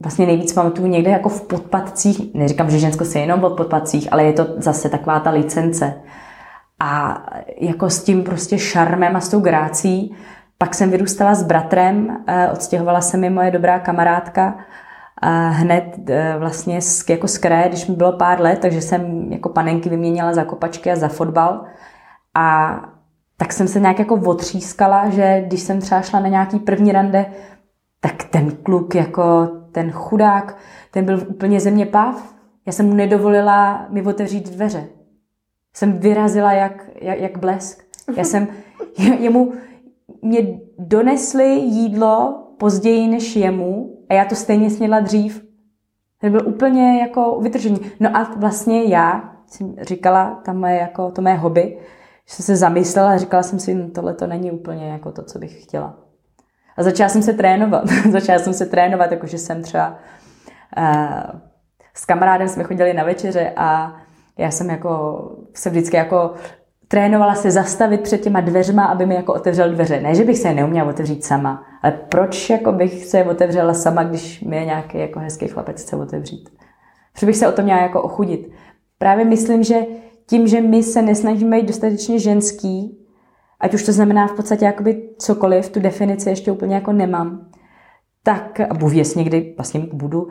vlastně 0.00 0.26
nejvíc 0.26 0.52
pamatuju 0.52 0.88
někde 0.88 1.10
jako 1.10 1.28
v 1.28 1.46
podpadcích, 1.46 2.34
neříkám, 2.34 2.70
že 2.70 2.78
žensko 2.78 3.04
se 3.04 3.18
jenom 3.18 3.40
v 3.40 3.54
podpadcích, 3.56 4.08
ale 4.12 4.24
je 4.24 4.32
to 4.32 4.46
zase 4.56 4.88
taková 4.88 5.20
ta 5.20 5.30
licence 5.30 5.94
a 6.80 7.24
jako 7.60 7.90
s 7.90 8.04
tím 8.04 8.24
prostě 8.24 8.58
šarmem 8.58 9.16
a 9.16 9.20
s 9.20 9.28
tou 9.28 9.40
grácí. 9.40 10.16
Pak 10.58 10.74
jsem 10.74 10.90
vyrůstala 10.90 11.34
s 11.34 11.42
bratrem, 11.42 12.24
eh, 12.26 12.50
odstěhovala 12.52 13.00
se 13.00 13.16
mi 13.16 13.30
moje 13.30 13.50
dobrá 13.50 13.78
kamarádka 13.78 14.58
eh, 15.22 15.28
hned 15.50 16.10
eh, 16.10 16.34
vlastně 16.38 16.78
jako 17.08 17.28
z 17.28 17.38
kraje, 17.38 17.68
když 17.68 17.86
mi 17.86 17.96
bylo 17.96 18.12
pár 18.12 18.40
let, 18.40 18.58
takže 18.58 18.80
jsem 18.80 19.32
jako 19.32 19.48
panenky 19.48 19.88
vyměnila 19.88 20.34
za 20.34 20.44
kopačky 20.44 20.90
a 20.90 20.96
za 20.96 21.08
fotbal. 21.08 21.64
A 22.34 22.76
tak 23.36 23.52
jsem 23.52 23.68
se 23.68 23.80
nějak 23.80 23.98
jako 23.98 24.14
otřískala, 24.14 25.10
že 25.10 25.42
když 25.46 25.60
jsem 25.60 25.80
třeba 25.80 26.02
šla 26.02 26.20
na 26.20 26.28
nějaký 26.28 26.58
první 26.58 26.92
rande, 26.92 27.26
tak 28.00 28.24
ten 28.24 28.50
kluk, 28.50 28.94
jako 28.94 29.48
ten 29.72 29.90
chudák, 29.90 30.56
ten 30.90 31.04
byl 31.04 31.20
úplně 31.28 31.60
země 31.60 31.86
páv. 31.86 32.34
Já 32.66 32.72
jsem 32.72 32.86
mu 32.86 32.94
nedovolila 32.94 33.86
mi 33.90 34.02
otevřít 34.02 34.50
dveře 34.50 34.97
jsem 35.74 35.98
vyrazila 35.98 36.52
jak, 36.52 36.90
jak, 37.00 37.20
jak 37.20 37.38
blesk. 37.38 37.84
Já 38.16 38.24
jsem, 38.24 38.48
jemu, 39.18 39.52
mě 40.22 40.60
donesli 40.78 41.54
jídlo 41.54 42.44
později 42.58 43.08
než 43.08 43.36
jemu 43.36 43.98
a 44.08 44.14
já 44.14 44.24
to 44.24 44.34
stejně 44.34 44.70
snědla 44.70 45.00
dřív. 45.00 45.44
To 46.20 46.30
byl 46.30 46.48
úplně 46.48 47.00
jako 47.00 47.40
vytržení. 47.40 47.78
No 48.00 48.16
a 48.16 48.34
vlastně 48.36 48.84
já 48.84 49.34
jsem 49.46 49.76
říkala, 49.80 50.40
tam 50.44 50.56
moje, 50.56 50.76
jako, 50.76 51.10
to 51.10 51.22
mé 51.22 51.34
hobby, 51.34 51.78
že 52.28 52.34
jsem 52.34 52.44
se 52.44 52.56
zamyslela 52.56 53.10
a 53.10 53.16
říkala 53.16 53.42
jsem 53.42 53.58
si, 53.58 53.74
no, 53.74 53.90
tohle 53.90 54.14
to 54.14 54.26
není 54.26 54.50
úplně 54.50 54.88
jako 54.88 55.12
to, 55.12 55.22
co 55.22 55.38
bych 55.38 55.62
chtěla. 55.62 55.98
A 56.76 56.82
začala 56.82 57.08
jsem 57.08 57.22
se 57.22 57.32
trénovat. 57.32 57.84
začala 58.10 58.38
jsem 58.38 58.54
se 58.54 58.66
trénovat, 58.66 59.10
jakože 59.10 59.38
jsem 59.38 59.62
třeba 59.62 59.98
uh, 60.78 61.40
s 61.94 62.04
kamarádem 62.04 62.48
jsme 62.48 62.64
chodili 62.64 62.94
na 62.94 63.04
večeře 63.04 63.52
a 63.56 63.96
já 64.38 64.50
jsem 64.50 64.70
jako 64.70 65.20
se 65.58 65.70
vždycky 65.70 65.96
jako 65.96 66.34
trénovala 66.88 67.34
se 67.34 67.50
zastavit 67.50 68.00
před 68.00 68.20
těma 68.20 68.40
dveřma, 68.40 68.84
aby 68.84 69.06
mi 69.06 69.14
jako 69.14 69.34
otevřel 69.34 69.72
dveře. 69.72 70.00
Ne, 70.00 70.14
že 70.14 70.24
bych 70.24 70.38
se 70.38 70.48
je 70.48 70.54
neuměla 70.54 70.88
otevřít 70.88 71.24
sama, 71.24 71.64
ale 71.82 71.92
proč 72.08 72.50
jako 72.50 72.72
bych 72.72 73.04
se 73.04 73.18
je 73.18 73.24
otevřela 73.24 73.74
sama, 73.74 74.04
když 74.04 74.40
mi 74.40 74.56
je 74.56 74.64
nějaký 74.64 74.98
jako 74.98 75.20
hezký 75.20 75.48
chlapec 75.48 75.82
chce 75.82 75.96
otevřít. 75.96 76.48
Proč 77.12 77.24
bych 77.24 77.36
se 77.36 77.48
o 77.48 77.52
to 77.52 77.62
měla 77.62 77.82
jako 77.82 78.02
ochudit. 78.02 78.50
Právě 78.98 79.24
myslím, 79.24 79.62
že 79.62 79.80
tím, 80.26 80.48
že 80.48 80.60
my 80.60 80.82
se 80.82 81.02
nesnažíme 81.02 81.56
být 81.56 81.68
dostatečně 81.68 82.18
ženský, 82.18 82.98
ať 83.60 83.74
už 83.74 83.82
to 83.82 83.92
znamená 83.92 84.26
v 84.26 84.32
podstatě 84.32 84.64
jakoby 84.64 85.08
cokoliv, 85.18 85.70
tu 85.70 85.80
definici 85.80 86.28
ještě 86.28 86.52
úplně 86.52 86.74
jako 86.74 86.92
nemám, 86.92 87.46
tak, 88.22 88.60
a 88.60 88.74
Bůh 88.74 88.92
někdy 89.16 89.54
vlastně 89.56 89.80
budu, 89.92 90.28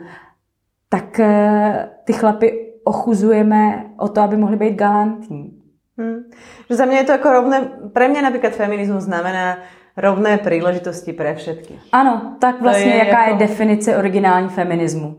tak 0.88 1.20
eh, 1.20 1.88
ty 2.04 2.12
chlapy 2.12 2.67
ochuzujeme 2.88 3.92
o 3.96 4.08
to, 4.08 4.20
aby 4.20 4.36
mohli 4.36 4.56
být 4.56 4.74
galantní. 4.74 5.52
Hmm. 5.98 6.24
Že 6.70 6.76
za 6.76 6.84
mě 6.84 6.96
je 6.96 7.04
to 7.04 7.12
jako 7.12 7.32
rovné, 7.32 7.58
pre 7.92 8.08
mě 8.08 8.22
například 8.22 8.52
feminismus 8.52 9.04
znamená 9.04 9.58
rovné 9.96 10.38
příležitosti 10.38 11.12
pre 11.12 11.34
všetky. 11.34 11.74
Ano, 11.92 12.36
tak 12.38 12.62
vlastně 12.62 12.92
je 12.92 12.98
jaká 12.98 13.20
jako... 13.20 13.30
je 13.30 13.48
definice 13.48 13.96
originální 13.96 14.48
feminismu? 14.48 15.16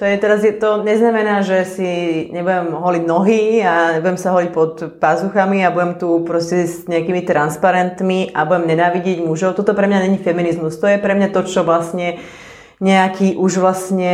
To 0.00 0.08
je 0.08 0.16
teraz, 0.16 0.40
to 0.60 0.80
neznamená, 0.80 1.44
že 1.44 1.64
si 1.64 1.90
nebudem 2.32 2.72
holiť 2.72 3.04
nohy 3.04 3.60
a 3.60 4.00
nebudem 4.00 4.16
sa 4.16 4.32
holiť 4.32 4.48
pod 4.48 4.96
pazuchami 4.96 5.60
a 5.60 5.70
budem 5.70 5.94
tu 6.00 6.24
prostě 6.24 6.64
s 6.64 6.88
nejakými 6.88 7.20
transparentmi 7.20 8.32
a 8.32 8.48
budem 8.48 8.72
nenávidieť 8.72 9.20
mužov. 9.28 9.60
Toto 9.60 9.76
pre 9.76 9.84
mňa 9.84 10.08
není 10.08 10.16
feminizmus. 10.16 10.80
To 10.80 10.88
je 10.88 10.96
pre 10.96 11.12
mňa 11.12 11.28
to, 11.36 11.44
čo 11.44 11.68
vlastne 11.68 12.16
nejakí 12.80 13.36
už 13.36 13.60
vlastne 13.60 14.12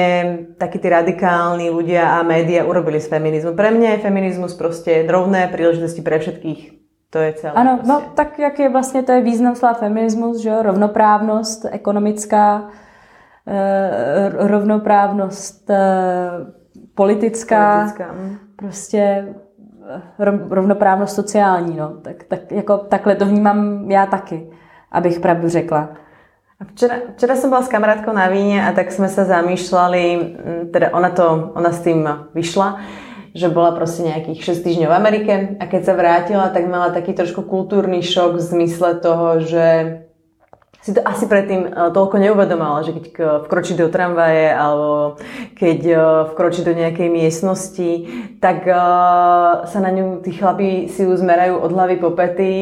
takí 0.58 0.82
tí 0.82 0.90
radikálni 0.90 1.70
ľudia 1.70 2.18
a 2.18 2.26
média 2.26 2.66
urobili 2.66 2.98
z 2.98 3.06
feminizmu. 3.06 3.54
Pre 3.54 3.70
mňa 3.70 3.88
je 3.90 3.98
feminizmus 3.98 4.54
prostě 4.54 5.06
rovné 5.08 5.46
príležitosti 5.46 6.02
pre 6.02 6.18
všetkých. 6.18 6.72
To 7.10 7.18
je 7.18 7.32
celé. 7.32 7.52
Ano, 7.54 7.76
prostě. 7.76 7.92
no 7.92 8.02
tak 8.14 8.38
jak 8.38 8.58
je 8.58 8.68
vlastně, 8.68 9.02
to 9.02 9.12
je 9.12 9.20
význam 9.20 9.54
slova 9.54 9.74
feminismus, 9.74 10.38
že 10.38 10.48
jo? 10.48 10.62
rovnoprávnost 10.62 11.66
ekonomická, 11.70 12.70
eh, 13.46 14.32
rovnoprávnost 14.34 15.70
eh, 15.70 16.30
politická, 16.94 17.78
politická 17.78 18.12
hm. 18.12 18.36
prostě 18.56 19.28
eh, 19.88 20.02
rovnoprávnost 20.48 21.14
sociální, 21.14 21.76
no. 21.76 21.88
Tak, 22.02 22.24
tak 22.28 22.52
jako 22.52 22.78
takhle 22.78 23.14
to 23.14 23.26
vnímám 23.26 23.90
já 23.90 24.06
taky, 24.06 24.50
abych 24.92 25.20
pravdu 25.20 25.48
řekla. 25.48 26.05
Včera, 26.57 27.12
včera 27.12 27.36
som 27.36 27.52
bola 27.52 27.61
s 27.61 27.68
kamarátkou 27.68 28.16
na 28.16 28.32
víne 28.32 28.64
a 28.64 28.72
tak 28.72 28.88
sme 28.88 29.12
sa 29.12 29.28
zamýšľali, 29.28 30.04
teda 30.72 30.88
ona, 30.96 31.12
to, 31.12 31.52
ona 31.52 31.68
s 31.68 31.84
tým 31.84 32.00
vyšla, 32.32 32.80
že 33.36 33.52
bola 33.52 33.76
proste 33.76 34.09
nejakých 34.09 34.57
6 34.57 34.64
týždňov 34.64 34.88
v 34.88 34.96
Amerike 34.96 35.34
a 35.61 35.68
keď 35.68 35.82
sa 35.84 35.92
vrátila, 35.92 36.48
tak 36.48 36.64
mala 36.64 36.96
taký 36.96 37.12
trošku 37.12 37.44
kultúrny 37.44 38.00
šok 38.00 38.40
v 38.40 38.46
zmysle 38.57 39.04
toho, 39.04 39.44
že 39.44 39.66
si 40.87 40.95
to 40.95 41.03
asi 41.03 41.26
predtým 41.26 41.66
eh, 41.66 41.70
toľko 41.91 42.22
neuvedomala, 42.22 42.87
že 42.87 42.95
keď 42.95 43.43
vkročí 43.51 43.74
do 43.74 43.91
tramvaje 43.91 44.55
alebo 44.55 45.18
keď 45.59 45.78
eh, 45.82 45.99
vkročí 46.30 46.62
do 46.62 46.70
nejakej 46.70 47.11
miestnosti, 47.11 47.91
tak 48.39 48.70
eh, 48.70 48.78
sa 49.66 49.78
na 49.82 49.91
ňu 49.91 50.22
tí 50.22 50.30
chlapí 50.30 50.87
si 50.87 51.03
ju 51.03 51.11
zmerajú 51.11 51.59
od 51.59 51.74
hlavy 51.74 51.99
po 51.99 52.14
pety, 52.14 52.55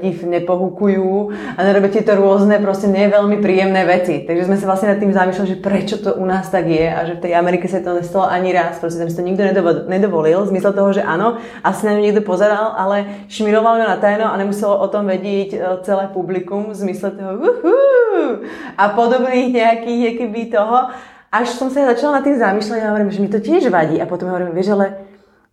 div 0.00 0.24
nepohukujú 0.24 1.12
a 1.56 1.60
nerobia 1.60 1.92
ti 1.92 2.00
to 2.00 2.16
rôzne 2.16 2.56
proste 2.64 2.88
nie 2.88 3.04
veľmi 3.04 3.36
príjemné 3.44 3.84
veci. 3.84 4.24
Takže 4.24 4.48
sme 4.48 4.56
sa 4.56 4.64
vlastne 4.64 4.96
nad 4.96 4.98
tým 5.04 5.12
zamýšľali, 5.12 5.52
že 5.52 5.60
prečo 5.60 6.00
to 6.00 6.16
u 6.16 6.24
nás 6.24 6.48
tak 6.48 6.72
je 6.72 6.88
a 6.88 7.04
že 7.04 7.20
v 7.20 7.28
tej 7.28 7.32
Amerike 7.36 7.68
sa 7.68 7.84
to 7.84 8.00
nestalo 8.00 8.32
ani 8.32 8.56
raz. 8.56 8.80
Proste 8.80 9.04
tam 9.04 9.12
si 9.12 9.18
to 9.20 9.26
nikto 9.26 9.44
nedovolil, 9.84 10.40
v 10.48 10.50
zmysle 10.56 10.72
toho, 10.72 10.96
že 10.96 11.04
áno, 11.04 11.36
asi 11.60 11.84
na 11.84 11.92
ňu 11.92 12.00
niekto 12.00 12.24
pozeral, 12.24 12.72
ale 12.72 13.28
šmiroval 13.28 13.76
ju 13.76 13.84
na 13.84 14.00
tajno 14.00 14.32
a 14.32 14.40
nemuselo 14.40 14.72
o 14.80 14.86
tom 14.88 15.04
vedieť 15.04 15.82
celé 15.84 16.08
publikum 16.08 16.72
v 16.72 16.76
zmysle 16.78 17.12
toho, 17.12 17.32
uh, 17.36 17.57
uhu, 17.64 18.44
a 18.78 18.84
podobných 18.88 19.52
nejakých, 19.54 20.00
jaký 20.04 20.46
toho. 20.50 20.92
Až 21.28 21.48
som 21.60 21.68
sa 21.68 21.84
začala 21.92 22.18
nad 22.18 22.24
tým 22.24 22.40
zamýšľať 22.40 22.80
a 22.80 22.90
hovorím, 22.90 23.12
že 23.12 23.20
mi 23.20 23.28
to 23.28 23.40
tiež 23.40 23.68
vadí. 23.68 24.00
A 24.00 24.08
potom 24.08 24.32
hovorím, 24.32 24.56
vieš, 24.56 24.72
ale 24.72 25.08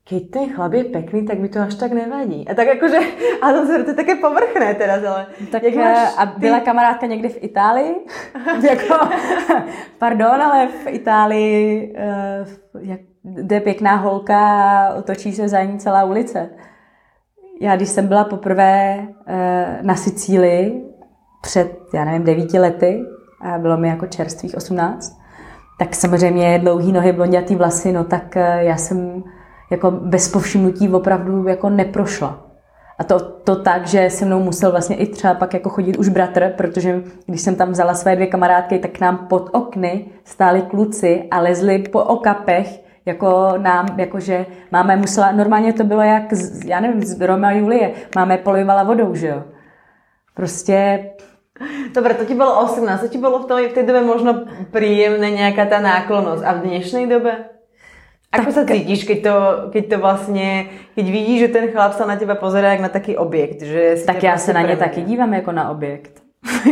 keď 0.06 0.22
ten 0.30 0.54
chlap 0.54 0.74
je 0.74 0.84
pekný, 0.84 1.26
tak 1.26 1.40
mi 1.40 1.50
to 1.50 1.60
až 1.60 1.76
tak 1.76 1.92
nevadí. 1.92 2.46
A 2.48 2.54
tak 2.54 2.68
jakože, 2.68 3.00
a 3.42 3.46
to, 3.52 3.66
to 3.66 3.90
je 3.90 3.94
také 3.94 4.16
povrchné 4.16 4.74
teraz, 4.74 5.04
ale... 5.04 5.28
Tak 5.52 5.64
jak 5.64 5.76
máš 5.76 5.98
eh, 5.98 6.14
a 6.18 6.26
byla 6.26 6.60
kamarádka 6.60 7.06
někdy 7.06 7.30
v 7.30 7.44
Itálii? 7.44 7.96
jako, 8.70 8.96
pardon, 9.98 10.42
ale 10.42 10.68
v 10.68 10.88
Itálii 10.88 11.94
uh, 11.98 12.82
jak, 12.82 13.00
jde 13.24 13.60
pěkná 13.60 13.96
holka 13.96 14.40
a 14.40 14.94
otočí 14.94 15.34
se 15.34 15.48
za 15.48 15.64
ní 15.64 15.80
celá 15.80 16.04
ulice. 16.04 16.50
Já, 17.62 17.76
když 17.76 17.90
jsem 17.90 18.08
byla 18.08 18.24
poprvé 18.24 19.08
uh, 19.08 19.16
na 19.82 19.96
Sicílii 19.96 20.95
před, 21.46 21.78
já 21.94 22.06
nevím, 22.06 22.24
devíti 22.24 22.60
lety, 22.60 23.06
a 23.42 23.58
bylo 23.58 23.78
mi 23.78 23.88
jako 23.88 24.08
čerstvých 24.08 24.56
18, 24.58 25.22
tak 25.80 25.96
samozřejmě 25.96 26.60
dlouhý 26.60 26.92
nohy, 26.92 27.12
blondětý 27.14 27.56
vlasy, 27.56 27.92
no 27.92 28.04
tak 28.04 28.36
uh, 28.36 28.42
já 28.42 28.78
jsem 28.78 29.24
jako 29.70 29.92
bez 29.92 30.28
povšimnutí 30.28 30.90
opravdu 30.90 31.48
jako 31.48 31.70
neprošla. 31.70 32.42
A 33.00 33.04
to, 33.04 33.20
to 33.20 33.56
tak, 33.56 33.88
že 33.88 34.10
se 34.10 34.26
mnou 34.26 34.44
musel 34.44 34.72
vlastně 34.72 34.96
i 34.96 35.06
třeba 35.06 35.34
pak 35.34 35.54
jako 35.54 35.70
chodit 35.70 35.98
už 35.98 36.10
bratr, 36.10 36.54
protože 36.58 37.04
když 37.26 37.42
jsem 37.42 37.56
tam 37.56 37.72
vzala 37.72 37.94
své 37.94 38.16
dvě 38.16 38.28
kamarádky, 38.28 38.80
tak 38.80 39.00
nám 39.00 39.18
pod 39.18 39.50
okny 39.54 40.06
stáli 40.24 40.62
kluci 40.62 41.28
a 41.32 41.40
lezli 41.40 41.80
po 41.80 42.04
okapech, 42.04 42.82
jako 43.06 43.54
nám, 43.58 43.86
jakože 43.98 44.46
máme 44.72 44.96
musela, 44.96 45.32
normálně 45.32 45.74
to 45.74 45.84
bylo 45.84 46.02
jak, 46.02 46.34
z, 46.34 46.66
já 46.66 46.80
nevím, 46.80 47.04
z 47.04 47.22
Roma 47.22 47.48
a 47.48 47.52
Julie, 47.52 47.92
máme 48.16 48.38
polivala 48.38 48.84
vodou, 48.84 49.16
že 49.16 49.28
jo. 49.28 49.44
Prostě 50.36 51.10
Dobre, 51.96 52.14
to 52.20 52.28
ti 52.28 52.36
bolo 52.36 52.68
18, 52.68 53.00
to 53.00 53.08
ti 53.08 53.16
bolo 53.16 53.40
v, 53.40 53.46
tom, 53.48 53.58
v 53.64 53.72
tej 53.72 53.88
dobe 53.88 54.04
možno 54.04 54.44
príjemné 54.76 55.32
nejaká 55.32 55.64
tá 55.72 55.80
náklonosť. 55.80 56.44
A 56.44 56.52
v 56.60 56.64
dnešnej 56.68 57.08
dobe? 57.08 57.48
Ako 58.36 58.52
tak, 58.52 58.56
sa 58.56 58.64
cítiš, 58.68 59.08
keď 59.08 59.20
to, 59.24 59.36
keď 59.72 59.84
to 59.88 59.98
vlastne, 60.04 60.68
keď 61.00 61.06
vidíš, 61.08 61.40
že 61.48 61.54
ten 61.56 61.66
chlap 61.72 61.96
sa 61.96 62.04
na 62.04 62.20
teba 62.20 62.36
pozerá 62.36 62.76
jak 62.76 62.84
na 62.84 62.92
taký 62.92 63.16
objekt? 63.16 63.64
Že 63.64 64.04
tak 64.04 64.24
já 64.24 64.38
se 64.38 64.52
na 64.54 64.62
ně 64.62 64.76
taky 64.76 65.02
dívám 65.02 65.34
jako 65.34 65.52
na 65.52 65.72
objekt. 65.72 66.20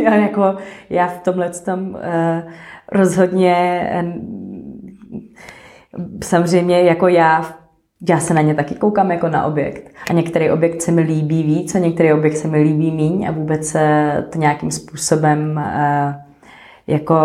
já, 0.03 0.15
jako, 0.15 0.57
já 0.89 1.07
v 1.07 1.19
tomhle 1.19 1.49
tom 1.49 1.95
uh, 1.95 2.51
rozhodně 2.91 3.89
uh, 4.03 4.11
samozřejmě 6.23 6.81
jako 6.81 7.07
já 7.07 7.62
já 8.09 8.19
se 8.19 8.33
na 8.33 8.41
ně 8.41 8.55
taky 8.55 8.75
koukám 8.75 9.11
jako 9.11 9.29
na 9.29 9.45
objekt. 9.45 9.91
A 10.09 10.13
některý 10.13 10.51
objekt 10.51 10.81
se 10.81 10.91
mi 10.91 11.01
líbí 11.01 11.43
víc 11.43 11.75
a 11.75 11.79
některý 11.79 12.13
objekt 12.13 12.37
se 12.37 12.47
mi 12.47 12.57
líbí 12.57 12.91
míň 12.91 13.27
a 13.27 13.31
vůbec 13.31 13.67
se 13.67 14.25
to 14.29 14.39
nějakým 14.39 14.71
způsobem 14.71 15.61
uh, 15.65 16.13
jako 16.87 17.15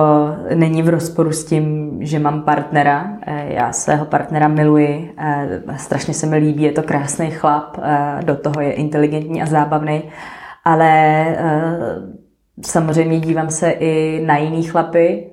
není 0.54 0.82
v 0.82 0.88
rozporu 0.88 1.32
s 1.32 1.44
tím, 1.44 1.96
že 2.00 2.18
mám 2.18 2.42
partnera. 2.42 3.18
Eh, 3.26 3.54
já 3.54 3.72
svého 3.72 4.04
partnera 4.06 4.48
miluji, 4.48 5.14
eh, 5.18 5.62
strašně 5.76 6.14
se 6.14 6.26
mi 6.26 6.36
líbí, 6.36 6.62
je 6.62 6.72
to 6.72 6.82
krásný 6.82 7.30
chlap, 7.30 7.78
eh, 7.82 8.20
do 8.24 8.36
toho 8.36 8.60
je 8.60 8.72
inteligentní 8.72 9.42
a 9.42 9.46
zábavný, 9.46 10.02
ale 10.64 11.24
samozřejmě 12.66 13.20
dívám 13.20 13.50
se 13.50 13.70
i 13.70 14.22
na 14.26 14.36
jiný 14.36 14.62
chlapy. 14.62 15.30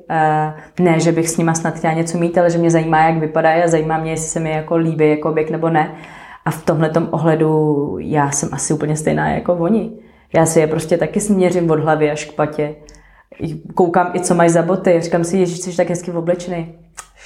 Ne, 0.80 1.00
že 1.00 1.12
bych 1.12 1.30
s 1.30 1.38
nima 1.38 1.54
snad 1.54 1.76
chtěla 1.76 1.94
něco 1.94 2.18
mít, 2.18 2.38
ale 2.38 2.50
že 2.50 2.58
mě 2.58 2.72
zajímá, 2.72 3.06
jak 3.06 3.18
vypadají 3.18 3.64
a 3.64 3.68
zajímá 3.68 3.98
mě, 3.98 4.12
jestli 4.12 4.28
se 4.28 4.40
mi 4.40 4.52
jako 4.52 4.76
líbí 4.76 5.10
jako 5.10 5.30
objekt 5.30 5.50
nebo 5.50 5.70
ne. 5.70 5.96
A 6.46 6.52
v 6.52 6.66
tomhle 6.66 6.92
ohledu 7.12 7.98
já 8.00 8.32
jsem 8.32 8.50
asi 8.52 8.74
úplně 8.74 8.96
stejná 8.96 9.30
jako 9.30 9.54
oni. 9.54 9.92
Já 10.36 10.46
si 10.46 10.60
je 10.60 10.68
prostě 10.68 10.98
taky 10.98 11.22
směřím 11.22 11.72
od 11.72 11.80
hlavy 11.80 12.12
až 12.12 12.26
k 12.26 12.34
patě 12.34 12.76
koukám 13.74 14.12
i, 14.14 14.20
co 14.20 14.36
mají 14.36 14.50
za 14.50 14.62
boty. 14.62 15.02
Říkám 15.02 15.24
si, 15.24 15.38
ježiš, 15.38 15.60
jsi 15.60 15.78
tak 15.78 15.90
hezky 15.90 16.12
oblečený. 16.12 16.78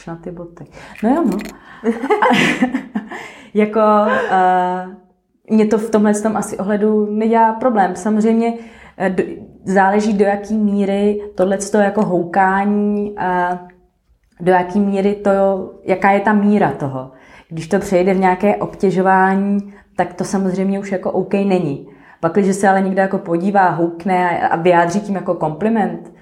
na 0.08 0.16
ty 0.16 0.32
boty. 0.32 0.66
No 1.04 1.10
jo, 1.10 1.24
no. 1.26 1.38
jako 3.54 3.80
uh, 3.80 4.94
mě 5.50 5.66
to 5.66 5.78
v 5.78 5.90
tomhle 5.90 6.14
tom 6.14 6.38
asi 6.38 6.58
ohledu 6.58 7.08
nedělá 7.12 7.54
problém. 7.54 7.96
Samozřejmě 7.96 8.54
do, 9.10 9.24
záleží 9.66 10.14
do 10.14 10.26
jaký 10.26 10.58
míry 10.58 11.22
tohle 11.36 11.58
jako 11.80 12.06
houkání, 12.06 13.12
uh, 13.12 13.58
do 14.40 14.52
jaký 14.52 14.80
míry 14.80 15.16
to, 15.16 15.32
jaká 15.84 16.12
je 16.12 16.20
ta 16.20 16.34
míra 16.34 16.72
toho. 16.72 17.12
Když 17.50 17.68
to 17.68 17.80
přejde 17.80 18.14
v 18.14 18.20
nějaké 18.20 18.56
obtěžování, 18.56 19.74
tak 19.96 20.14
to 20.14 20.24
samozřejmě 20.24 20.80
už 20.80 20.92
jako 20.92 21.12
OK 21.12 21.34
není. 21.34 21.88
Pak, 22.20 22.34
když 22.34 22.56
se 22.56 22.70
ale 22.70 22.82
někdo 22.82 23.02
jako 23.02 23.18
podívá, 23.18 23.70
houkne 23.70 24.40
a 24.40 24.56
vyjádří 24.56 25.02
tím 25.02 25.16
jako 25.16 25.34
kompliment, 25.34 26.14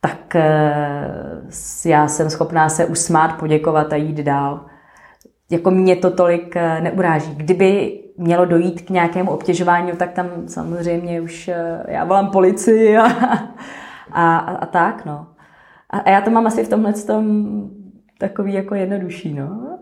tak 0.00 0.36
eh, 0.36 1.90
já 1.90 2.08
jsem 2.08 2.30
schopná 2.30 2.68
se 2.68 2.84
usmát, 2.84 3.38
poděkovat 3.38 3.92
a 3.92 3.96
jít 3.96 4.16
dál. 4.16 4.66
Jako 5.50 5.70
mě 5.70 5.96
to 5.96 6.10
tolik 6.10 6.56
eh, 6.56 6.80
neuráží. 6.80 7.34
Kdyby 7.34 8.01
mělo 8.22 8.44
dojít 8.44 8.82
k 8.82 8.90
nějakému 8.90 9.30
obtěžování, 9.30 9.92
tak 9.92 10.12
tam 10.12 10.28
samozřejmě 10.46 11.20
už 11.20 11.48
eh, 11.48 11.84
já 11.88 12.04
volám 12.04 12.30
policii 12.30 12.96
a, 12.98 13.06
a, 14.12 14.38
a, 14.38 14.56
a 14.56 14.66
tak, 14.66 15.04
no. 15.04 15.26
A, 15.90 15.98
a 15.98 16.10
já 16.10 16.20
to 16.20 16.30
mám 16.30 16.46
asi 16.46 16.64
v 16.64 16.68
tomhle 16.68 16.92
tom 16.92 17.46
takový 18.18 18.54
jako 18.54 18.74
jednodušší, 18.74 19.34
no. 19.34 19.78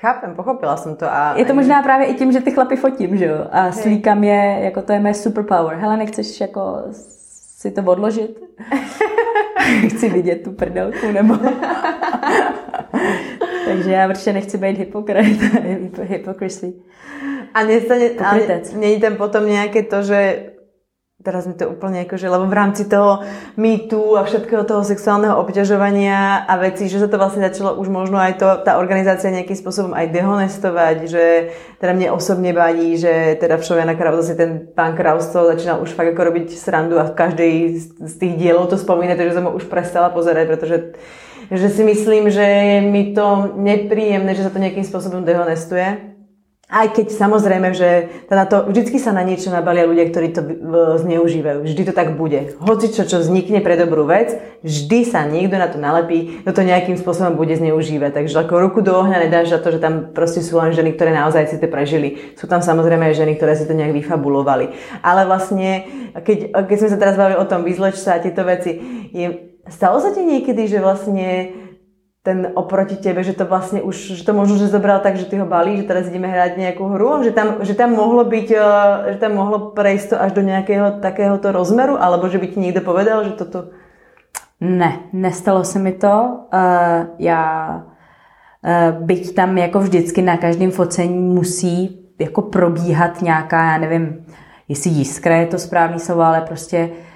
Chápem, 0.00 0.34
pochopila 0.34 0.76
jsem 0.76 0.96
to. 0.96 1.12
A 1.12 1.34
je 1.36 1.44
to 1.44 1.54
možná 1.54 1.82
právě 1.82 2.06
i 2.06 2.14
tím, 2.14 2.32
že 2.32 2.40
ty 2.40 2.50
chlapy 2.50 2.76
fotím, 2.76 3.16
že 3.16 3.24
jo? 3.24 3.46
A 3.50 3.72
slíkám 3.72 4.24
je, 4.24 4.58
jako 4.60 4.82
to 4.82 4.92
je 4.92 5.00
mé 5.00 5.14
superpower. 5.14 5.76
Hele, 5.76 5.96
nechceš 5.96 6.40
jako 6.40 6.76
si 6.92 7.70
to 7.70 7.82
odložit? 7.82 8.40
Chci 9.88 10.08
vidět 10.08 10.42
tu 10.42 10.52
prdelku, 10.52 11.12
nebo... 11.12 11.34
Takže 13.66 13.92
já 13.92 14.08
určitě 14.08 14.32
nechci 14.32 14.58
být 14.58 14.78
hypokrit. 14.78 15.40
Hypocrisy. 16.02 16.74
A 17.54 17.62
nestane, 17.64 18.10
není 18.74 19.00
tam 19.00 19.16
potom 19.16 19.46
nějaké 19.46 19.82
to, 19.82 20.02
že 20.02 20.52
teraz 21.22 21.46
mi 21.46 21.54
to 21.54 21.70
úplne 21.70 22.02
akože, 22.02 22.26
lebo 22.26 22.50
v 22.50 22.58
rámci 22.58 22.84
toho 22.90 23.22
mýtu 23.54 24.18
a 24.18 24.26
všetkého 24.26 24.66
toho 24.66 24.82
sexuálneho 24.82 25.38
obťažovania 25.38 26.44
a 26.44 26.54
veci, 26.58 26.90
že 26.90 26.98
sa 26.98 27.06
to 27.06 27.16
vlastne 27.16 27.46
začalo 27.46 27.78
už 27.78 27.88
možno 27.88 28.18
aj 28.18 28.42
to, 28.42 28.48
tá 28.66 28.76
organizácia 28.76 29.30
nejakým 29.30 29.54
spôsobom 29.54 29.94
aj 29.94 30.10
dehonestovať, 30.10 30.96
že 31.06 31.24
teda 31.78 31.92
mne 31.94 32.08
osobne 32.10 32.50
vadí, 32.50 32.98
že 32.98 33.38
teda 33.38 33.56
v 33.56 33.66
Šovia 33.66 33.86
na 33.86 33.94
Krause 33.94 34.26
si 34.26 34.34
ten 34.34 34.66
pán 34.74 34.98
Kraus 34.98 35.30
to 35.30 35.46
začínal 35.46 35.78
už 35.80 35.94
fakt 35.94 36.10
ako 36.10 36.34
robiť 36.34 36.58
srandu 36.58 36.98
a 36.98 37.06
v 37.06 37.14
každej 37.14 37.52
z 38.02 38.14
tých 38.18 38.34
dielov 38.36 38.66
to 38.66 38.76
spomína, 38.76 39.14
takže 39.14 39.38
som 39.38 39.46
ho 39.46 39.54
už 39.54 39.70
prestala 39.70 40.10
pozerať, 40.10 40.50
pretože 40.50 40.76
že 41.52 41.68
si 41.70 41.82
myslím, 41.84 42.30
že 42.32 42.42
je 42.42 42.78
mi 42.82 43.12
to 43.14 43.54
nepríjemné, 43.54 44.34
že 44.34 44.46
sa 44.46 44.50
to 44.50 44.62
nejakým 44.62 44.86
spôsobom 44.86 45.22
dehonestuje. 45.22 46.11
Aj 46.72 46.88
keď 46.88 47.12
samozrejme, 47.12 47.76
že 47.76 48.08
teda 48.32 48.48
to, 48.48 48.56
vždycky 48.64 48.96
sa 48.96 49.12
na 49.12 49.20
niečo 49.20 49.52
nabalia 49.52 49.84
ľudia, 49.84 50.08
ktorí 50.08 50.32
to 50.32 50.40
zneužívajú. 51.04 51.68
Vždy 51.68 51.82
to 51.84 51.92
tak 51.92 52.16
bude. 52.16 52.56
Hoci 52.64 52.88
čo, 52.88 53.04
čo 53.04 53.20
vznikne 53.20 53.60
pre 53.60 53.76
dobrú 53.76 54.08
vec, 54.08 54.40
vždy 54.64 55.04
sa 55.04 55.28
niekto 55.28 55.60
na 55.60 55.68
to 55.68 55.76
nalepí, 55.76 56.40
kto 56.40 56.56
to 56.56 56.64
nejakým 56.64 56.96
spôsobom 56.96 57.36
bude 57.36 57.52
zneužívať. 57.60 58.16
Takže 58.16 58.48
ako 58.48 58.54
ruku 58.56 58.80
do 58.80 58.96
ohňa 58.96 59.28
nedáš 59.28 59.52
za 59.52 59.60
to, 59.60 59.76
že 59.76 59.84
tam 59.84 60.16
proste 60.16 60.40
sú 60.40 60.56
len 60.64 60.72
ženy, 60.72 60.96
ktoré 60.96 61.12
naozaj 61.12 61.52
si 61.52 61.60
to 61.60 61.68
prežili. 61.68 62.32
Sú 62.40 62.48
tam 62.48 62.64
samozrejme 62.64 63.12
aj 63.12 63.20
ženy, 63.20 63.36
ktoré 63.36 63.52
si 63.52 63.68
to 63.68 63.76
nejak 63.76 63.92
vyfabulovali. 63.92 64.72
Ale 65.04 65.28
vlastne, 65.28 65.84
keď, 66.24 66.56
keď 66.56 66.76
sme 66.80 66.88
sa 66.88 66.96
teraz 66.96 67.20
bavili 67.20 67.36
o 67.36 67.44
tom 67.44 67.68
vyzleč 67.68 68.00
sa 68.00 68.16
a 68.16 68.24
tieto 68.24 68.48
veci, 68.48 68.80
je, 69.12 69.60
stalo 69.68 70.00
sa 70.00 70.16
ti 70.16 70.24
niekedy, 70.24 70.64
že 70.72 70.80
vlastne 70.80 71.52
ten 72.22 72.54
oproti 72.54 72.96
tebe, 72.96 73.26
že 73.26 73.34
to 73.34 73.44
vlastne 73.50 73.82
už, 73.82 74.14
že 74.14 74.22
to 74.22 74.30
možno, 74.30 74.54
že 74.54 74.70
zobral 74.70 75.02
tak, 75.02 75.18
že 75.18 75.26
ty 75.26 75.42
ho 75.42 75.46
balí, 75.46 75.82
že 75.82 75.90
teraz 75.90 76.06
ideme 76.06 76.30
hrať 76.30 76.54
nejakú 76.54 76.86
hru, 76.94 77.26
že 77.26 77.34
tam, 77.34 77.66
že 77.66 77.74
tam 77.74 77.98
mohlo 77.98 78.22
byť, 78.22 78.48
eh, 78.54 79.12
že 79.12 79.18
tam 79.18 79.34
mohlo 79.34 79.74
prejsť 79.74 80.06
to 80.14 80.16
až 80.22 80.30
do 80.32 80.42
nejakého 80.46 81.02
takéhoto 81.02 81.50
rozmeru, 81.50 81.98
alebo 81.98 82.30
že 82.30 82.38
by 82.38 82.46
ti 82.46 82.58
niekto 82.62 82.80
povedal, 82.80 83.26
že 83.26 83.34
toto... 83.34 83.74
Ne, 84.62 85.10
nestalo 85.12 85.64
se 85.64 85.78
mi 85.78 85.92
to. 85.92 86.46
Uh, 86.54 87.18
já 87.18 87.82
uh, 88.62 89.02
byť 89.02 89.34
tam 89.34 89.58
jako 89.58 89.80
vždycky 89.80 90.22
na 90.22 90.36
každém 90.36 90.70
focení 90.70 91.18
musí 91.18 91.98
jako 92.18 92.42
probíhat 92.42 93.22
nějaká, 93.22 93.64
já 93.64 93.78
nevím, 93.78 94.26
jestli 94.68 94.90
jiskra 94.90 95.36
je 95.36 95.46
to 95.46 95.58
správný 95.58 95.98
slovo, 95.98 96.22
ale 96.22 96.40
prostě 96.40 96.88
Uh, 96.88 97.11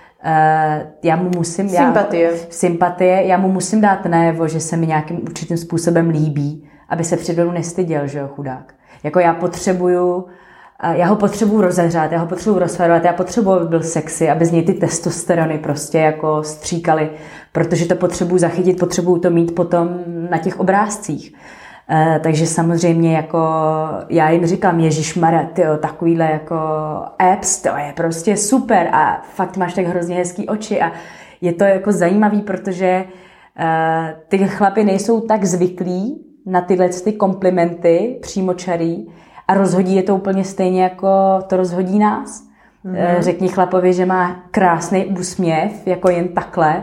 já 1.03 1.17
mu 1.17 1.31
musím... 1.37 1.69
Sympatie. 1.69 2.25
Já, 2.25 2.33
sympatie. 2.51 3.27
Já 3.27 3.37
mu 3.37 3.49
musím 3.49 3.81
dát 3.81 4.05
najevo, 4.05 4.49
že 4.49 4.61
se 4.61 4.77
mi 4.77 4.87
nějakým 4.87 5.23
určitým 5.23 5.57
způsobem 5.57 6.11
líbí, 6.11 6.69
aby 6.89 7.05
se 7.05 7.17
předvedu 7.17 7.53
nestyděl, 7.53 8.07
že 8.07 8.19
jo, 8.19 8.29
chudák. 8.29 8.75
Jako 9.05 9.21
já 9.21 9.35
potřebuju, 9.35 10.17
uh, 10.17 10.27
já 10.93 11.07
ho 11.07 11.17
potřebuju 11.17 11.61
rozehřát, 11.61 12.13
já 12.13 12.19
ho 12.19 12.27
potřebuju 12.27 12.59
rozferovat, 12.59 13.05
já 13.05 13.13
potřebuju, 13.13 13.57
aby 13.57 13.69
byl 13.69 13.83
sexy, 13.83 14.31
aby 14.31 14.45
z 14.45 14.53
něj 14.53 14.63
ty 14.63 14.75
testosterony 14.75 15.59
prostě 15.59 15.99
jako 15.99 16.43
stříkaly, 16.43 17.11
protože 17.53 17.87
to 17.87 17.95
potřebuju 17.95 18.39
zachytit, 18.39 18.81
potřebuju 18.81 19.19
to 19.19 19.31
mít 19.31 19.55
potom 19.55 19.89
na 20.31 20.39
těch 20.39 20.61
obrázcích. 20.61 21.35
Uh, 21.91 22.23
takže 22.23 22.47
samozřejmě 22.47 23.17
jako 23.17 23.39
já 24.09 24.31
jim 24.31 24.47
říkám, 24.47 24.81
Ježíš 24.81 25.19
tyjo, 25.53 25.77
takovýhle 25.77 26.25
jako 26.25 26.57
apps, 27.19 27.63
to 27.63 27.69
je 27.69 27.93
prostě 27.97 28.37
super 28.37 28.89
a 28.93 29.23
fakt 29.35 29.57
máš 29.57 29.75
tak 29.75 29.87
hrozně 29.87 30.17
hezký 30.17 30.49
oči 30.49 30.81
a 30.81 30.93
je 31.41 31.53
to 31.53 31.65
jako 31.65 31.93
zajímavý, 31.93 32.41
protože 32.41 33.05
uh, 33.05 33.65
ty 34.29 34.39
chlapy 34.39 34.85
nejsou 34.85 35.21
tak 35.21 35.45
zvyklí 35.45 36.25
na 36.47 36.61
tyhle 36.61 36.89
ty 36.89 37.13
komplimenty 37.13 38.19
přímočarý 38.23 39.07
a 39.49 39.55
rozhodí 39.55 39.97
je 39.97 40.03
to 40.03 40.17
úplně 40.17 40.45
stejně 40.45 40.83
jako 40.83 41.09
to 41.47 41.57
rozhodí 41.57 41.99
nás. 41.99 42.43
Mm-hmm. 42.85 43.21
Řekni 43.21 43.49
chlapovi, 43.49 43.93
že 43.93 44.07
má 44.07 44.37
krásný 44.51 45.07
úsměv, 45.07 45.87
jako 45.87 46.11
jen 46.11 46.29
takhle 46.29 46.83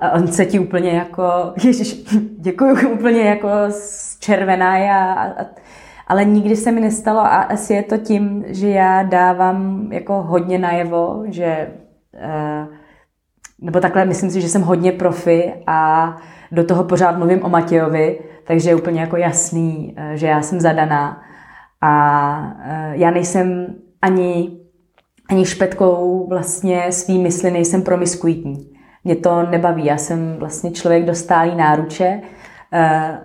a 0.00 0.10
on 0.10 0.26
se 0.26 0.46
ti 0.46 0.58
úplně 0.58 0.90
jako, 0.90 1.52
ježiš, 1.64 2.04
děkuju, 2.38 2.88
úplně 2.92 3.20
jako 3.20 3.48
červená 4.20 4.72
a, 4.72 5.22
a, 5.22 5.46
ale 6.06 6.24
nikdy 6.24 6.56
se 6.56 6.72
mi 6.72 6.80
nestalo 6.80 7.20
a 7.20 7.42
asi 7.42 7.72
je 7.72 7.82
to 7.82 7.96
tím, 7.96 8.44
že 8.46 8.68
já 8.68 9.02
dávám 9.02 9.88
jako 9.92 10.22
hodně 10.22 10.58
najevo, 10.58 11.22
že 11.26 11.68
uh, 12.14 12.74
nebo 13.60 13.80
takhle, 13.80 14.04
myslím 14.04 14.30
si, 14.30 14.40
že 14.40 14.48
jsem 14.48 14.62
hodně 14.62 14.92
profi 14.92 15.52
a 15.66 16.16
do 16.52 16.64
toho 16.64 16.84
pořád 16.84 17.18
mluvím 17.18 17.44
o 17.44 17.48
Matějovi, 17.48 18.20
takže 18.44 18.70
je 18.70 18.74
úplně 18.74 19.00
jako 19.00 19.16
jasný, 19.16 19.96
uh, 19.98 20.14
že 20.14 20.26
já 20.26 20.42
jsem 20.42 20.60
zadaná 20.60 21.22
a 21.80 22.54
uh, 22.66 22.92
já 22.92 23.10
nejsem 23.10 23.66
ani 24.02 24.59
ani 25.30 25.46
špetkou 25.46 26.26
vlastně 26.28 26.92
svý 26.92 27.18
mysli 27.18 27.50
nejsem 27.50 27.82
promiskuitní. 27.82 28.70
Mě 29.04 29.16
to 29.16 29.42
nebaví, 29.42 29.84
já 29.84 29.96
jsem 29.96 30.36
vlastně 30.38 30.70
člověk 30.70 31.04
dostálý 31.04 31.54
náruče. 31.54 32.20
Eh, 32.72 33.18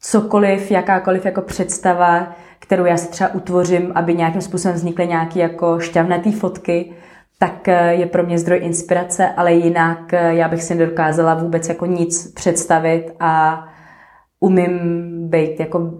cokoliv, 0.00 0.70
jakákoliv 0.70 1.24
jako 1.24 1.40
představa, 1.40 2.32
kterou 2.58 2.84
já 2.84 2.96
si 2.96 3.10
třeba 3.10 3.34
utvořím, 3.34 3.92
aby 3.94 4.14
nějakým 4.14 4.40
způsobem 4.40 4.76
vznikly 4.76 5.06
nějaké 5.06 5.40
jako 5.40 5.80
šťavnatý 5.80 6.32
fotky, 6.32 6.92
tak 7.38 7.68
eh, 7.68 7.94
je 7.94 8.06
pro 8.06 8.22
mě 8.22 8.38
zdroj 8.38 8.58
inspirace, 8.62 9.28
ale 9.36 9.52
jinak 9.52 10.12
eh, 10.12 10.34
já 10.34 10.48
bych 10.48 10.62
si 10.62 10.74
nedokázala 10.74 11.34
vůbec 11.34 11.68
jako 11.68 11.86
nic 11.86 12.32
představit 12.32 13.12
a 13.20 13.64
umím 14.40 14.78
být 15.28 15.60
jako 15.60 15.92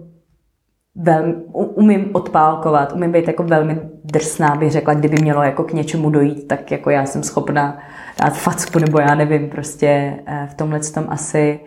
velmi, 0.95 1.33
umím 1.53 2.09
odpálkovat, 2.13 2.93
umím 2.93 3.11
být 3.11 3.27
jako 3.27 3.43
velmi 3.43 3.79
drsná, 4.03 4.55
bych 4.55 4.71
řekla, 4.71 4.93
kdyby 4.93 5.21
mělo 5.21 5.43
jako 5.43 5.63
k 5.63 5.73
něčemu 5.73 6.09
dojít, 6.09 6.47
tak 6.47 6.71
jako 6.71 6.89
já 6.89 7.05
jsem 7.05 7.23
schopna 7.23 7.79
dát 8.21 8.37
facku, 8.37 8.79
nebo 8.79 8.99
já 8.99 9.15
nevím, 9.15 9.49
prostě 9.49 10.19
eh, 10.25 10.47
v 10.51 10.53
tomhle 10.53 10.79
tom 10.79 11.05
asi 11.09 11.59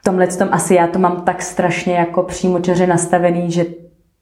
v 0.00 0.04
tomhle 0.04 0.26
tom 0.26 0.48
asi 0.52 0.74
já 0.74 0.86
to 0.86 0.98
mám 0.98 1.20
tak 1.20 1.42
strašně 1.42 1.94
jako 1.94 2.22
přímočaře 2.22 2.86
nastavený, 2.86 3.50
že 3.50 3.66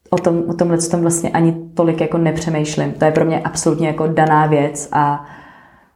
o, 0.09 0.17
tom, 0.17 0.43
o 0.49 0.53
tomhle 0.53 0.77
tom 0.77 1.01
vlastně 1.01 1.29
ani 1.29 1.69
tolik 1.73 2.01
jako 2.01 2.17
nepřemýšlím. 2.17 2.91
To 2.91 3.05
je 3.05 3.11
pro 3.11 3.25
mě 3.25 3.39
absolutně 3.39 3.87
jako 3.87 4.07
daná 4.07 4.45
věc 4.45 4.89
a 4.91 5.25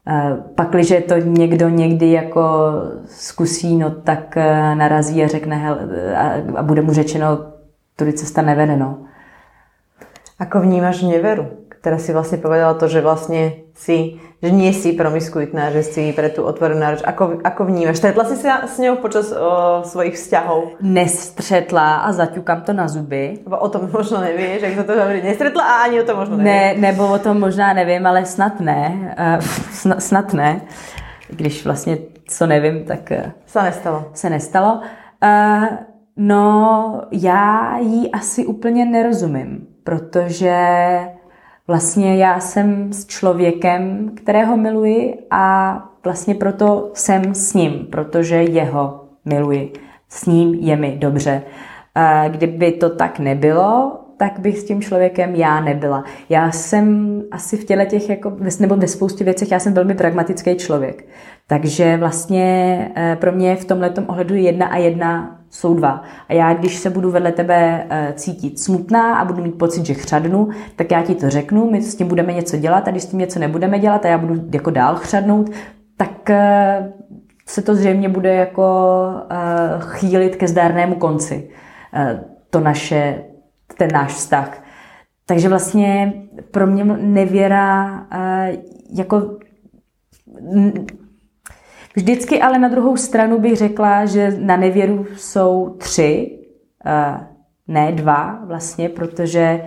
eh, 0.07 0.37
pak, 0.55 0.69
když 0.69 0.93
to 1.07 1.17
někdo 1.17 1.69
někdy 1.69 2.11
jako 2.11 2.41
zkusí, 3.05 3.75
no 3.75 3.91
tak 3.91 4.37
eh, 4.37 4.75
narazí 4.75 5.23
a 5.23 5.27
řekne 5.27 5.55
hel, 5.55 5.77
a, 6.15 6.57
a 6.59 6.63
bude 6.63 6.81
mu 6.81 6.93
řečeno, 6.93 7.39
tudy 8.01 8.17
cesta 8.17 8.41
nevede, 8.41 8.73
no. 8.73 9.05
Ako 10.41 10.65
vnímaš 10.65 11.05
neveru? 11.05 11.69
Teraz 11.81 12.05
si 12.05 12.13
vlastne 12.13 12.37
povedala 12.37 12.77
to, 12.77 12.85
že 12.85 13.01
vlastne 13.01 13.65
si, 13.73 14.21
že 14.37 14.49
nie 14.53 14.69
si 14.69 14.93
promiskuitná, 14.93 15.73
že 15.73 15.81
si 15.81 16.13
pre 16.13 16.29
tú 16.29 16.45
otvorenú 16.45 16.77
náruč. 16.77 17.01
Ako, 17.01 17.41
ako 17.41 17.61
vnímaš? 17.65 17.97
Stretla 17.97 18.25
si 18.25 18.37
sa 18.37 18.69
s 18.69 18.77
ňou 18.77 19.01
počas 19.01 19.33
o, 19.33 19.81
svojich 19.81 20.13
vzťahov? 20.13 20.77
Nestřetla 20.81 22.05
a 22.05 22.13
zaťukám 22.13 22.61
to 22.65 22.73
na 22.73 22.85
zuby. 22.85 23.41
Bo 23.45 23.57
o 23.57 23.69
tom 23.69 23.89
možno 23.89 24.21
nevíš, 24.21 24.61
jak 24.61 24.77
to 24.81 24.83
to 24.83 24.93
hovorí. 24.93 25.25
Nestretla 25.25 25.63
a 25.65 25.73
ani 25.89 26.01
o 26.01 26.05
tom 26.05 26.17
možno 26.21 26.37
nevíš. 26.37 26.53
Ne, 26.53 26.65
nebo 26.77 27.05
o 27.05 27.19
tom 27.21 27.41
možná 27.41 27.73
nevím, 27.73 28.05
ale 28.05 28.25
snad 28.25 28.61
ne. 28.61 29.13
Uh, 29.17 29.97
snad 29.97 30.33
ne. 30.33 30.61
Když 31.29 31.65
vlastně 31.65 31.97
co 32.29 32.47
nevím, 32.47 32.85
tak... 32.85 33.11
Se 33.45 33.61
nestalo. 33.61 34.05
Se 34.13 34.29
nestalo. 34.29 34.81
Uh, 35.17 35.90
no, 36.17 37.01
já 37.11 37.77
jí 37.77 38.11
asi 38.11 38.45
úplně 38.45 38.85
nerozumím, 38.85 39.67
protože 39.83 40.57
vlastně 41.67 42.17
já 42.17 42.39
jsem 42.39 42.93
s 42.93 43.05
člověkem, 43.05 44.11
kterého 44.15 44.57
miluji 44.57 45.27
a 45.31 45.77
vlastně 46.03 46.35
proto 46.35 46.91
jsem 46.93 47.35
s 47.35 47.53
ním, 47.53 47.87
protože 47.91 48.35
jeho 48.35 49.05
miluji. 49.25 49.73
S 50.09 50.25
ním 50.25 50.53
je 50.53 50.75
mi 50.75 50.97
dobře. 50.97 51.43
Kdyby 52.27 52.71
to 52.71 52.89
tak 52.89 53.19
nebylo, 53.19 53.99
tak 54.21 54.39
bych 54.39 54.59
s 54.59 54.63
tím 54.63 54.81
člověkem 54.81 55.35
já 55.35 55.61
nebyla. 55.61 56.03
Já 56.29 56.51
jsem 56.51 57.21
asi 57.31 57.57
v 57.57 57.65
těle 57.65 57.85
těch, 57.85 58.09
jako, 58.09 58.33
nebo 58.59 58.75
ve 58.75 58.87
spoustě 58.87 59.23
věcech, 59.23 59.51
já 59.51 59.59
jsem 59.59 59.73
velmi 59.73 59.95
pragmatický 59.95 60.55
člověk. 60.55 61.05
Takže 61.47 61.97
vlastně 61.97 62.45
eh, 62.95 63.17
pro 63.21 63.31
mě 63.31 63.55
v 63.55 63.65
tomhle 63.65 63.93
ohledu 64.07 64.35
jedna 64.35 64.67
a 64.67 64.77
jedna 64.77 65.39
jsou 65.49 65.73
dva. 65.73 66.03
A 66.29 66.33
já, 66.33 66.53
když 66.53 66.77
se 66.77 66.89
budu 66.89 67.11
vedle 67.11 67.31
tebe 67.31 67.85
eh, 67.89 68.13
cítit 68.15 68.59
smutná 68.59 69.15
a 69.15 69.25
budu 69.25 69.43
mít 69.43 69.57
pocit, 69.57 69.85
že 69.85 69.93
chřadnu, 69.93 70.49
tak 70.75 70.91
já 70.91 71.03
ti 71.03 71.15
to 71.15 71.29
řeknu, 71.29 71.71
my 71.71 71.81
s 71.81 71.95
tím 71.95 72.07
budeme 72.07 72.33
něco 72.33 72.57
dělat 72.57 72.87
a 72.87 72.91
když 72.91 73.03
s 73.03 73.07
tím 73.07 73.19
něco 73.19 73.39
nebudeme 73.39 73.79
dělat 73.79 74.05
a 74.05 74.09
já 74.09 74.17
budu 74.17 74.41
jako 74.53 74.71
dál 74.71 74.95
chřadnout, 74.95 75.49
tak 75.97 76.29
eh, 76.29 76.93
se 77.45 77.61
to 77.61 77.75
zřejmě 77.75 78.09
bude 78.09 78.33
jako 78.33 78.63
chýlit 79.79 80.35
ke 80.35 80.47
zdárnému 80.47 80.95
konci. 80.95 81.49
To 82.49 82.59
naše, 82.59 83.23
ten 83.81 83.89
náš 83.93 84.13
vztah. 84.13 84.63
Takže 85.25 85.49
vlastně 85.49 86.13
pro 86.51 86.67
mě 86.67 86.83
nevěra 86.85 88.07
jako 88.93 89.37
Vždycky 91.95 92.41
ale 92.41 92.59
na 92.59 92.67
druhou 92.67 92.97
stranu 92.97 93.39
bych 93.39 93.57
řekla, 93.57 94.05
že 94.05 94.37
na 94.39 94.57
nevěru 94.57 95.05
jsou 95.15 95.75
tři, 95.77 96.39
eh, 96.85 97.27
ne 97.67 97.91
dva 97.91 98.39
vlastně, 98.45 98.89
protože 98.89 99.63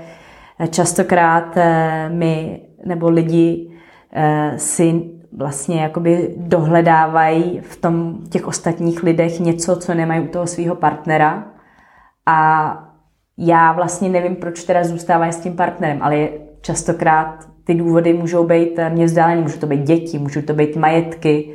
častokrát 0.71 1.57
eh, 1.57 2.09
my 2.09 2.63
nebo 2.85 3.11
lidi 3.11 3.71
eh, 4.13 4.53
si 4.57 5.11
vlastně 5.33 5.83
jakoby 5.83 6.35
dohledávají 6.37 7.61
v 7.61 7.77
tom 7.77 8.19
těch 8.31 8.47
ostatních 8.47 9.03
lidech 9.03 9.41
něco, 9.41 9.77
co 9.77 9.95
nemají 9.95 10.21
u 10.21 10.29
toho 10.29 10.47
svého 10.47 10.75
partnera 10.75 11.45
a 12.27 12.94
já 13.39 13.73
vlastně 13.73 14.09
nevím, 14.09 14.37
proč 14.37 14.65
teda 14.65 14.85
zůstávají 14.85 15.33
s 15.33 15.41
tím 15.41 15.57
partnerem, 15.57 15.99
ale 16.03 16.29
častokrát 16.61 17.49
ty 17.65 17.75
důvody 17.75 18.13
můžou 18.13 18.45
být 18.45 18.79
mě 18.89 19.05
vzdálené, 19.05 19.41
můžou 19.41 19.59
to 19.59 19.67
být 19.67 19.83
děti, 19.83 20.19
můžou 20.19 20.43
to 20.43 20.55
být 20.55 20.77
majetky, 20.77 21.55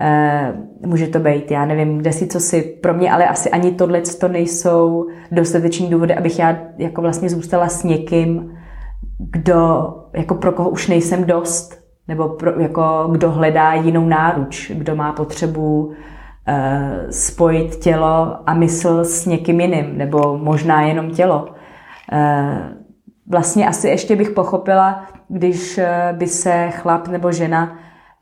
Uh, 0.00 0.88
může 0.90 1.06
to 1.06 1.18
být, 1.18 1.50
já 1.50 1.64
nevím, 1.64 1.98
kde 1.98 2.12
si 2.12 2.26
co 2.26 2.40
si. 2.40 2.62
Pro 2.62 2.94
mě 2.94 3.12
ale 3.12 3.28
asi 3.28 3.50
ani 3.50 3.70
tohle 3.72 4.00
to 4.00 4.28
nejsou 4.28 5.06
dostateční 5.32 5.90
důvody, 5.90 6.14
abych 6.14 6.38
já 6.38 6.58
jako 6.78 7.02
vlastně 7.02 7.28
zůstala 7.28 7.68
s 7.68 7.84
někým, 7.84 8.56
kdo, 9.18 9.94
jako 10.12 10.34
pro 10.34 10.52
koho 10.52 10.70
už 10.70 10.88
nejsem 10.88 11.24
dost, 11.24 11.80
nebo 12.08 12.28
pro, 12.28 12.60
jako 12.60 13.08
kdo 13.12 13.30
hledá 13.30 13.74
jinou 13.74 14.06
náruč, 14.06 14.70
kdo 14.74 14.96
má 14.96 15.12
potřebu 15.12 15.92
spojit 17.10 17.76
tělo 17.76 18.38
a 18.46 18.54
mysl 18.54 19.04
s 19.04 19.26
někým 19.26 19.60
jiným, 19.60 19.98
nebo 19.98 20.38
možná 20.38 20.82
jenom 20.82 21.10
tělo. 21.10 21.46
Uh, 22.12 22.76
vlastně 23.26 23.68
asi 23.68 23.88
ještě 23.88 24.16
bych 24.16 24.30
pochopila, 24.30 25.04
když 25.28 25.80
by 26.12 26.26
se 26.26 26.70
chlap 26.70 27.08
nebo 27.08 27.32
žena 27.32 27.78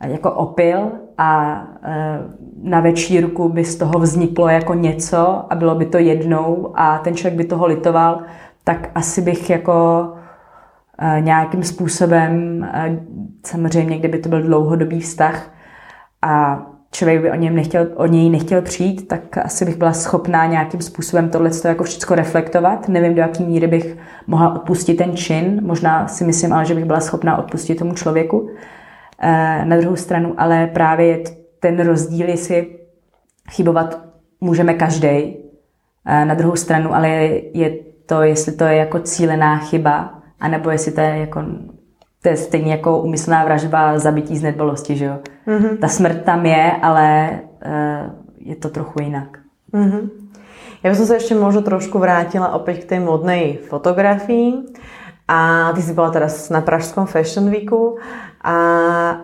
jako 0.07 0.33
opil 0.33 0.91
a 1.19 1.63
na 2.63 2.81
večírku 2.81 3.49
by 3.49 3.65
z 3.65 3.77
toho 3.77 3.99
vzniklo 3.99 4.49
jako 4.49 4.75
něco 4.75 5.53
a 5.53 5.55
bylo 5.55 5.75
by 5.75 5.87
to 5.87 5.99
jednou 5.99 6.73
a 6.75 6.99
ten 6.99 7.15
člověk 7.15 7.37
by 7.37 7.45
toho 7.45 7.67
litoval, 7.67 8.21
tak 8.65 8.91
asi 8.95 9.23
bych 9.23 9.51
jako 9.51 10.09
nějakým 11.21 11.63
způsobem, 11.63 12.67
samozřejmě 13.47 13.99
kdyby 13.99 14.19
to 14.19 14.29
byl 14.29 14.43
dlouhodobý 14.43 15.01
vztah 15.01 15.51
a 16.23 16.63
člověk 16.95 17.23
by 17.23 17.31
o, 17.31 17.35
něm 17.35 17.57
nechtěl, 17.57 17.87
o 17.95 18.07
něj 18.07 18.31
nechtěl 18.31 18.63
přijít, 18.63 19.09
tak 19.09 19.39
asi 19.39 19.65
bych 19.65 19.77
byla 19.77 19.93
schopná 19.93 20.47
nějakým 20.47 20.81
způsobem 20.81 21.31
tohle 21.31 21.51
jako 21.65 21.85
všechno 21.85 22.17
reflektovat. 22.17 22.89
Nevím, 22.89 23.15
do 23.15 23.21
jaké 23.21 23.45
míry 23.45 23.67
bych 23.67 23.97
mohla 24.27 24.55
odpustit 24.55 24.95
ten 24.95 25.17
čin. 25.17 25.61
Možná 25.63 26.09
si 26.09 26.25
myslím, 26.25 26.53
ale 26.53 26.65
že 26.65 26.75
bych 26.75 26.85
byla 26.85 27.01
schopná 27.01 27.39
odpustit 27.39 27.79
tomu 27.79 27.95
člověku. 27.95 28.51
Eh, 29.19 29.65
na 29.65 29.77
druhou 29.77 29.97
stranu 29.97 30.35
ale 30.37 30.67
právě 30.67 31.07
je 31.07 31.25
ten 31.61 31.87
rozdíl, 31.87 32.29
jestli 32.29 32.79
chybovat 33.51 33.99
můžeme 34.41 34.75
každý. 34.75 35.37
Eh, 36.07 36.25
na 36.25 36.35
druhou 36.35 36.57
stranu 36.57 36.95
ale 36.95 37.11
je 37.55 37.77
to, 38.07 38.23
jestli 38.23 38.53
to 38.53 38.65
je 38.65 38.77
jako 38.77 38.99
cílená 38.99 39.59
chyba, 39.59 40.15
anebo 40.41 40.71
jestli 40.71 40.93
to 40.93 41.01
je 41.01 41.19
jako 41.19 41.45
to 42.25 42.29
je 42.33 42.37
stejně 42.37 42.73
jako 42.73 42.99
umyslná 42.99 43.45
vražba 43.45 43.99
zabití 43.99 44.37
z 44.37 44.43
nedbalosti, 44.43 44.97
že 44.97 45.05
jo? 45.05 45.17
Mm-hmm. 45.47 45.77
Ta 45.77 45.89
smrt 45.89 46.25
tam 46.25 46.47
je, 46.47 46.73
ale 46.83 47.31
uh, 47.67 48.11
je 48.41 48.57
to 48.57 48.69
trochu 48.69 49.03
jinak. 49.03 49.39
Mm-hmm. 49.75 50.09
Ja 50.81 50.89
by 50.89 50.97
som 50.97 51.05
sa 51.05 51.21
ešte 51.21 51.37
možno 51.37 51.61
trošku 51.61 52.01
vrátila 52.01 52.57
opäť 52.57 52.85
k 52.85 52.97
tej 52.97 53.01
modnej 53.05 53.61
fotografii. 53.69 54.73
A 55.29 55.73
ty 55.77 55.81
si 55.85 55.93
bola 55.93 56.13
teraz 56.13 56.49
na 56.49 56.65
Pražskom 56.65 57.05
Fashion 57.05 57.49
Weeku, 57.49 58.01
a, 58.41 58.57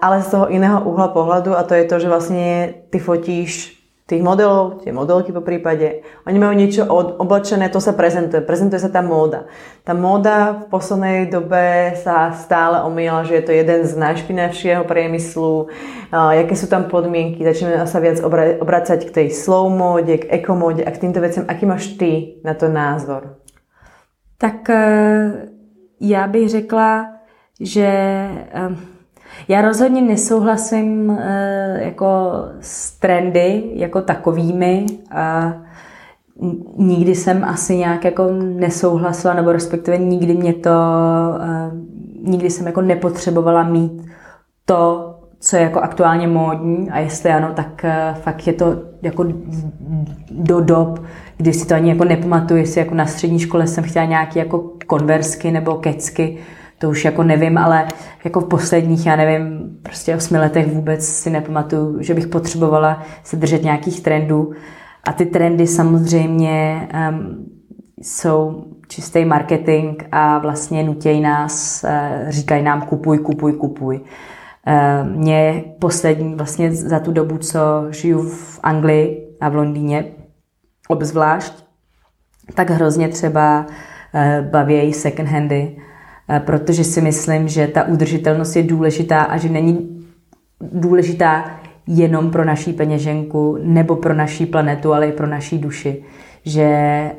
ale 0.01 0.25
z 0.25 0.29
toho 0.33 0.49
iného 0.53 0.81
uhla 0.85 1.13
pohľadu 1.13 1.57
a 1.57 1.65
to 1.65 1.77
je 1.77 1.85
to, 1.85 1.97
že 2.01 2.09
vlastne 2.09 2.45
ty 2.89 2.97
fotíš 3.01 3.80
tých 4.11 4.27
modelov, 4.27 4.83
tie 4.83 4.91
modelky 4.91 5.31
po 5.31 5.39
prípade, 5.39 6.03
oni 6.27 6.39
majú 6.43 6.59
niečo 6.59 6.83
oblečené, 7.23 7.71
to 7.71 7.79
sa 7.79 7.95
prezentuje, 7.95 8.43
prezentuje 8.43 8.83
sa 8.83 8.91
tá 8.91 9.07
móda. 9.07 9.47
Tá 9.87 9.95
móda 9.95 10.67
v 10.67 10.75
poslednej 10.75 11.31
dobe 11.31 11.95
sa 11.95 12.35
stále 12.35 12.83
omýla, 12.83 13.23
že 13.23 13.39
je 13.39 13.45
to 13.47 13.53
jeden 13.55 13.87
z 13.87 13.95
najšpinavšieho 13.95 14.83
priemyslu, 14.83 15.71
uh, 16.11 16.35
jaké 16.35 16.59
sú 16.59 16.67
tam 16.67 16.91
podmienky, 16.91 17.47
začneme 17.47 17.79
sa 17.87 18.03
viac 18.03 18.19
obra- 18.27 18.59
obracať 18.59 19.07
k 19.07 19.15
tej 19.15 19.29
slow 19.31 19.71
móde, 19.71 20.27
k 20.27 20.43
ekomóde 20.43 20.83
a 20.83 20.91
k 20.91 21.07
týmto 21.07 21.23
veciam. 21.23 21.47
Aký 21.47 21.63
máš 21.63 21.95
ty 21.95 22.43
na 22.43 22.59
to 22.59 22.67
názor? 22.67 23.39
Tak 24.43 24.67
uh, 24.67 24.75
já 26.01 26.27
bych 26.27 26.49
řekla, 26.51 27.07
že 27.61 27.89
uh, 28.71 29.00
já 29.49 29.61
rozhodně 29.61 30.03
nesouhlasím 30.03 31.11
eh, 31.21 31.81
jako 31.85 32.09
s 32.61 32.99
trendy 32.99 33.63
jako 33.75 34.03
takovými. 34.03 34.87
A 35.11 35.53
nikdy 36.77 37.15
jsem 37.15 37.45
asi 37.45 37.77
nějak 37.77 38.05
jako 38.05 38.29
nesouhlasila, 38.41 39.35
nebo 39.35 39.53
respektive 39.53 39.99
nikdy 39.99 40.35
mě 40.35 40.53
to, 40.53 40.71
eh, 41.41 41.71
nikdy 42.23 42.51
jsem 42.51 42.67
jako 42.67 42.81
nepotřebovala 42.81 43.63
mít 43.63 44.03
to, 44.65 45.15
co 45.41 45.57
je 45.57 45.63
jako 45.63 45.81
aktuálně 45.81 46.27
módní 46.29 46.91
a 46.91 46.99
jestli 46.99 47.31
ano, 47.31 47.53
tak 47.55 47.85
eh, 47.85 48.15
fakt 48.23 48.47
je 48.47 48.53
to 48.53 48.77
jako 49.03 49.27
do 50.31 50.61
dob, 50.61 51.05
kdy 51.37 51.53
si 51.53 51.67
to 51.67 51.75
ani 51.75 51.89
jako 51.89 52.05
nepamatuju, 52.05 52.61
jestli 52.61 52.81
jako 52.81 52.95
na 52.95 53.07
střední 53.07 53.39
škole 53.39 53.67
jsem 53.67 53.85
chtěla 53.85 54.05
nějaký 54.05 54.39
jako 54.39 54.71
konversky 54.87 55.51
nebo 55.51 55.75
kecky, 55.75 56.39
to 56.81 56.91
už 56.91 57.05
jako 57.05 57.23
nevím, 57.23 57.59
ale 57.59 57.89
jako 58.25 58.41
v 58.41 58.49
posledních, 58.49 59.07
já 59.07 59.17
nevím, 59.17 59.71
prostě 59.83 60.17
osmi 60.17 60.39
letech 60.39 60.73
vůbec 60.73 61.07
si 61.07 61.31
nepamatuju, 61.31 62.03
že 62.03 62.15
bych 62.15 62.27
potřebovala 62.27 63.03
se 63.25 63.37
držet 63.37 63.63
nějakých 63.63 64.01
trendů. 64.01 64.53
A 65.05 65.13
ty 65.13 65.27
trendy 65.27 65.67
samozřejmě 65.67 66.89
um, 67.11 67.47
jsou 68.03 68.65
čistý 68.89 69.25
marketing 69.25 70.03
a 70.13 70.39
vlastně 70.39 70.83
nutějí 70.83 71.21
nás, 71.21 71.85
uh, 71.85 72.31
říkají 72.31 72.63
nám 72.63 72.83
kupuj, 72.83 73.19
kupuj, 73.19 73.53
kupuj. 73.53 74.01
Uh, 74.01 75.09
mě 75.09 75.65
poslední, 75.79 76.35
vlastně 76.35 76.73
za 76.73 76.99
tu 76.99 77.13
dobu, 77.13 77.39
co 77.39 77.61
žiju 77.91 78.23
v 78.23 78.61
Anglii 78.63 79.37
a 79.41 79.49
v 79.49 79.55
Londýně, 79.55 80.05
obzvlášť, 80.89 81.65
tak 82.55 82.71
hrozně 82.71 83.09
třeba 83.09 83.67
uh, 83.67 84.51
baví 84.51 84.93
second 84.93 85.29
handy, 85.29 85.77
Eh, 85.77 85.90
protože 86.39 86.85
si 86.85 87.01
myslím, 87.01 87.49
že 87.49 87.67
ta 87.67 87.85
udržitelnost 87.85 88.57
je 88.57 88.63
důležitá 88.63 89.21
a 89.21 89.37
že 89.37 89.49
není 89.49 90.01
důležitá 90.61 91.45
jenom 91.87 92.31
pro 92.31 92.45
naší 92.45 92.73
peněženku 92.73 93.59
nebo 93.63 93.97
pro 93.97 94.15
naší 94.15 94.47
planetu, 94.47 94.93
ale 94.93 95.09
i 95.09 95.13
pro 95.13 95.27
naší 95.27 95.59
duši. 95.59 96.03
Že 96.45 96.69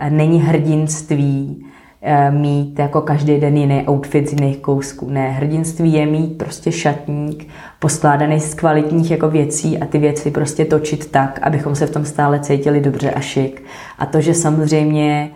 není 0.10 0.42
hrdinství 0.42 1.66
eh, 2.02 2.32
mít 2.32 2.80
jako 2.80 3.02
každý 3.02 3.40
den 3.40 3.58
jiný 3.58 3.84
outfit 3.90 4.30
z 4.30 4.34
jiných 4.34 4.58
kousků. 4.58 5.10
Ne, 5.10 5.30
hrdinství 5.30 5.94
je 5.94 6.06
mít 6.06 6.38
prostě 6.38 6.72
šatník 6.72 7.48
poskládaný 7.80 8.40
z 8.40 8.54
kvalitních 8.54 9.12
jako 9.12 9.30
věcí 9.30 9.80
a 9.80 9.86
ty 9.86 9.98
věci 9.98 10.32
prostě 10.32 10.66
točit 10.66 11.12
tak, 11.12 11.40
abychom 11.42 11.76
se 11.76 11.86
v 11.86 11.92
tom 11.92 12.06
stále 12.06 12.40
cítili 12.40 12.82
dobře 12.82 13.12
a 13.12 13.20
šik. 13.20 13.64
A 14.00 14.06
to, 14.06 14.22
že 14.22 14.34
samozřejmě 14.34 15.32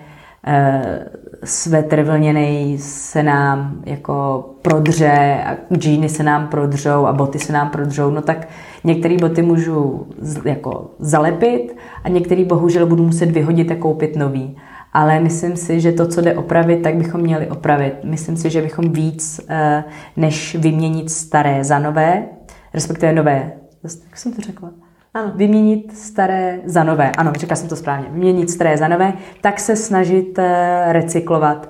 eh, 0.47 1.05
svetr 1.43 2.01
vlněný 2.01 2.77
se 2.77 3.23
nám 3.23 3.81
jako 3.85 4.45
prodře 4.61 5.43
a 5.45 5.75
džíny 5.75 6.09
se 6.09 6.23
nám 6.23 6.47
prodřou 6.47 7.05
a 7.05 7.13
boty 7.13 7.39
se 7.39 7.53
nám 7.53 7.69
prodřou, 7.69 8.11
no 8.11 8.21
tak 8.21 8.47
některé 8.83 9.17
boty 9.17 9.41
můžu 9.41 10.07
jako 10.45 10.91
zalepit 10.99 11.77
a 12.03 12.09
některé 12.09 12.45
bohužel 12.45 12.85
budu 12.85 13.03
muset 13.03 13.31
vyhodit 13.31 13.71
a 13.71 13.75
koupit 13.75 14.15
nový. 14.15 14.57
Ale 14.93 15.19
myslím 15.19 15.55
si, 15.57 15.81
že 15.81 15.91
to, 15.91 16.07
co 16.07 16.21
jde 16.21 16.35
opravit, 16.35 16.81
tak 16.81 16.95
bychom 16.95 17.21
měli 17.21 17.47
opravit. 17.47 17.93
Myslím 18.03 18.37
si, 18.37 18.49
že 18.49 18.61
bychom 18.61 18.91
víc, 18.91 19.41
eh, 19.49 19.83
než 20.17 20.55
vyměnit 20.55 21.09
staré 21.09 21.63
za 21.63 21.79
nové, 21.79 22.25
respektive 22.73 23.13
nové, 23.13 23.51
jak 23.83 24.17
jsem 24.17 24.33
to 24.33 24.41
řekla? 24.41 24.84
Ano. 25.15 25.31
Vyměnit 25.35 25.97
staré 25.97 26.59
za 26.65 26.83
nové. 26.83 27.11
Ano, 27.11 27.31
řekla 27.35 27.55
jsem 27.55 27.69
to 27.69 27.75
správně. 27.75 28.07
Vyměnit 28.11 28.49
staré 28.49 28.77
za 28.77 28.87
nové, 28.87 29.13
tak 29.41 29.59
se 29.59 29.75
snažit 29.75 30.39
eh, 30.39 30.85
recyklovat 30.93 31.69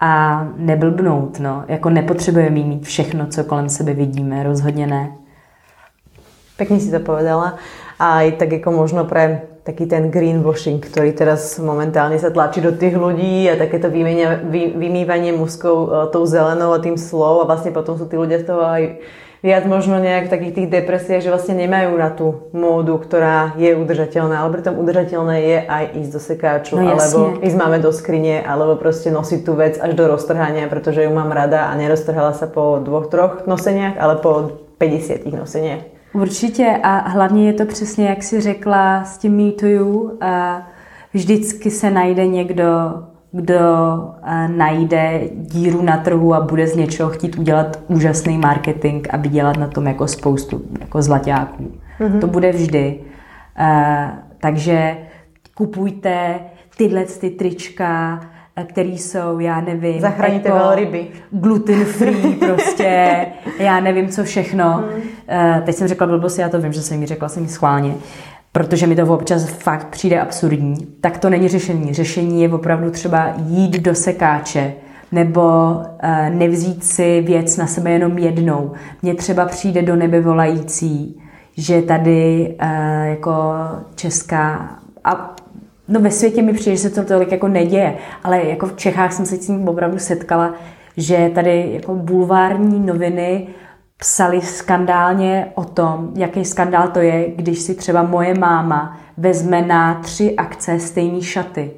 a 0.00 0.42
neblbnout. 0.56 1.40
No. 1.40 1.64
Jako 1.68 1.90
nepotřebujeme 1.90 2.50
mít 2.50 2.84
všechno, 2.84 3.26
co 3.26 3.44
kolem 3.44 3.68
sebe 3.68 3.92
vidíme. 3.92 4.42
Rozhodně 4.42 4.86
ne. 4.86 5.12
Pěkně 6.56 6.80
si 6.80 6.90
to 6.90 7.00
povedala. 7.00 7.56
A 7.98 8.22
i 8.22 8.32
tak 8.32 8.52
jako 8.52 8.70
možno 8.70 9.04
pre 9.04 9.42
taký 9.62 9.86
ten 9.86 10.10
greenwashing, 10.10 10.82
ktorý 10.82 11.14
teraz 11.14 11.54
momentálne 11.62 12.18
sa 12.18 12.34
tlačí 12.34 12.58
do 12.58 12.74
tých 12.74 12.98
ľudí 12.98 13.46
a 13.46 13.54
takéto 13.54 13.86
vymývanie 14.74 15.30
muskov 15.32 15.86
eh, 15.86 16.10
tou 16.10 16.26
zelenou 16.26 16.74
a 16.74 16.82
tým 16.82 16.98
slov 16.98 17.40
a 17.40 17.48
vlastne 17.48 17.70
potom 17.70 17.94
sú 17.94 18.10
tí 18.10 18.18
ľudia 18.18 18.42
z 18.42 18.46
toho 18.50 18.66
aj 18.66 18.82
viac 19.42 19.66
možno 19.66 19.98
nejak 19.98 20.30
v 20.30 20.32
takých 20.32 20.54
tých 20.54 20.68
depresiách, 20.70 21.22
že 21.22 21.32
vlastne 21.34 21.58
nemajú 21.58 21.90
na 21.98 22.10
tú 22.14 22.48
módu, 22.54 22.94
ktorá 22.96 23.58
je 23.58 23.74
udržateľná, 23.74 24.38
ale 24.38 24.54
pritom 24.54 24.78
udržateľné 24.78 25.36
je 25.42 25.58
aj 25.66 25.84
ísť 25.98 26.10
do 26.14 26.20
sekáču, 26.22 26.74
no, 26.78 26.94
alebo 26.94 27.42
ísť 27.42 27.56
máme 27.58 27.78
do 27.82 27.90
skrine, 27.90 28.40
alebo 28.46 28.78
proste 28.78 29.10
nosiť 29.10 29.40
tú 29.42 29.58
vec 29.58 29.82
až 29.82 29.98
do 29.98 30.06
roztrhania, 30.06 30.70
pretože 30.70 31.02
ju 31.02 31.10
mám 31.10 31.34
rada 31.34 31.66
a 31.68 31.74
neroztrhala 31.74 32.32
sa 32.38 32.46
po 32.46 32.78
dvoch, 32.78 33.10
troch 33.10 33.44
noseniach, 33.50 33.98
ale 33.98 34.22
po 34.22 34.62
50 34.78 35.26
noseniach. 35.26 35.82
Určitě. 36.14 36.76
A 36.82 37.08
hlavně 37.08 37.46
je 37.46 37.52
to 37.52 37.66
přesně, 37.66 38.08
jak 38.08 38.22
si 38.22 38.40
řekla 38.40 39.04
s 39.04 39.18
tím 39.18 39.32
mýtuju, 39.32 40.18
vždycky 41.14 41.70
se 41.70 41.90
najde 41.90 42.26
někdo, 42.26 42.64
kdo 43.32 43.58
eh, 44.22 44.48
najde 44.48 45.20
díru 45.34 45.82
na 45.82 45.96
trhu 45.96 46.34
a 46.34 46.40
bude 46.40 46.66
z 46.66 46.76
něčeho 46.76 47.10
chtít 47.10 47.38
udělat 47.38 47.80
úžasný 47.88 48.38
marketing 48.38 49.06
a 49.10 49.16
vydělat 49.16 49.56
na 49.56 49.68
tom 49.68 49.86
jako 49.86 50.08
spoustu 50.08 50.62
jako 50.80 51.02
zlaťáků. 51.02 51.72
Mm-hmm. 52.00 52.20
To 52.20 52.26
bude 52.26 52.52
vždy. 52.52 53.00
Uh, 53.60 54.10
takže 54.40 54.96
kupujte 55.54 56.40
tyhle 56.76 57.04
ty 57.04 57.30
trička, 57.30 58.20
eh, 58.56 58.64
který 58.64 58.98
jsou, 58.98 59.38
já 59.38 59.60
nevím, 59.60 60.00
Zachraníte 60.00 60.48
jako 60.48 60.74
ryby. 60.74 61.06
Gluten 61.30 61.84
free 61.84 62.34
prostě, 62.46 63.26
já 63.58 63.80
nevím 63.80 64.08
co 64.08 64.24
všechno. 64.24 64.84
Mm. 64.86 64.94
Uh, 64.94 65.60
teď 65.64 65.74
jsem 65.74 65.88
řekla 65.88 66.06
blbost, 66.06 66.38
já 66.38 66.48
to 66.48 66.60
vím, 66.60 66.72
že 66.72 66.82
jsem 66.82 67.00
mi 67.00 67.06
řekla, 67.06 67.28
jsem 67.28 67.42
mi 67.42 67.48
schválně 67.48 67.94
protože 68.52 68.86
mi 68.86 68.96
to 68.96 69.14
občas 69.14 69.48
fakt 69.48 69.86
přijde 69.86 70.20
absurdní, 70.20 70.86
tak 71.00 71.18
to 71.18 71.30
není 71.30 71.48
řešení. 71.48 71.94
Řešení 71.94 72.42
je 72.42 72.48
opravdu 72.48 72.90
třeba 72.90 73.34
jít 73.46 73.80
do 73.80 73.94
sekáče 73.94 74.72
nebo 75.12 75.42
uh, 75.42 76.34
nevzít 76.34 76.84
si 76.84 77.20
věc 77.20 77.56
na 77.56 77.66
sebe 77.66 77.90
jenom 77.90 78.18
jednou. 78.18 78.72
Mně 79.02 79.14
třeba 79.14 79.46
přijde 79.46 79.82
do 79.82 79.96
nebe 79.96 80.20
volající, 80.20 81.20
že 81.56 81.82
tady 81.82 82.54
uh, 82.62 82.68
jako 83.06 83.32
česká 83.94 84.78
a 85.04 85.36
no 85.88 86.00
ve 86.00 86.10
světě 86.10 86.42
mi 86.42 86.52
přijde, 86.52 86.76
že 86.76 86.82
se 86.82 86.90
to 86.90 87.04
tolik 87.04 87.32
jako 87.32 87.48
neděje, 87.48 87.94
ale 88.24 88.44
jako 88.44 88.66
v 88.66 88.76
Čechách 88.76 89.12
jsem 89.12 89.26
se 89.26 89.36
s 89.36 89.46
tím 89.46 89.68
opravdu 89.68 89.98
setkala, 89.98 90.54
že 90.96 91.30
tady 91.34 91.70
jako 91.72 91.94
bulvární 91.94 92.86
noviny 92.86 93.46
psali 94.02 94.40
skandálně 94.40 95.52
o 95.54 95.64
tom, 95.64 96.10
jaký 96.14 96.44
skandál 96.44 96.88
to 96.88 96.98
je, 96.98 97.30
když 97.36 97.58
si 97.58 97.74
třeba 97.74 98.02
moje 98.02 98.34
máma 98.34 98.98
vezme 99.16 99.62
na 99.62 99.94
tři 99.94 100.34
akce 100.36 100.78
stejné 100.78 101.22
šaty. 101.22 101.70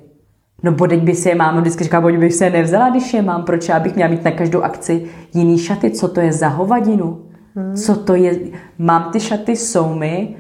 No 0.63 0.73
bodeď 0.73 1.03
by 1.03 1.15
si 1.15 1.29
je 1.29 1.35
máma 1.35 1.61
vždycky 1.61 1.85
říká, 1.85 2.01
bodeď 2.01 2.21
bych 2.21 2.35
se 2.35 2.45
je 2.45 2.51
nevzala, 2.51 2.91
když 2.91 3.15
je 3.15 3.23
mám, 3.23 3.43
proč 3.43 3.69
já 3.69 3.81
bych 3.81 3.95
měla 3.95 4.11
mít 4.11 4.25
na 4.25 4.31
každou 4.31 4.63
akci 4.63 5.07
jiný 5.35 5.59
šaty, 5.59 5.91
co 5.91 6.09
to 6.09 6.21
je 6.21 6.33
za 6.33 6.49
hovadinu? 6.49 7.23
Hmm. 7.57 7.77
Co 7.77 7.97
to 7.97 8.15
je? 8.15 8.39
Mám 8.79 9.13
ty 9.13 9.21
šaty, 9.21 9.57
jsou 9.57 9.95
mi, 9.95 10.37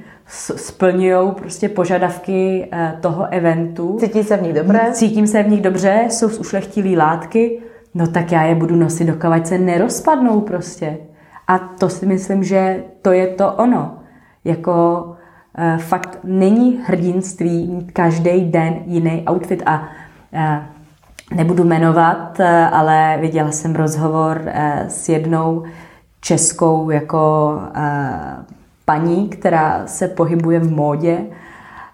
splňují 0.56 1.32
prostě 1.32 1.68
požadavky 1.68 2.68
eh, 2.72 2.98
toho 3.00 3.26
eventu. 3.30 3.96
Cítí 4.00 4.22
se 4.22 4.36
v 4.36 4.42
nich 4.42 4.52
dobře? 4.52 4.80
Cítím 4.92 5.26
se 5.26 5.42
v 5.42 5.48
nich 5.48 5.60
dobře, 5.60 6.06
jsou 6.08 6.28
z 6.28 6.38
ušlechtilý 6.38 6.96
látky, 6.96 7.62
no 7.94 8.06
tak 8.06 8.32
já 8.32 8.42
je 8.42 8.54
budu 8.54 8.76
nosit, 8.76 9.04
dokud 9.04 9.46
se 9.46 9.58
nerozpadnou 9.58 10.40
prostě. 10.40 10.98
A 11.48 11.58
to 11.58 11.88
si 11.88 12.06
myslím, 12.06 12.44
že 12.44 12.84
to 13.02 13.12
je 13.12 13.26
to 13.26 13.52
ono. 13.52 13.94
Jako 14.44 15.04
uh, 15.04 15.80
fakt 15.80 16.18
není 16.24 16.80
hrdinství 16.86 17.66
mít 17.66 17.92
každý 17.92 18.44
den 18.50 18.74
jiný 18.86 19.24
outfit 19.30 19.62
a 19.66 19.82
uh, 20.32 21.36
nebudu 21.36 21.64
jmenovat, 21.64 22.40
uh, 22.40 22.46
ale 22.72 23.18
viděla 23.20 23.52
jsem 23.52 23.74
rozhovor 23.74 24.40
uh, 24.40 24.52
s 24.88 25.08
jednou 25.08 25.64
českou 26.20 26.90
jako 26.90 27.52
uh, 27.76 28.44
paní, 28.84 29.28
která 29.28 29.86
se 29.86 30.08
pohybuje 30.08 30.60
v 30.60 30.70
módě 30.70 31.18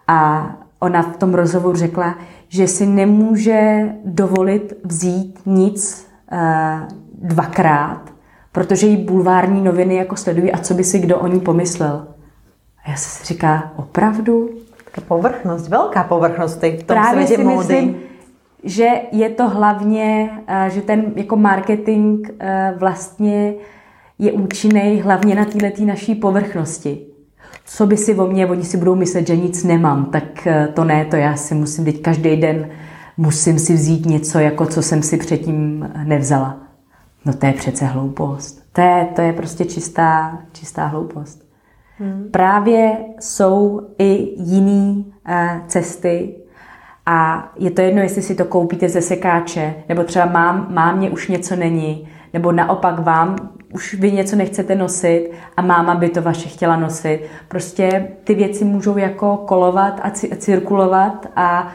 a 0.08 0.50
ona 0.78 1.02
v 1.02 1.16
tom 1.16 1.34
rozhovoru 1.34 1.76
řekla, 1.76 2.14
že 2.48 2.66
si 2.66 2.86
nemůže 2.86 3.88
dovolit 4.04 4.72
vzít 4.84 5.40
nic 5.46 6.08
uh, 6.32 6.38
dvakrát, 7.22 8.00
protože 8.52 8.86
jí 8.86 8.96
bulvární 8.96 9.62
noviny 9.62 9.94
jako 9.94 10.16
sledují 10.16 10.52
a 10.52 10.58
co 10.58 10.74
by 10.74 10.84
si 10.84 10.98
kdo 10.98 11.18
o 11.18 11.26
ní 11.26 11.40
pomyslel. 11.40 12.06
A 12.84 12.90
já 12.90 12.96
se 12.96 13.08
si 13.08 13.34
říká, 13.34 13.72
opravdu? 13.76 14.50
Taká 14.84 15.06
povrchnost, 15.08 15.68
velká 15.68 16.04
povrchnost 16.04 16.62
v 16.62 16.70
tom 16.70 16.86
Právě 16.86 17.26
světě 17.26 17.42
si 17.42 17.48
módy. 17.48 17.56
myslím, 17.58 17.96
že 18.64 18.88
je 19.12 19.28
to 19.28 19.48
hlavně, 19.48 20.30
eh, 20.46 20.70
že 20.70 20.80
ten 20.80 21.12
jako 21.16 21.36
marketing 21.36 22.28
eh, 22.40 22.74
vlastně 22.78 23.54
je 24.18 24.32
účinný 24.32 25.00
hlavně 25.00 25.34
na 25.34 25.44
této 25.44 25.84
naší 25.84 26.14
povrchnosti. 26.14 27.06
Co 27.64 27.86
by 27.86 27.96
si 27.96 28.14
o 28.14 28.26
mě, 28.26 28.46
oni 28.46 28.64
si 28.64 28.76
budou 28.76 28.94
myslet, 28.94 29.26
že 29.26 29.36
nic 29.36 29.64
nemám, 29.64 30.04
tak 30.04 30.46
eh, 30.46 30.68
to 30.74 30.84
ne, 30.84 31.04
to 31.04 31.16
já 31.16 31.36
si 31.36 31.54
musím 31.54 31.84
teď 31.84 32.02
každý 32.02 32.36
den 32.36 32.68
musím 33.16 33.58
si 33.58 33.74
vzít 33.74 34.06
něco, 34.06 34.38
jako 34.38 34.66
co 34.66 34.82
jsem 34.82 35.02
si 35.02 35.16
předtím 35.16 35.90
nevzala. 36.04 36.69
No 37.24 37.32
to 37.32 37.46
je 37.46 37.52
přece 37.52 37.84
hloupost. 37.84 38.62
To 38.72 38.80
je, 38.80 39.08
to 39.16 39.22
je 39.22 39.32
prostě 39.32 39.64
čistá, 39.64 40.38
čistá 40.52 40.86
hloupost. 40.86 41.50
Hmm. 41.98 42.28
Právě 42.30 42.96
jsou 43.20 43.80
i 43.98 44.34
jiné 44.36 44.94
uh, 44.94 45.66
cesty 45.66 46.34
a 47.06 47.48
je 47.58 47.70
to 47.70 47.80
jedno, 47.80 48.02
jestli 48.02 48.22
si 48.22 48.34
to 48.34 48.44
koupíte 48.44 48.88
ze 48.88 49.02
sekáče, 49.02 49.74
nebo 49.88 50.04
třeba 50.04 50.26
mám, 50.26 50.66
mámě 50.74 51.10
už 51.10 51.28
něco 51.28 51.56
není, 51.56 52.08
nebo 52.32 52.52
naopak 52.52 52.98
vám 52.98 53.36
už 53.74 53.94
vy 53.94 54.12
něco 54.12 54.36
nechcete 54.36 54.74
nosit 54.74 55.30
a 55.56 55.62
máma 55.62 55.94
by 55.94 56.08
to 56.08 56.22
vaše 56.22 56.48
chtěla 56.48 56.76
nosit. 56.76 57.20
Prostě 57.48 58.08
ty 58.24 58.34
věci 58.34 58.64
můžou 58.64 58.98
jako 58.98 59.36
kolovat 59.36 60.00
a 60.02 60.10
cirkulovat 60.36 61.26
a 61.36 61.72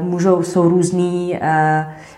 můžou, 0.00 0.42
jsou 0.42 0.68
různý 0.68 1.38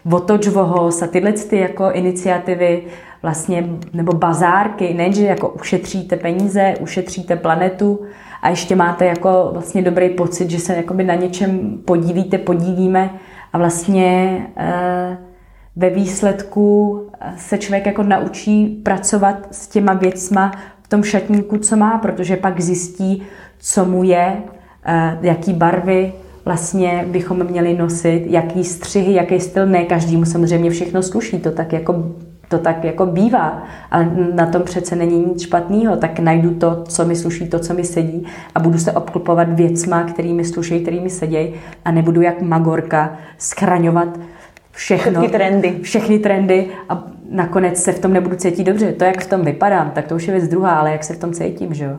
uh, 0.05 0.15
otočvohos 0.15 1.03
a 1.03 1.07
tyhle 1.07 1.33
ty 1.33 1.59
jako 1.59 1.91
iniciativy 1.91 2.83
vlastně, 3.23 3.69
nebo 3.93 4.13
bazárky, 4.13 4.95
nejenže 4.95 5.27
jako 5.27 5.49
ušetříte 5.49 6.17
peníze, 6.17 6.75
ušetříte 6.81 7.37
planetu 7.37 8.01
a 8.43 8.49
ještě 8.49 8.77
máte 8.77 9.07
jako 9.07 9.49
vlastně 9.53 9.83
dobrý 9.83 10.09
pocit, 10.09 10.51
že 10.51 10.59
se 10.59 10.85
na 11.03 11.15
něčem 11.15 11.79
podílíte, 11.85 12.39
podílíme 12.39 13.11
a 13.53 13.59
vlastně 13.59 14.39
uh, 14.57 15.17
ve 15.77 15.91
výsledku 15.91 17.01
se 17.37 17.59
člověk 17.59 17.87
jako 17.87 18.03
naučí 18.03 18.67
pracovat 18.67 19.49
s 19.51 19.69
těma 19.69 19.93
věcma 19.93 20.53
v 20.83 20.89
tom 20.89 21.03
šatníku, 21.03 21.59
co 21.59 21.77
má, 21.77 21.99
protože 21.99 22.37
pak 22.37 22.61
zjistí, 22.61 23.23
co 23.59 23.85
mu 23.85 24.05
je, 24.05 24.37
jaký 25.23 25.53
barvy 25.53 26.13
vlastně 26.47 27.05
bychom 27.09 27.45
měli 27.45 27.75
nosit, 27.75 28.25
jaký 28.27 28.65
střihy, 28.65 29.13
jaký 29.13 29.41
styl. 29.41 29.67
Ne 29.67 29.85
každému 29.85 30.25
samozřejmě 30.25 30.71
všechno 30.71 31.03
sluší, 31.03 31.39
to 31.39 31.51
tak 31.51 31.73
jako 31.73 32.05
to 32.49 32.59
tak 32.59 32.85
jako 32.85 33.07
bývá, 33.07 33.63
ale 33.91 34.11
na 34.35 34.47
tom 34.47 34.63
přece 34.63 34.97
není 34.97 35.27
nic 35.27 35.43
špatného, 35.43 35.97
tak 35.97 36.19
najdu 36.19 36.55
to, 36.55 36.85
co 36.89 37.05
mi 37.05 37.17
sluší, 37.17 37.49
to, 37.49 37.59
co 37.59 37.75
mi 37.75 37.85
sedí 37.85 38.27
a 38.55 38.61
budu 38.61 38.79
se 38.79 38.93
obklopovat 38.93 39.53
věcma, 39.53 40.03
kterými 40.03 40.45
sluší, 40.45 40.81
kterými 40.81 41.11
sedějí 41.11 41.55
a 41.85 41.91
nebudu 41.91 42.21
jak 42.21 42.43
magorka 42.43 43.17
schraňovat 43.39 44.09
všechno. 44.71 45.21
Všechny 45.21 45.29
trendy. 45.29 45.79
Všechny 45.83 46.19
trendy 46.19 46.67
a 46.89 47.05
nakonec 47.31 47.83
se 47.83 47.93
v 47.93 47.99
tom 47.99 48.13
nebudu 48.13 48.37
cítit 48.37 48.65
dobře. 48.65 48.93
To, 48.93 49.05
jak 49.05 49.21
v 49.21 49.29
tom 49.29 49.45
vypadám, 49.45 49.91
tak 49.91 50.07
to 50.07 50.15
už 50.15 50.27
je 50.27 50.35
věc 50.35 50.49
druhá, 50.49 50.71
ale 50.71 50.93
jak 50.93 51.05
se 51.05 51.15
v 51.15 51.19
tom 51.19 51.33
cítím, 51.33 51.75
že 51.75 51.85
jo? 51.85 51.97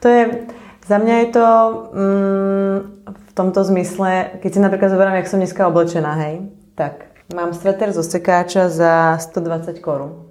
To 0.00 0.08
je, 0.08 0.28
za 0.86 0.98
mě 0.98 1.12
je 1.18 1.26
to 1.26 1.46
mm, 1.92 2.78
v 3.28 3.32
tomto 3.34 3.64
zmysle, 3.64 4.26
keď 4.40 4.50
si 4.54 4.60
napríklad 4.60 4.90
zoberám, 4.90 5.14
jak 5.14 5.26
som 5.28 5.38
dneska 5.38 5.68
oblečená, 5.68 6.14
hej, 6.14 6.40
tak 6.74 7.04
mám 7.34 7.52
sveter 7.52 7.92
zo 7.92 8.02
sekáča 8.02 8.68
za 8.68 9.18
120 9.18 9.80
korun. 9.82 10.22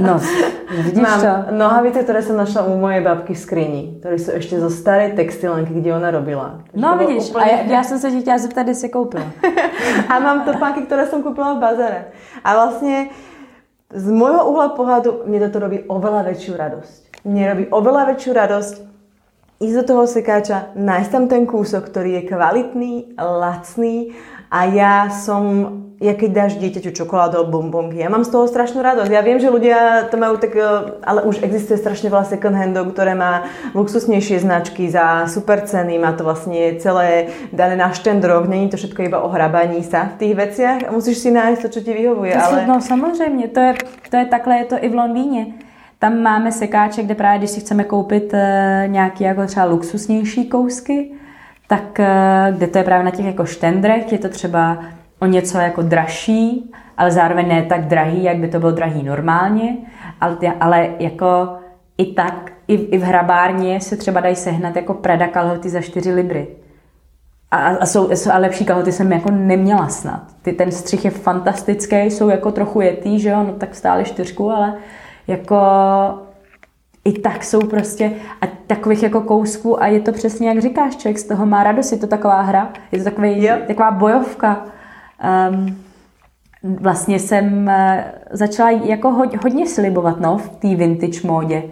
No, 0.00 0.16
vidíš 0.84 1.02
Mám 1.04 1.20
to? 1.20 1.32
nohavice, 1.52 2.00
ktoré 2.00 2.24
som 2.24 2.40
našla 2.40 2.64
u 2.72 2.80
mojej 2.80 3.04
babky 3.04 3.36
v 3.36 3.38
skrini, 3.38 3.82
ktoré 4.00 4.16
sú 4.16 4.32
ešte 4.32 4.56
zo 4.56 4.72
starej 4.72 5.12
textilenky, 5.12 5.76
kde 5.76 5.92
ona 5.92 6.08
robila. 6.08 6.64
Takže 6.72 6.80
No 6.80 6.96
vidíš, 6.96 7.28
úplne- 7.30 7.44
a 7.44 7.48
já, 7.48 7.58
já 7.62 7.82
jsem 7.84 7.98
se 7.98 8.10
tě 8.10 8.20
chtěla 8.20 8.38
zeptat, 8.38 8.62
kde 8.62 8.74
jsi 8.74 8.88
koupila. 8.88 9.24
a 10.08 10.18
mám 10.18 10.48
topánky, 10.48 10.88
ktoré 10.88 11.04
som 11.06 11.20
kúpila 11.22 11.52
v 11.54 11.60
bazare. 11.60 12.00
A 12.40 12.56
vlastne 12.56 13.12
z 13.92 14.08
môjho 14.08 14.48
uhla 14.48 14.72
pohľadu 14.72 15.28
mne 15.28 15.48
toto 15.48 15.60
robí 15.68 15.84
oveľa 15.84 16.32
väčšiu 16.32 16.56
radosť. 16.56 17.00
Mne 17.28 17.44
robí 17.52 17.64
oveľa 17.68 18.02
väčšiu 18.16 18.32
radosť 18.32 18.74
ísť 19.58 19.76
do 19.82 19.84
toho 19.84 20.04
sekáča, 20.06 20.70
nájsť 20.78 21.10
tam 21.10 21.24
ten 21.26 21.42
kúsok, 21.42 21.90
ktorý 21.90 22.22
je 22.22 22.28
kvalitný, 22.30 22.92
lacný 23.18 24.14
a 24.54 24.70
ja 24.70 25.10
som, 25.10 25.42
ja 25.98 26.14
keď 26.14 26.30
dáš 26.30 26.52
dieťaťu 26.62 26.94
čokoládu 26.94 27.42
alebo 27.42 27.58
bonbonky, 27.58 27.98
ja 27.98 28.06
mám 28.06 28.22
z 28.22 28.32
toho 28.32 28.46
strašnú 28.46 28.78
radosť. 28.80 29.10
Ja 29.10 29.18
viem, 29.20 29.42
že 29.42 29.50
ľudia 29.50 30.06
to 30.08 30.16
majú 30.16 30.38
tak, 30.38 30.54
eh, 30.54 30.62
ale 31.02 31.26
už 31.26 31.42
existuje 31.42 31.74
strašne 31.74 32.06
veľa 32.06 32.30
second 32.30 32.54
handov, 32.54 32.94
ktoré 32.94 33.18
má 33.18 33.50
luxusnejšie 33.74 34.46
značky 34.46 34.86
za 34.86 35.26
super 35.26 35.66
ceny, 35.66 35.98
má 35.98 36.14
to 36.14 36.22
vlastne 36.22 36.78
celé 36.78 37.34
dané 37.50 37.74
na 37.74 37.90
štendroch, 37.90 38.46
není 38.46 38.70
to 38.70 38.78
všetko 38.78 39.10
iba 39.10 39.18
o 39.20 39.28
hrabaní 39.28 39.82
sa 39.82 40.14
v 40.14 40.22
tých 40.22 40.34
veciach 40.38 40.80
a 40.86 40.94
musíš 40.94 41.18
si 41.18 41.34
nájsť 41.34 41.60
to, 41.66 41.68
čo 41.68 41.80
ti 41.82 41.92
vyhovuje. 41.92 42.30
Ale... 42.30 42.62
No 42.70 42.80
samozřejmě, 42.80 43.48
to 43.50 43.60
je, 43.60 43.72
to 44.10 44.16
je 44.16 44.26
takhle, 44.30 44.54
je 44.58 44.64
to 44.64 44.76
i 44.80 44.88
v 44.88 44.94
Londýně. 44.94 45.67
Tam 45.98 46.22
máme 46.22 46.52
sekáče, 46.52 47.02
kde 47.02 47.14
právě, 47.14 47.38
když 47.38 47.50
si 47.50 47.60
chceme 47.60 47.84
koupit 47.84 48.34
e, 48.34 48.84
nějaký 48.86 49.24
jako 49.24 49.46
třeba 49.46 49.66
luxusnější 49.66 50.48
kousky, 50.48 51.10
tak 51.66 52.00
e, 52.00 52.06
kde 52.56 52.66
to 52.66 52.78
je 52.78 52.84
právě 52.84 53.04
na 53.04 53.10
těch 53.10 53.26
jako 53.26 53.44
štendrech, 53.44 54.12
je 54.12 54.18
to 54.18 54.28
třeba 54.28 54.78
o 55.18 55.26
něco 55.26 55.58
jako 55.58 55.82
dražší, 55.82 56.70
ale 56.96 57.10
zároveň 57.10 57.48
ne 57.48 57.62
tak 57.62 57.86
drahý, 57.86 58.22
jak 58.22 58.36
by 58.36 58.48
to 58.48 58.60
bylo 58.60 58.72
drahý 58.72 59.02
normálně, 59.02 59.76
ale, 60.20 60.36
ale 60.60 60.88
jako 60.98 61.56
i 61.98 62.12
tak, 62.12 62.52
i, 62.68 62.74
i 62.74 62.98
v 62.98 63.02
hrabárně 63.02 63.80
se 63.80 63.96
třeba 63.96 64.20
dají 64.20 64.36
sehnat 64.36 64.76
jako 64.76 64.94
Prada 64.94 65.28
kalhoty 65.28 65.68
za 65.68 65.80
4 65.80 66.12
libry. 66.12 66.48
A, 67.50 67.56
a, 67.56 67.86
jsou, 67.86 68.10
jsou, 68.10 68.30
a 68.30 68.38
lepší 68.38 68.64
kalhoty 68.64 68.92
jsem 68.92 69.12
jako 69.12 69.30
neměla 69.30 69.88
snad. 69.88 70.22
Ty, 70.42 70.52
ten 70.52 70.72
střih 70.72 71.04
je 71.04 71.10
fantastický, 71.10 71.96
jsou 71.96 72.28
jako 72.28 72.52
trochu 72.52 72.80
jetý, 72.80 73.20
že 73.20 73.28
jo, 73.28 73.42
no 73.42 73.52
tak 73.52 73.74
stále 73.74 74.04
čtyřku, 74.04 74.50
ale 74.50 74.74
jako 75.28 75.56
i 77.04 77.12
tak 77.12 77.44
jsou 77.44 77.60
prostě 77.60 78.12
a 78.40 78.46
takových 78.66 79.02
jako 79.02 79.20
kousků 79.20 79.82
a 79.82 79.86
je 79.86 80.00
to 80.00 80.12
přesně 80.12 80.48
jak 80.48 80.58
říkáš, 80.58 80.96
člověk 80.96 81.18
z 81.18 81.24
toho 81.24 81.46
má 81.46 81.62
radost, 81.62 81.92
je 81.92 81.98
to 81.98 82.06
taková 82.06 82.40
hra, 82.40 82.72
je 82.92 82.98
to 82.98 83.04
takový, 83.04 83.48
taková 83.66 83.90
bojovka. 83.90 84.64
Um, 85.50 85.76
vlastně 86.62 87.18
jsem 87.18 87.68
eh, 87.68 88.12
začala 88.30 88.70
jako 88.70 89.10
hod, 89.10 89.42
hodně 89.42 89.68
slibovat 89.68 90.20
no, 90.20 90.38
v 90.38 90.48
té 90.48 90.74
vintage 90.74 91.20
módě 91.24 91.62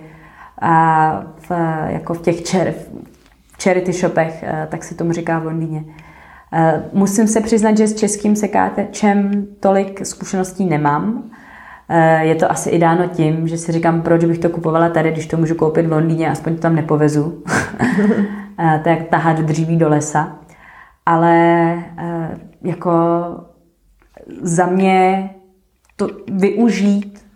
a 0.61 1.25
v, 1.39 1.51
eh, 1.51 1.93
jako 1.93 2.15
v 2.15 2.23
těch 2.23 2.43
čer, 2.43 2.75
v 3.53 3.63
charity 3.63 3.93
shopech, 3.93 4.43
eh, 4.43 4.67
tak 4.71 4.85
se 4.85 4.95
tomu 4.95 5.13
říká 5.13 5.39
v 5.39 5.45
Londýně. 5.45 5.85
Musím 6.93 7.29
se 7.29 7.41
přiznat, 7.41 7.77
že 7.77 7.87
s 7.87 7.95
českým 7.95 8.37
sekáčem 8.37 9.47
tolik 9.61 10.07
zkušeností 10.07 10.65
nemám. 10.65 11.31
Eh, 11.89 12.25
Je 12.27 12.35
to 12.35 12.51
asi 12.51 12.71
i 12.71 12.79
dáno 12.79 13.07
tím, 13.09 13.49
že 13.49 13.59
si 13.59 13.73
říkám, 13.73 14.03
proč 14.03 14.25
bych 14.25 14.39
to 14.39 14.49
kupovala 14.49 14.89
tady, 14.89 15.11
když 15.13 15.27
to 15.27 15.37
můžu 15.37 15.55
koupit 15.55 15.87
v 15.87 15.93
Londýně, 15.93 16.31
aspoň 16.31 16.55
to 16.55 16.61
tam 16.61 16.75
nepovezu. 16.75 17.43
Eh, 18.59 18.81
to 18.83 18.89
je 18.89 18.97
jak 18.97 19.09
tahat 19.09 19.39
dříví 19.41 19.77
do 19.77 19.89
lesa. 19.89 20.39
Ale 21.07 21.35
eh, 21.99 22.39
jako 22.63 22.93
za 24.43 24.67
mě 24.67 25.31
to 25.97 26.09
využít 26.33 27.27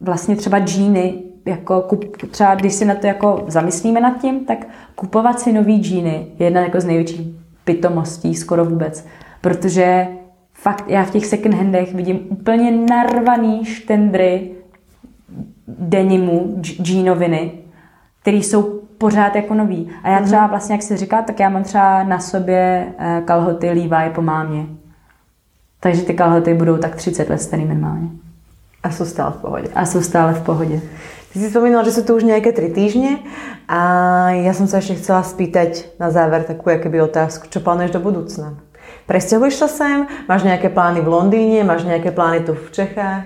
vlastně 0.00 0.36
třeba 0.36 0.58
džíny, 0.58 1.22
jako 1.44 1.80
kup, 1.80 2.16
třeba 2.30 2.54
když 2.54 2.72
si 2.72 2.84
na 2.84 2.94
to 2.94 3.06
jako 3.06 3.44
zamyslíme 3.48 4.00
nad 4.00 4.20
tím, 4.20 4.44
tak 4.44 4.66
kupovat 4.94 5.40
si 5.40 5.52
nový 5.52 5.78
džíny 5.82 6.26
je 6.38 6.46
jedna 6.46 6.60
jako 6.60 6.80
z 6.80 6.84
největších 6.84 7.26
pitomostí 7.64 8.34
skoro 8.34 8.64
vůbec, 8.64 9.06
protože 9.40 10.06
fakt 10.58 10.84
já 10.88 11.04
v 11.04 11.10
těch 11.10 11.26
second 11.26 11.54
handech 11.54 11.94
vidím 11.94 12.20
úplně 12.28 12.70
narvaný 12.70 13.64
štendry 13.64 14.50
denimu, 15.68 16.54
dž- 16.60 16.82
džínoviny, 16.82 17.52
které 18.22 18.36
jsou 18.36 18.80
pořád 18.98 19.36
jako 19.36 19.54
nový. 19.54 19.90
A 20.02 20.10
já 20.10 20.20
třeba 20.20 20.46
vlastně, 20.46 20.74
jak 20.74 20.82
se 20.82 20.96
říká, 20.96 21.22
tak 21.22 21.40
já 21.40 21.48
mám 21.48 21.62
třeba 21.62 22.02
na 22.02 22.18
sobě 22.18 22.86
eh, 22.98 23.22
kalhoty 23.24 23.68
Levi 23.68 24.10
po 24.14 24.22
mámě. 24.22 24.66
Takže 25.80 26.02
ty 26.02 26.14
kalhoty 26.14 26.54
budou 26.54 26.76
tak 26.76 26.96
30 26.96 27.28
let 27.28 27.42
starý 27.42 27.64
minimálně. 27.64 28.08
A 28.82 28.90
sú 28.90 29.04
stále 29.04 29.34
v 29.34 29.40
pohode. 29.42 29.68
A 29.74 29.86
jsou 29.86 30.02
stále 30.02 30.34
v 30.34 30.42
pohodě. 30.42 30.80
Ty 31.32 31.38
si 31.38 31.50
spomínal, 31.50 31.84
že 31.84 31.92
sú 31.92 32.06
tu 32.06 32.14
už 32.16 32.24
nejaké 32.24 32.54
tri 32.54 32.70
týždne 32.70 33.20
a 33.68 33.80
ja 34.32 34.54
som 34.56 34.64
sa 34.64 34.78
ešte 34.80 34.96
chcela 34.96 35.20
spýtať 35.20 35.98
na 36.00 36.08
záver 36.14 36.46
takú 36.46 36.72
keby 36.72 37.04
otázku, 37.04 37.50
čo 37.52 37.60
plánuješ 37.60 37.92
do 37.92 38.00
budúcna? 38.00 38.56
Presťahuješ 39.08 39.54
sa 39.56 39.68
sem? 39.72 40.04
Máš 40.28 40.44
nejaké 40.44 40.68
plány 40.68 41.00
v 41.00 41.08
Londýne? 41.08 41.64
Máš 41.64 41.88
nejaké 41.88 42.12
plány 42.12 42.44
tu 42.44 42.52
v 42.52 42.68
Čechách? 42.68 43.24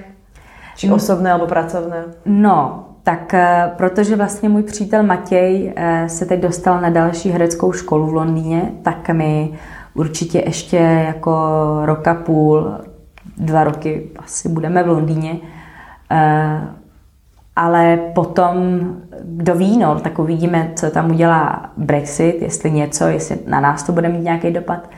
Či 0.79 0.87
osobné 0.87 1.35
alebo 1.35 1.51
pracovné? 1.51 2.23
No, 2.23 2.87
tak 3.03 3.35
eh, 3.35 3.71
protože 3.77 4.17
vlastně 4.17 4.49
můj 4.49 4.63
přítel 4.63 5.03
Matěj 5.03 5.73
eh, 5.77 6.09
se 6.09 6.27
teď 6.27 6.41
dostal 6.41 6.81
na 6.81 6.91
další 6.91 7.31
hereckou 7.31 7.73
školu 7.73 8.07
v 8.07 8.15
Londýně, 8.15 8.73
tak 8.83 9.09
mi 9.09 9.59
určitě 9.95 10.43
ještě 10.47 10.77
jako 11.07 11.33
roka 11.85 12.15
půl, 12.15 12.79
dva 13.37 13.65
roky 13.65 14.11
asi 14.19 14.49
budeme 14.49 14.83
v 14.83 14.89
Londýně. 14.89 15.37
Eh, 16.11 16.61
ale 17.57 17.97
potom, 18.15 18.57
kdo 19.23 19.55
ví, 19.55 19.79
no, 19.79 20.01
tak 20.01 20.19
uvidíme, 20.19 20.73
co 20.77 20.91
tam 20.91 21.11
udělá 21.11 21.71
Brexit, 21.77 22.43
jestli 22.43 22.71
něco, 22.71 23.05
jestli 23.05 23.39
na 23.47 23.61
nás 23.61 23.83
to 23.83 23.93
bude 23.93 24.09
mít 24.09 24.25
nějaký 24.25 24.51
dopad. 24.51 24.89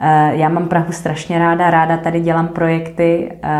Eh, 0.00 0.36
já 0.36 0.48
mám 0.48 0.68
Prahu 0.68 0.92
strašně 0.92 1.38
ráda, 1.38 1.70
ráda 1.70 1.96
tady 1.96 2.20
dělám 2.20 2.48
projekty, 2.48 3.32
eh, 3.42 3.56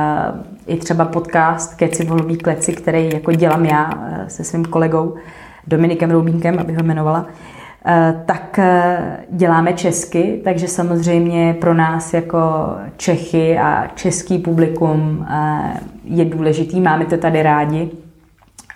i 0.66 0.76
třeba 0.76 1.04
podcast 1.04 1.74
Keci 1.74 2.04
volubí 2.04 2.36
kleci, 2.36 2.72
který 2.72 3.10
jako 3.12 3.32
dělám 3.32 3.64
já 3.64 3.90
se 4.28 4.44
svým 4.44 4.64
kolegou 4.64 5.14
Dominikem 5.66 6.10
Roubínkem, 6.10 6.58
abych 6.58 6.76
ho 6.76 6.82
jmenovala. 6.82 7.26
Eh, 7.86 8.22
tak 8.26 8.58
eh, 8.58 9.16
děláme 9.30 9.72
česky, 9.72 10.40
takže 10.44 10.68
samozřejmě 10.68 11.56
pro 11.60 11.74
nás 11.74 12.14
jako 12.14 12.38
Čechy 12.96 13.58
a 13.58 13.86
český 13.94 14.38
publikum 14.38 15.26
eh, 15.30 15.80
je 16.04 16.24
důležitý, 16.24 16.80
máme 16.80 17.04
to 17.04 17.16
tady 17.16 17.42
rádi. 17.42 17.90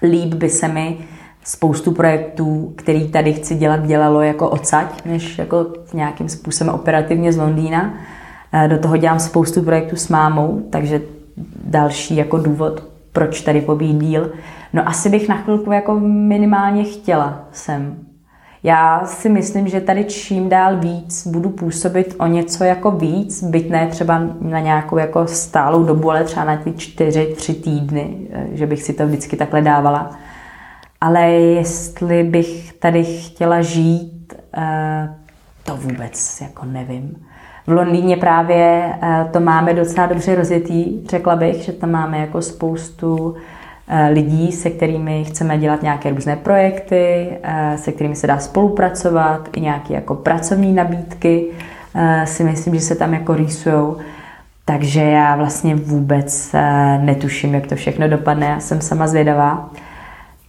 Líp 0.03 0.35
by 0.35 0.49
se 0.49 0.69
mi 0.69 0.99
spoustu 1.45 1.92
projektů, 1.92 2.72
který 2.76 3.09
tady 3.09 3.32
chci 3.32 3.55
dělat, 3.55 3.86
dělalo 3.86 4.20
jako 4.20 4.49
odsaď, 4.49 5.05
než 5.05 5.38
jako 5.38 5.66
nějakým 5.95 6.28
způsobem 6.28 6.74
operativně 6.74 7.32
z 7.32 7.36
Londýna. 7.36 7.95
Do 8.66 8.78
toho 8.78 8.97
dělám 8.97 9.20
spoustu 9.20 9.62
projektů 9.62 9.97
s 9.97 10.09
mámou, 10.09 10.62
takže 10.70 11.01
další 11.64 12.16
jako 12.16 12.38
důvod, 12.38 12.84
proč 13.12 13.40
tady 13.40 13.61
pobít 13.61 13.97
díl. 13.97 14.30
No 14.72 14.88
asi 14.88 15.09
bych 15.09 15.28
na 15.28 15.36
chvilku 15.36 15.72
jako 15.72 16.01
minimálně 16.01 16.84
chtěla 16.84 17.45
sem 17.53 17.97
já 18.64 19.07
si 19.07 19.28
myslím, 19.28 19.68
že 19.68 19.80
tady 19.80 20.05
čím 20.05 20.49
dál 20.49 20.76
víc 20.76 21.26
budu 21.26 21.51
působit 21.51 22.16
o 22.18 22.26
něco 22.26 22.64
jako 22.64 22.90
víc, 22.90 23.45
byť 23.45 23.70
ne 23.70 23.86
třeba 23.86 24.22
na 24.40 24.61
nějakou 24.61 24.99
jako 24.99 25.26
stálou 25.26 25.84
dobu, 25.84 26.11
ale 26.11 26.24
třeba 26.24 26.45
na 26.45 26.57
ty 26.57 26.72
čtyři, 26.72 27.34
tři 27.36 27.55
týdny, 27.55 28.16
eh, 28.30 28.47
že 28.53 28.66
bych 28.66 28.82
si 28.82 28.92
to 28.92 29.07
vždycky 29.07 29.36
takhle 29.36 29.62
dávala. 29.62 30.11
Ale 31.05 31.30
jestli 31.30 32.24
bych 32.24 32.72
tady 32.72 33.05
chtěla 33.05 33.62
žít, 33.62 34.34
eh, 34.57 35.14
to 35.64 35.76
vůbec 35.76 36.40
jako 36.40 36.66
nevím. 36.66 37.26
V 37.66 37.72
Londýně 37.72 38.16
právě 38.16 38.94
eh, 39.02 39.28
to 39.32 39.40
máme 39.40 39.74
docela 39.74 40.07
dobře 40.07 40.34
rozjetý, 40.34 41.07
řekla 41.11 41.36
bych, 41.36 41.57
že 41.57 41.72
tam 41.72 41.90
máme 41.90 42.18
jako 42.18 42.42
spoustu 42.42 43.36
Eh, 43.88 44.09
lidí, 44.09 44.52
se 44.52 44.70
kterými 44.70 45.24
chceme 45.24 45.59
dělat 45.59 45.82
nějaké 45.82 46.11
různé 46.11 46.36
projekty, 46.36 47.28
se 47.76 47.92
kterými 47.92 48.16
se 48.16 48.26
dá 48.26 48.38
spolupracovat, 48.38 49.48
i 49.57 49.61
nějaké 49.61 49.94
jako 49.94 50.14
pracovní 50.14 50.72
nabídky 50.72 51.46
si 52.24 52.44
myslím, 52.44 52.74
že 52.74 52.80
se 52.80 52.94
tam 52.94 53.14
jako 53.14 53.34
rýsujou. 53.34 53.96
Takže 54.64 55.00
já 55.00 55.36
vlastně 55.36 55.74
vůbec 55.74 56.55
netuším, 57.00 57.55
jak 57.55 57.66
to 57.66 57.76
všechno 57.76 58.09
dopadne. 58.09 58.46
Já 58.46 58.61
jsem 58.61 58.80
sama 58.80 59.07
zvědavá. 59.07 59.70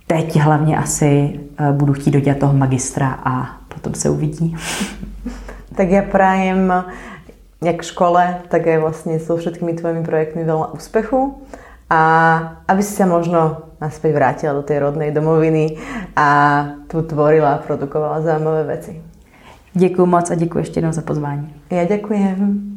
Teď 0.08 0.40
hlavně 0.40 0.78
asi 0.78 1.40
budu 1.72 1.94
chtít 1.94 2.12
dodělat 2.12 2.40
toho 2.40 2.54
magistra 2.54 3.20
a 3.24 3.58
potom 3.68 3.94
se 3.94 4.10
uvidí. 4.10 4.56
tak 5.76 5.90
já 5.90 6.02
prajem 6.02 6.74
jak 7.64 7.82
škole, 7.82 8.42
tak 8.48 8.68
aj 8.68 8.78
vlastne 8.78 9.18
so 9.20 9.40
všetkými 9.40 9.74
tvojimi 9.74 10.04
projektmi 10.06 10.44
veľa 10.46 10.76
úspechu 10.78 11.42
a 11.90 12.02
aby 12.68 12.82
si 12.84 12.94
sa 12.94 13.10
možno 13.10 13.74
naspäť 13.82 14.12
vrátila 14.14 14.54
do 14.54 14.64
tej 14.66 14.86
rodnej 14.86 15.10
domoviny 15.12 15.78
a 16.16 16.30
tu 16.88 17.02
tvorila 17.02 17.58
a 17.58 17.62
produkovala 17.62 18.22
zaujímavé 18.22 18.64
veci. 18.64 19.02
Děkuji 19.74 20.06
moc 20.06 20.32
a 20.32 20.36
děkuji 20.36 20.58
ještě 20.58 20.78
jednou 20.78 20.92
za 20.92 21.02
pozvání. 21.02 21.54
Ja 21.72 21.84
ďakujem. 21.84 22.72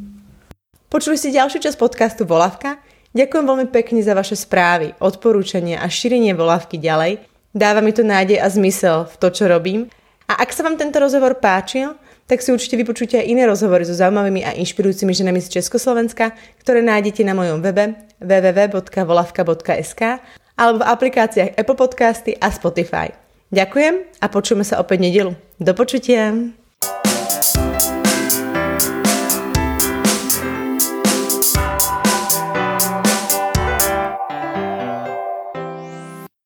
Počuli 0.89 1.21
ste 1.21 1.29
ďalšiu 1.29 1.61
časť 1.61 1.77
podcastu 1.77 2.25
Volavka? 2.25 2.81
Ďakujem 3.09 3.45
veľmi 3.45 3.67
pekne 3.73 4.05
za 4.05 4.13
vaše 4.13 4.37
správy, 4.37 4.93
odporúčania 5.01 5.81
a 5.81 5.89
šírenie 5.89 6.37
Volavky 6.37 6.77
ďalej. 6.77 7.25
Dáva 7.49 7.81
mi 7.81 7.89
to 7.89 8.05
nádej 8.05 8.37
a 8.37 8.45
zmysel 8.45 9.09
v 9.09 9.15
to, 9.17 9.27
čo 9.33 9.49
robím. 9.49 9.89
A 10.29 10.45
ak 10.45 10.53
sa 10.53 10.61
vám 10.61 10.77
tento 10.77 11.01
rozhovor 11.01 11.41
páčil, 11.41 11.97
tak 12.29 12.45
si 12.45 12.53
určite 12.53 12.77
vypočujte 12.77 13.17
aj 13.17 13.25
iné 13.25 13.49
rozhovory 13.49 13.81
so 13.81 13.97
zaujímavými 13.97 14.45
a 14.45 14.53
inšpirujúcimi 14.53 15.17
ženami 15.17 15.41
z 15.41 15.57
Československa, 15.57 16.37
ktoré 16.61 16.85
nájdete 16.85 17.25
na 17.25 17.33
mojom 17.33 17.65
webe 17.65 17.97
www.volavka.sk 18.21 20.01
alebo 20.53 20.77
v 20.77 20.87
aplikáciách 20.93 21.57
Apple 21.57 21.77
Podcasty 21.81 22.37
a 22.37 22.53
Spotify. 22.53 23.09
Ďakujem 23.49 24.21
a 24.21 24.25
počujeme 24.29 24.61
sa 24.61 24.77
opäť 24.77 25.01
nedelu. 25.01 25.33
Do 25.57 25.73
počutia! 25.73 26.58